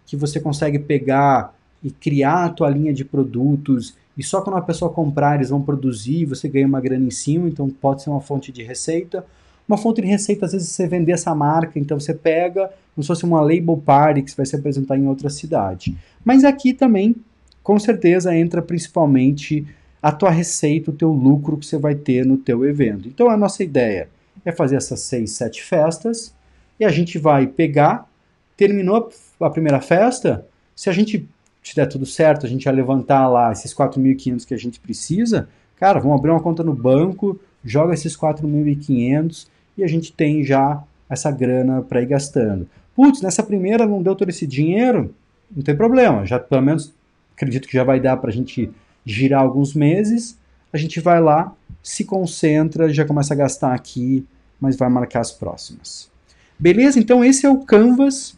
que 0.04 0.16
você 0.16 0.38
consegue 0.38 0.78
pegar 0.78 1.55
e 1.82 1.90
criar 1.90 2.44
a 2.44 2.48
tua 2.48 2.70
linha 2.70 2.92
de 2.92 3.04
produtos 3.04 3.94
e 4.16 4.22
só 4.22 4.40
quando 4.40 4.56
a 4.56 4.62
pessoa 4.62 4.90
comprar 4.90 5.36
eles 5.36 5.50
vão 5.50 5.60
produzir, 5.60 6.24
você 6.24 6.48
ganha 6.48 6.66
uma 6.66 6.80
grana 6.80 7.04
em 7.04 7.10
cima, 7.10 7.48
então 7.48 7.68
pode 7.68 8.02
ser 8.02 8.10
uma 8.10 8.20
fonte 8.20 8.50
de 8.50 8.62
receita. 8.62 9.24
Uma 9.68 9.76
fonte 9.76 10.00
de 10.00 10.06
receita, 10.06 10.46
às 10.46 10.52
vezes, 10.52 10.68
você 10.68 10.86
vender 10.86 11.12
essa 11.12 11.34
marca, 11.34 11.78
então 11.78 11.98
você 11.98 12.14
pega 12.14 12.70
como 12.94 13.02
se 13.02 13.08
fosse 13.08 13.24
uma 13.24 13.40
label 13.40 13.76
party 13.76 14.22
que 14.22 14.30
você 14.30 14.36
vai 14.36 14.46
se 14.46 14.56
apresentar 14.56 14.96
em 14.96 15.06
outra 15.06 15.28
cidade. 15.28 15.94
Mas 16.24 16.44
aqui 16.44 16.72
também, 16.72 17.14
com 17.62 17.78
certeza, 17.78 18.34
entra 18.34 18.62
principalmente 18.62 19.66
a 20.00 20.12
tua 20.12 20.30
receita, 20.30 20.90
o 20.90 20.94
teu 20.94 21.12
lucro 21.12 21.58
que 21.58 21.66
você 21.66 21.76
vai 21.76 21.94
ter 21.94 22.24
no 22.24 22.38
teu 22.38 22.64
evento. 22.64 23.08
Então 23.08 23.28
a 23.28 23.36
nossa 23.36 23.62
ideia 23.62 24.08
é 24.44 24.52
fazer 24.52 24.76
essas 24.76 25.00
seis, 25.00 25.32
sete 25.32 25.62
festas 25.62 26.32
e 26.78 26.84
a 26.84 26.90
gente 26.90 27.18
vai 27.18 27.46
pegar, 27.46 28.08
terminou 28.56 29.10
a 29.40 29.50
primeira 29.50 29.80
festa, 29.80 30.46
se 30.74 30.88
a 30.88 30.92
gente 30.92 31.28
se 31.66 31.74
der 31.74 31.86
tudo 31.86 32.06
certo, 32.06 32.46
a 32.46 32.48
gente 32.48 32.64
vai 32.64 32.74
levantar 32.74 33.26
lá 33.26 33.50
esses 33.50 33.74
4.500 33.74 34.46
que 34.46 34.54
a 34.54 34.56
gente 34.56 34.78
precisa, 34.78 35.48
cara, 35.74 35.98
vamos 35.98 36.16
abrir 36.16 36.30
uma 36.30 36.40
conta 36.40 36.62
no 36.62 36.72
banco, 36.72 37.40
joga 37.64 37.92
esses 37.92 38.16
4.500 38.16 39.48
e 39.76 39.82
a 39.82 39.88
gente 39.88 40.12
tem 40.12 40.44
já 40.44 40.80
essa 41.10 41.28
grana 41.28 41.82
para 41.82 42.00
ir 42.00 42.06
gastando. 42.06 42.68
Putz, 42.94 43.20
nessa 43.20 43.42
primeira 43.42 43.84
não 43.84 44.00
deu 44.00 44.14
todo 44.14 44.28
esse 44.28 44.46
dinheiro, 44.46 45.12
não 45.50 45.60
tem 45.60 45.74
problema, 45.74 46.24
já 46.24 46.38
pelo 46.38 46.62
menos 46.62 46.94
acredito 47.34 47.66
que 47.66 47.74
já 47.74 47.82
vai 47.82 47.98
dar 47.98 48.16
para 48.18 48.30
a 48.30 48.32
gente 48.32 48.70
girar 49.04 49.42
alguns 49.42 49.74
meses, 49.74 50.38
a 50.72 50.78
gente 50.78 51.00
vai 51.00 51.20
lá, 51.20 51.52
se 51.82 52.04
concentra, 52.04 52.92
já 52.92 53.04
começa 53.04 53.34
a 53.34 53.36
gastar 53.36 53.74
aqui, 53.74 54.24
mas 54.60 54.76
vai 54.76 54.88
marcar 54.88 55.18
as 55.18 55.32
próximas. 55.32 56.08
Beleza? 56.56 57.00
Então 57.00 57.24
esse 57.24 57.44
é 57.44 57.50
o 57.50 57.58
Canvas, 57.58 58.36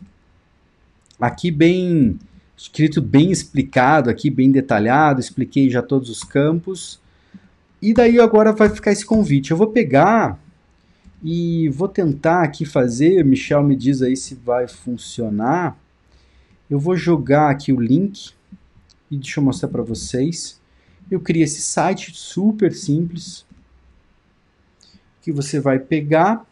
aqui 1.20 1.50
bem 1.50 2.18
escrito, 2.58 3.00
bem 3.00 3.30
explicado, 3.30 4.10
aqui 4.10 4.28
bem 4.28 4.50
detalhado, 4.50 5.20
expliquei 5.20 5.70
já 5.70 5.80
todos 5.80 6.10
os 6.10 6.22
campos. 6.22 7.00
E 7.80 7.94
daí 7.94 8.20
agora 8.20 8.52
vai 8.52 8.68
ficar 8.68 8.92
esse 8.92 9.06
convite. 9.06 9.52
Eu 9.52 9.56
vou 9.56 9.68
pegar 9.68 10.38
e 11.24 11.70
vou 11.70 11.88
tentar 11.88 12.42
aqui 12.42 12.66
fazer, 12.66 13.24
Michel 13.24 13.62
me 13.62 13.74
diz 13.74 14.02
aí 14.02 14.16
se 14.16 14.34
vai 14.34 14.68
funcionar. 14.68 15.78
Eu 16.68 16.78
vou 16.78 16.96
jogar 16.96 17.48
aqui 17.48 17.72
o 17.72 17.80
link 17.80 18.32
e 19.10 19.16
deixa 19.16 19.40
eu 19.40 19.44
mostrar 19.44 19.68
para 19.68 19.82
vocês 19.82 20.58
eu 21.10 21.20
criei 21.20 21.44
esse 21.44 21.60
site 21.60 22.12
super 22.14 22.72
simples 22.72 23.46
que 25.22 25.32
você 25.32 25.58
vai 25.58 25.78
pegar, 25.78 26.46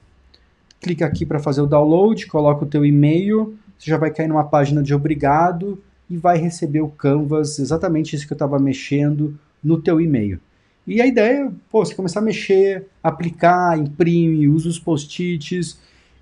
clica 0.80 1.06
aqui 1.06 1.24
para 1.24 1.38
fazer 1.38 1.60
o 1.60 1.66
download, 1.66 2.26
coloca 2.26 2.64
o 2.64 2.68
teu 2.68 2.84
e-mail, 2.84 3.56
você 3.78 3.90
já 3.90 3.98
vai 3.98 4.10
cair 4.10 4.28
numa 4.28 4.44
página 4.44 4.82
de 4.82 4.94
obrigado 4.94 5.82
e 6.08 6.16
vai 6.16 6.38
receber 6.38 6.80
o 6.80 6.88
Canvas, 6.88 7.58
exatamente 7.58 8.14
isso 8.14 8.26
que 8.26 8.32
eu 8.32 8.36
estava 8.36 8.58
mexendo 8.58 9.38
no 9.62 9.80
teu 9.80 10.00
e-mail. 10.00 10.40
E 10.86 11.02
a 11.02 11.06
ideia 11.06 11.46
é, 11.46 11.50
pô, 11.70 11.84
você 11.84 11.94
começar 11.94 12.20
a 12.20 12.22
mexer, 12.22 12.86
aplicar, 13.02 13.76
imprime, 13.76 14.46
usa 14.46 14.68
os 14.68 14.78
post-its 14.78 15.78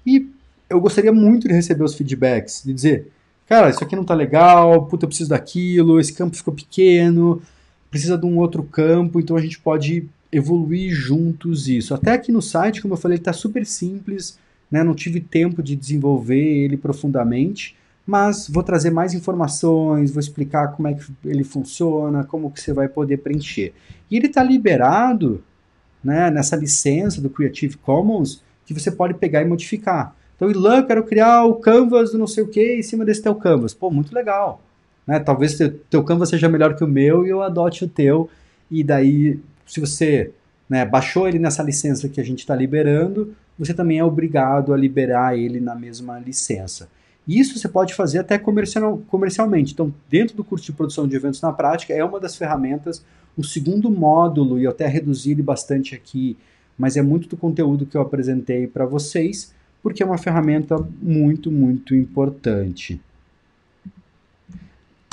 e 0.07 0.27
eu 0.71 0.81
gostaria 0.81 1.13
muito 1.13 1.47
de 1.47 1.55
receber 1.55 1.85
os 1.85 1.95
feedbacks, 1.95 2.63
de 2.65 2.73
dizer, 2.73 3.13
cara, 3.47 3.69
isso 3.69 3.85
aqui 3.85 3.95
não 3.95 4.05
tá 4.05 4.15
legal, 4.15 4.87
puta, 4.87 5.05
eu 5.05 5.09
preciso 5.09 5.31
daquilo, 5.31 6.01
esse 6.01 6.15
campo 6.15 6.37
ficou 6.37 6.55
pequeno, 6.55 7.43
precisa 7.91 8.17
de 8.17 8.25
um 8.25 8.39
outro 8.39 8.63
campo, 8.63 9.21
então 9.21 9.37
a 9.37 9.41
gente 9.41 9.59
pode 9.59 10.09
evoluir 10.33 10.91
juntos 10.91 11.69
isso. 11.69 11.95
Até 11.95 12.13
aqui 12.13 12.33
no 12.33 12.43
site, 12.43 12.81
como 12.81 12.95
eu 12.95 12.99
falei, 12.99 13.19
está 13.19 13.33
super 13.33 13.65
simples, 13.67 14.39
né? 14.71 14.83
não 14.83 14.95
tive 14.95 15.21
tempo 15.21 15.63
de 15.63 15.77
desenvolver 15.77 16.43
ele 16.43 16.77
profundamente, 16.77 17.77
mas 18.07 18.49
vou 18.49 18.63
trazer 18.63 18.91
mais 18.91 19.15
informações, 19.15 20.11
vou 20.11 20.21
explicar 20.21 20.69
como 20.69 20.89
é 20.89 20.95
que 20.95 21.05
ele 21.25 21.45
funciona, 21.45 22.25
como 22.25 22.51
que 22.51 22.61
você 22.61 22.73
vai 22.73 22.89
poder 22.89 23.19
preencher. 23.19 23.73
E 24.11 24.17
ele 24.17 24.27
está 24.27 24.43
liberado 24.43 25.43
né, 26.03 26.31
nessa 26.31 26.55
licença 26.55 27.21
do 27.21 27.31
Creative 27.31 27.79
Commons 27.79 28.43
que 28.67 28.75
você 28.75 28.91
pode 28.91 29.15
pegar 29.15 29.41
e 29.43 29.47
modificar. 29.47 30.15
Então, 30.37 30.51
Ilan, 30.51 30.83
quero 30.83 31.05
criar 31.05 31.45
o 31.45 31.55
canvas 31.55 32.13
do 32.13 32.19
não 32.19 32.27
sei 32.27 32.45
o 32.45 32.49
que 32.49 32.77
em 32.77 32.83
cima 32.83 33.05
desse 33.05 33.23
teu 33.23 33.35
canvas. 33.35 33.73
Pô, 33.73 33.91
muito 33.91 34.15
legal. 34.15 34.61
Né? 35.07 35.19
Talvez 35.21 35.57
teu, 35.57 35.71
teu 35.91 36.03
Canva 36.03 36.27
seja 36.27 36.49
melhor 36.49 36.75
que 36.75 36.85
o 36.85 36.89
meu 36.89 37.27
e 37.27 37.31
eu 37.31 37.43
adote 37.43 37.85
o 37.85 37.89
teu. 37.89 38.29
E 38.71 38.83
daí, 38.83 39.39
se 39.67 39.81
você 39.81 40.33
né, 40.69 40.85
baixou 40.85 41.29
ele 41.29 41.39
nessa 41.39 41.63
licença 41.63 42.09
que 42.09 42.21
a 42.21 42.25
gente 42.25 42.41
está 42.41 42.55
liberando, 42.55 43.35
você 43.59 43.73
também 43.73 43.99
é 43.99 44.05
obrigado 44.05 44.73
a 44.73 44.77
liberar 44.77 45.39
ele 45.39 45.61
na 45.61 45.75
mesma 45.75 46.19
licença. 46.19 46.89
Isso 47.27 47.59
você 47.59 47.69
pode 47.69 47.95
fazer 47.95 48.19
até 48.19 48.39
comercial, 48.39 48.99
comercialmente. 49.09 49.73
Então, 49.73 49.93
dentro 50.11 50.37
do 50.37 50.45
curso 50.45 50.67
de 50.67 50.73
produção 50.73 51.09
de 51.09 51.17
eventos 51.17 51.41
na 51.41 51.53
prática, 51.53 51.95
é 51.95 52.05
uma 52.05 52.21
das 52.21 52.37
ferramentas. 52.37 53.05
O 53.37 53.43
segundo 53.43 53.91
módulo, 53.91 54.59
e 54.59 54.65
eu 54.65 54.71
até 54.71 54.87
reduzi 54.87 55.31
ele 55.31 55.43
bastante 55.43 55.95
aqui, 55.95 56.37
mas 56.79 56.97
é 56.97 57.03
muito 57.03 57.29
do 57.29 57.37
conteúdo 57.37 57.87
que 57.87 57.97
eu 57.97 58.03
apresentei 58.03 58.67
para 58.67 58.85
vocês, 58.85 59.55
porque 59.83 60.03
é 60.03 60.07
uma 60.07 60.19
ferramenta 60.19 60.77
muito, 61.01 61.51
muito 61.51 61.95
importante. 61.95 63.01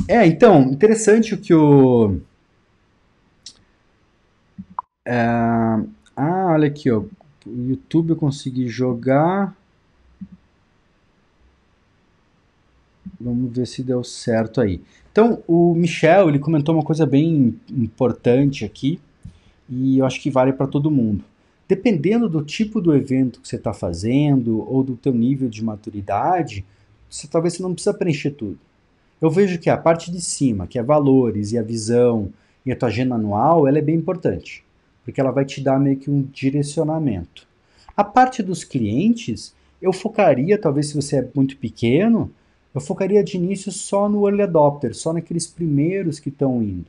É, 0.07 0.25
então, 0.25 0.63
interessante 0.63 1.33
o 1.33 1.37
que 1.37 1.53
o. 1.53 2.17
É... 5.05 5.15
Ah, 6.15 6.47
olha 6.51 6.67
aqui, 6.67 6.91
ó. 6.91 7.03
O 7.45 7.69
YouTube 7.69 8.11
eu 8.11 8.15
consegui 8.15 8.67
jogar. 8.67 9.55
Vamos 13.23 13.55
ver 13.55 13.67
se 13.67 13.83
deu 13.83 14.03
certo 14.03 14.59
aí. 14.59 14.81
Então, 15.11 15.43
o 15.47 15.73
Michel, 15.75 16.29
ele 16.29 16.39
comentou 16.39 16.73
uma 16.73 16.83
coisa 16.83 17.05
bem 17.05 17.55
importante 17.69 18.63
aqui, 18.63 18.99
e 19.69 19.99
eu 19.99 20.05
acho 20.05 20.21
que 20.21 20.29
vale 20.29 20.53
para 20.53 20.67
todo 20.67 20.89
mundo. 20.89 21.23
Dependendo 21.67 22.27
do 22.27 22.43
tipo 22.43 22.81
do 22.81 22.95
evento 22.95 23.39
que 23.39 23.47
você 23.47 23.55
está 23.55 23.73
fazendo, 23.73 24.59
ou 24.69 24.83
do 24.83 24.95
teu 24.95 25.13
nível 25.13 25.49
de 25.49 25.63
maturidade, 25.63 26.65
você, 27.09 27.27
talvez 27.27 27.53
você 27.53 27.63
não 27.63 27.73
precisa 27.73 27.93
preencher 27.93 28.31
tudo. 28.31 28.59
Eu 29.21 29.29
vejo 29.29 29.59
que 29.59 29.69
a 29.69 29.77
parte 29.77 30.11
de 30.11 30.21
cima, 30.21 30.65
que 30.65 30.79
é 30.79 30.83
valores 30.83 31.51
e 31.51 31.57
a 31.57 31.63
visão 31.63 32.29
e 32.65 32.71
a 32.71 32.75
tua 32.75 32.89
agenda 32.89 33.15
anual, 33.15 33.67
ela 33.67 33.77
é 33.77 33.81
bem 33.81 33.95
importante, 33.95 34.63
porque 35.03 35.21
ela 35.21 35.31
vai 35.31 35.45
te 35.45 35.61
dar 35.61 35.79
meio 35.79 35.97
que 35.97 36.09
um 36.09 36.23
direcionamento. 36.23 37.47
A 37.95 38.03
parte 38.03 38.41
dos 38.41 38.63
clientes, 38.63 39.53
eu 39.81 39.93
focaria, 39.93 40.57
talvez 40.57 40.87
se 40.87 40.95
você 40.95 41.17
é 41.17 41.29
muito 41.35 41.57
pequeno, 41.57 42.31
eu 42.73 42.79
focaria 42.79 43.23
de 43.23 43.35
início 43.37 43.71
só 43.71 44.07
no 44.07 44.27
early 44.27 44.43
adopter, 44.43 44.95
só 44.95 45.11
naqueles 45.11 45.45
primeiros 45.45 46.19
que 46.19 46.29
estão 46.29 46.61
indo. 46.61 46.87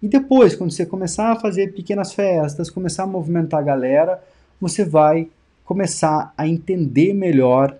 E 0.00 0.08
depois, 0.08 0.54
quando 0.54 0.70
você 0.70 0.86
começar 0.86 1.32
a 1.32 1.40
fazer 1.40 1.72
pequenas 1.72 2.12
festas, 2.12 2.70
começar 2.70 3.04
a 3.04 3.06
movimentar 3.06 3.60
a 3.60 3.62
galera, 3.62 4.22
você 4.60 4.84
vai 4.84 5.28
começar 5.64 6.32
a 6.36 6.46
entender 6.46 7.14
melhor 7.14 7.76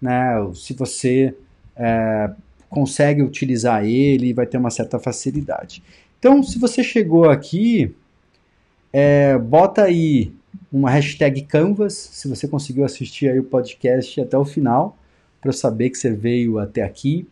né, 0.00 0.34
se 0.54 0.72
você 0.72 1.34
é, 1.76 2.30
consegue 2.70 3.22
utilizar 3.22 3.84
ele 3.84 4.28
e 4.28 4.32
vai 4.32 4.46
ter 4.46 4.56
uma 4.56 4.70
certa 4.70 4.98
facilidade. 4.98 5.82
Então, 6.18 6.42
se 6.42 6.58
você 6.58 6.82
chegou 6.82 7.28
aqui, 7.28 7.94
é, 8.92 9.36
bota 9.36 9.82
aí 9.82 10.32
uma 10.72 10.90
hashtag 10.90 11.42
Canvas, 11.42 11.94
se 11.94 12.28
você 12.28 12.48
conseguiu 12.48 12.84
assistir 12.84 13.28
aí 13.28 13.38
o 13.38 13.44
podcast 13.44 14.20
até 14.20 14.38
o 14.38 14.44
final 14.44 14.96
para 15.44 15.50
eu 15.50 15.52
saber 15.52 15.90
que 15.90 15.98
você 15.98 16.10
veio 16.10 16.58
até 16.58 16.82
aqui. 16.82 17.28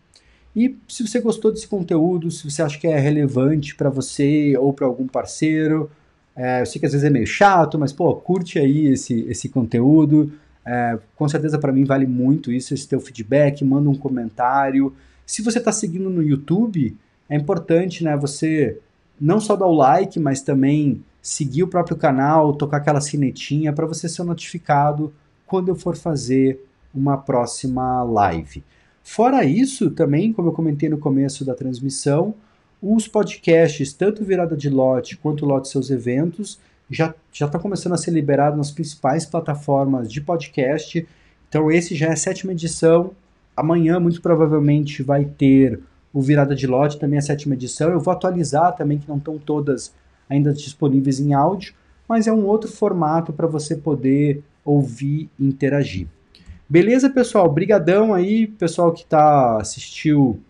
E 0.54 0.76
se 0.86 1.06
você 1.06 1.18
gostou 1.18 1.50
desse 1.50 1.66
conteúdo, 1.66 2.30
se 2.30 2.48
você 2.48 2.62
acha 2.62 2.78
que 2.78 2.86
é 2.86 2.98
relevante 2.98 3.74
para 3.74 3.88
você 3.88 4.54
ou 4.58 4.70
para 4.70 4.86
algum 4.86 5.06
parceiro, 5.06 5.90
é, 6.36 6.60
eu 6.60 6.66
sei 6.66 6.78
que 6.78 6.84
às 6.84 6.92
vezes 6.92 7.06
é 7.06 7.10
meio 7.10 7.26
chato, 7.26 7.78
mas 7.78 7.90
pô, 7.90 8.14
curte 8.16 8.58
aí 8.58 8.88
esse, 8.88 9.22
esse 9.22 9.48
conteúdo. 9.48 10.30
É, 10.64 10.98
com 11.16 11.26
certeza 11.26 11.58
para 11.58 11.72
mim 11.72 11.84
vale 11.84 12.06
muito 12.06 12.52
isso, 12.52 12.74
esse 12.74 12.86
teu 12.86 13.00
feedback, 13.00 13.64
manda 13.64 13.88
um 13.88 13.94
comentário. 13.94 14.94
Se 15.24 15.40
você 15.40 15.58
está 15.58 15.72
seguindo 15.72 16.10
no 16.10 16.22
YouTube, 16.22 16.94
é 17.30 17.36
importante 17.36 18.04
né, 18.04 18.14
você 18.14 18.78
não 19.18 19.40
só 19.40 19.56
dar 19.56 19.66
o 19.66 19.74
like, 19.74 20.20
mas 20.20 20.42
também 20.42 21.02
seguir 21.22 21.62
o 21.62 21.68
próprio 21.68 21.96
canal, 21.96 22.52
tocar 22.52 22.76
aquela 22.76 23.00
sinetinha 23.00 23.72
para 23.72 23.86
você 23.86 24.06
ser 24.06 24.22
notificado 24.22 25.14
quando 25.46 25.68
eu 25.68 25.74
for 25.74 25.96
fazer 25.96 26.60
uma 26.94 27.16
próxima 27.16 28.02
live. 28.02 28.62
Fora 29.02 29.44
isso, 29.44 29.90
também, 29.90 30.32
como 30.32 30.48
eu 30.48 30.52
comentei 30.52 30.88
no 30.88 30.98
começo 30.98 31.44
da 31.44 31.54
transmissão, 31.54 32.34
os 32.80 33.06
podcasts, 33.06 33.92
tanto 33.92 34.24
Virada 34.24 34.56
de 34.56 34.68
Lote 34.68 35.16
quanto 35.16 35.46
Lote 35.46 35.68
Seus 35.68 35.90
Eventos, 35.90 36.58
já 36.90 37.14
está 37.32 37.58
começando 37.58 37.94
a 37.94 37.96
ser 37.96 38.10
liberado 38.10 38.56
nas 38.56 38.70
principais 38.70 39.24
plataformas 39.24 40.12
de 40.12 40.20
podcast. 40.20 41.06
Então, 41.48 41.70
esse 41.70 41.94
já 41.94 42.08
é 42.08 42.12
a 42.12 42.16
sétima 42.16 42.52
edição. 42.52 43.12
Amanhã, 43.56 43.98
muito 43.98 44.20
provavelmente, 44.20 45.02
vai 45.02 45.24
ter 45.24 45.80
o 46.12 46.20
Virada 46.20 46.54
de 46.54 46.66
Lote, 46.66 46.98
também 46.98 47.18
a 47.18 47.22
sétima 47.22 47.54
edição. 47.54 47.90
Eu 47.90 48.00
vou 48.00 48.12
atualizar 48.12 48.76
também, 48.76 48.98
que 48.98 49.08
não 49.08 49.16
estão 49.16 49.38
todas 49.38 49.94
ainda 50.28 50.52
disponíveis 50.52 51.20
em 51.20 51.32
áudio, 51.34 51.74
mas 52.08 52.26
é 52.26 52.32
um 52.32 52.46
outro 52.46 52.70
formato 52.70 53.32
para 53.32 53.46
você 53.46 53.76
poder 53.76 54.42
ouvir 54.64 55.30
e 55.38 55.46
interagir. 55.46 56.06
Beleza, 56.68 57.10
pessoal? 57.10 57.50
Brigadão 57.52 58.14
aí, 58.14 58.46
pessoal 58.46 58.92
que 58.92 59.04
tá 59.04 59.58
assistiu 59.60 60.40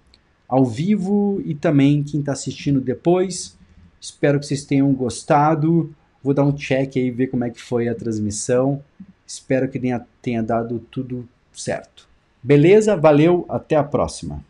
ao 0.49 0.65
vivo 0.65 1.43
e 1.45 1.55
também 1.55 2.03
quem 2.03 2.21
está 2.21 2.33
assistindo 2.33 2.81
depois. 2.81 3.57
Espero 4.01 4.39
que 4.39 4.47
vocês 4.47 4.65
tenham 4.65 4.93
gostado. 4.93 5.95
Vou 6.23 6.35
dar 6.35 6.45
um 6.45 6.53
check 6.53 6.97
aí, 6.97 7.11
ver 7.11 7.29
como 7.29 7.45
é 7.45 7.51
que 7.51 7.61
foi 7.61 7.89
a 7.89 7.95
transmissão. 7.95 8.83
Espero 9.27 9.69
que 9.69 9.79
tenha, 9.79 10.05
tenha 10.21 10.43
dado 10.43 10.79
tudo 10.91 11.29
certo. 11.53 12.09
Beleza? 12.43 12.97
Valeu, 12.97 13.47
até 13.49 13.77
a 13.77 13.85
próxima. 13.85 14.45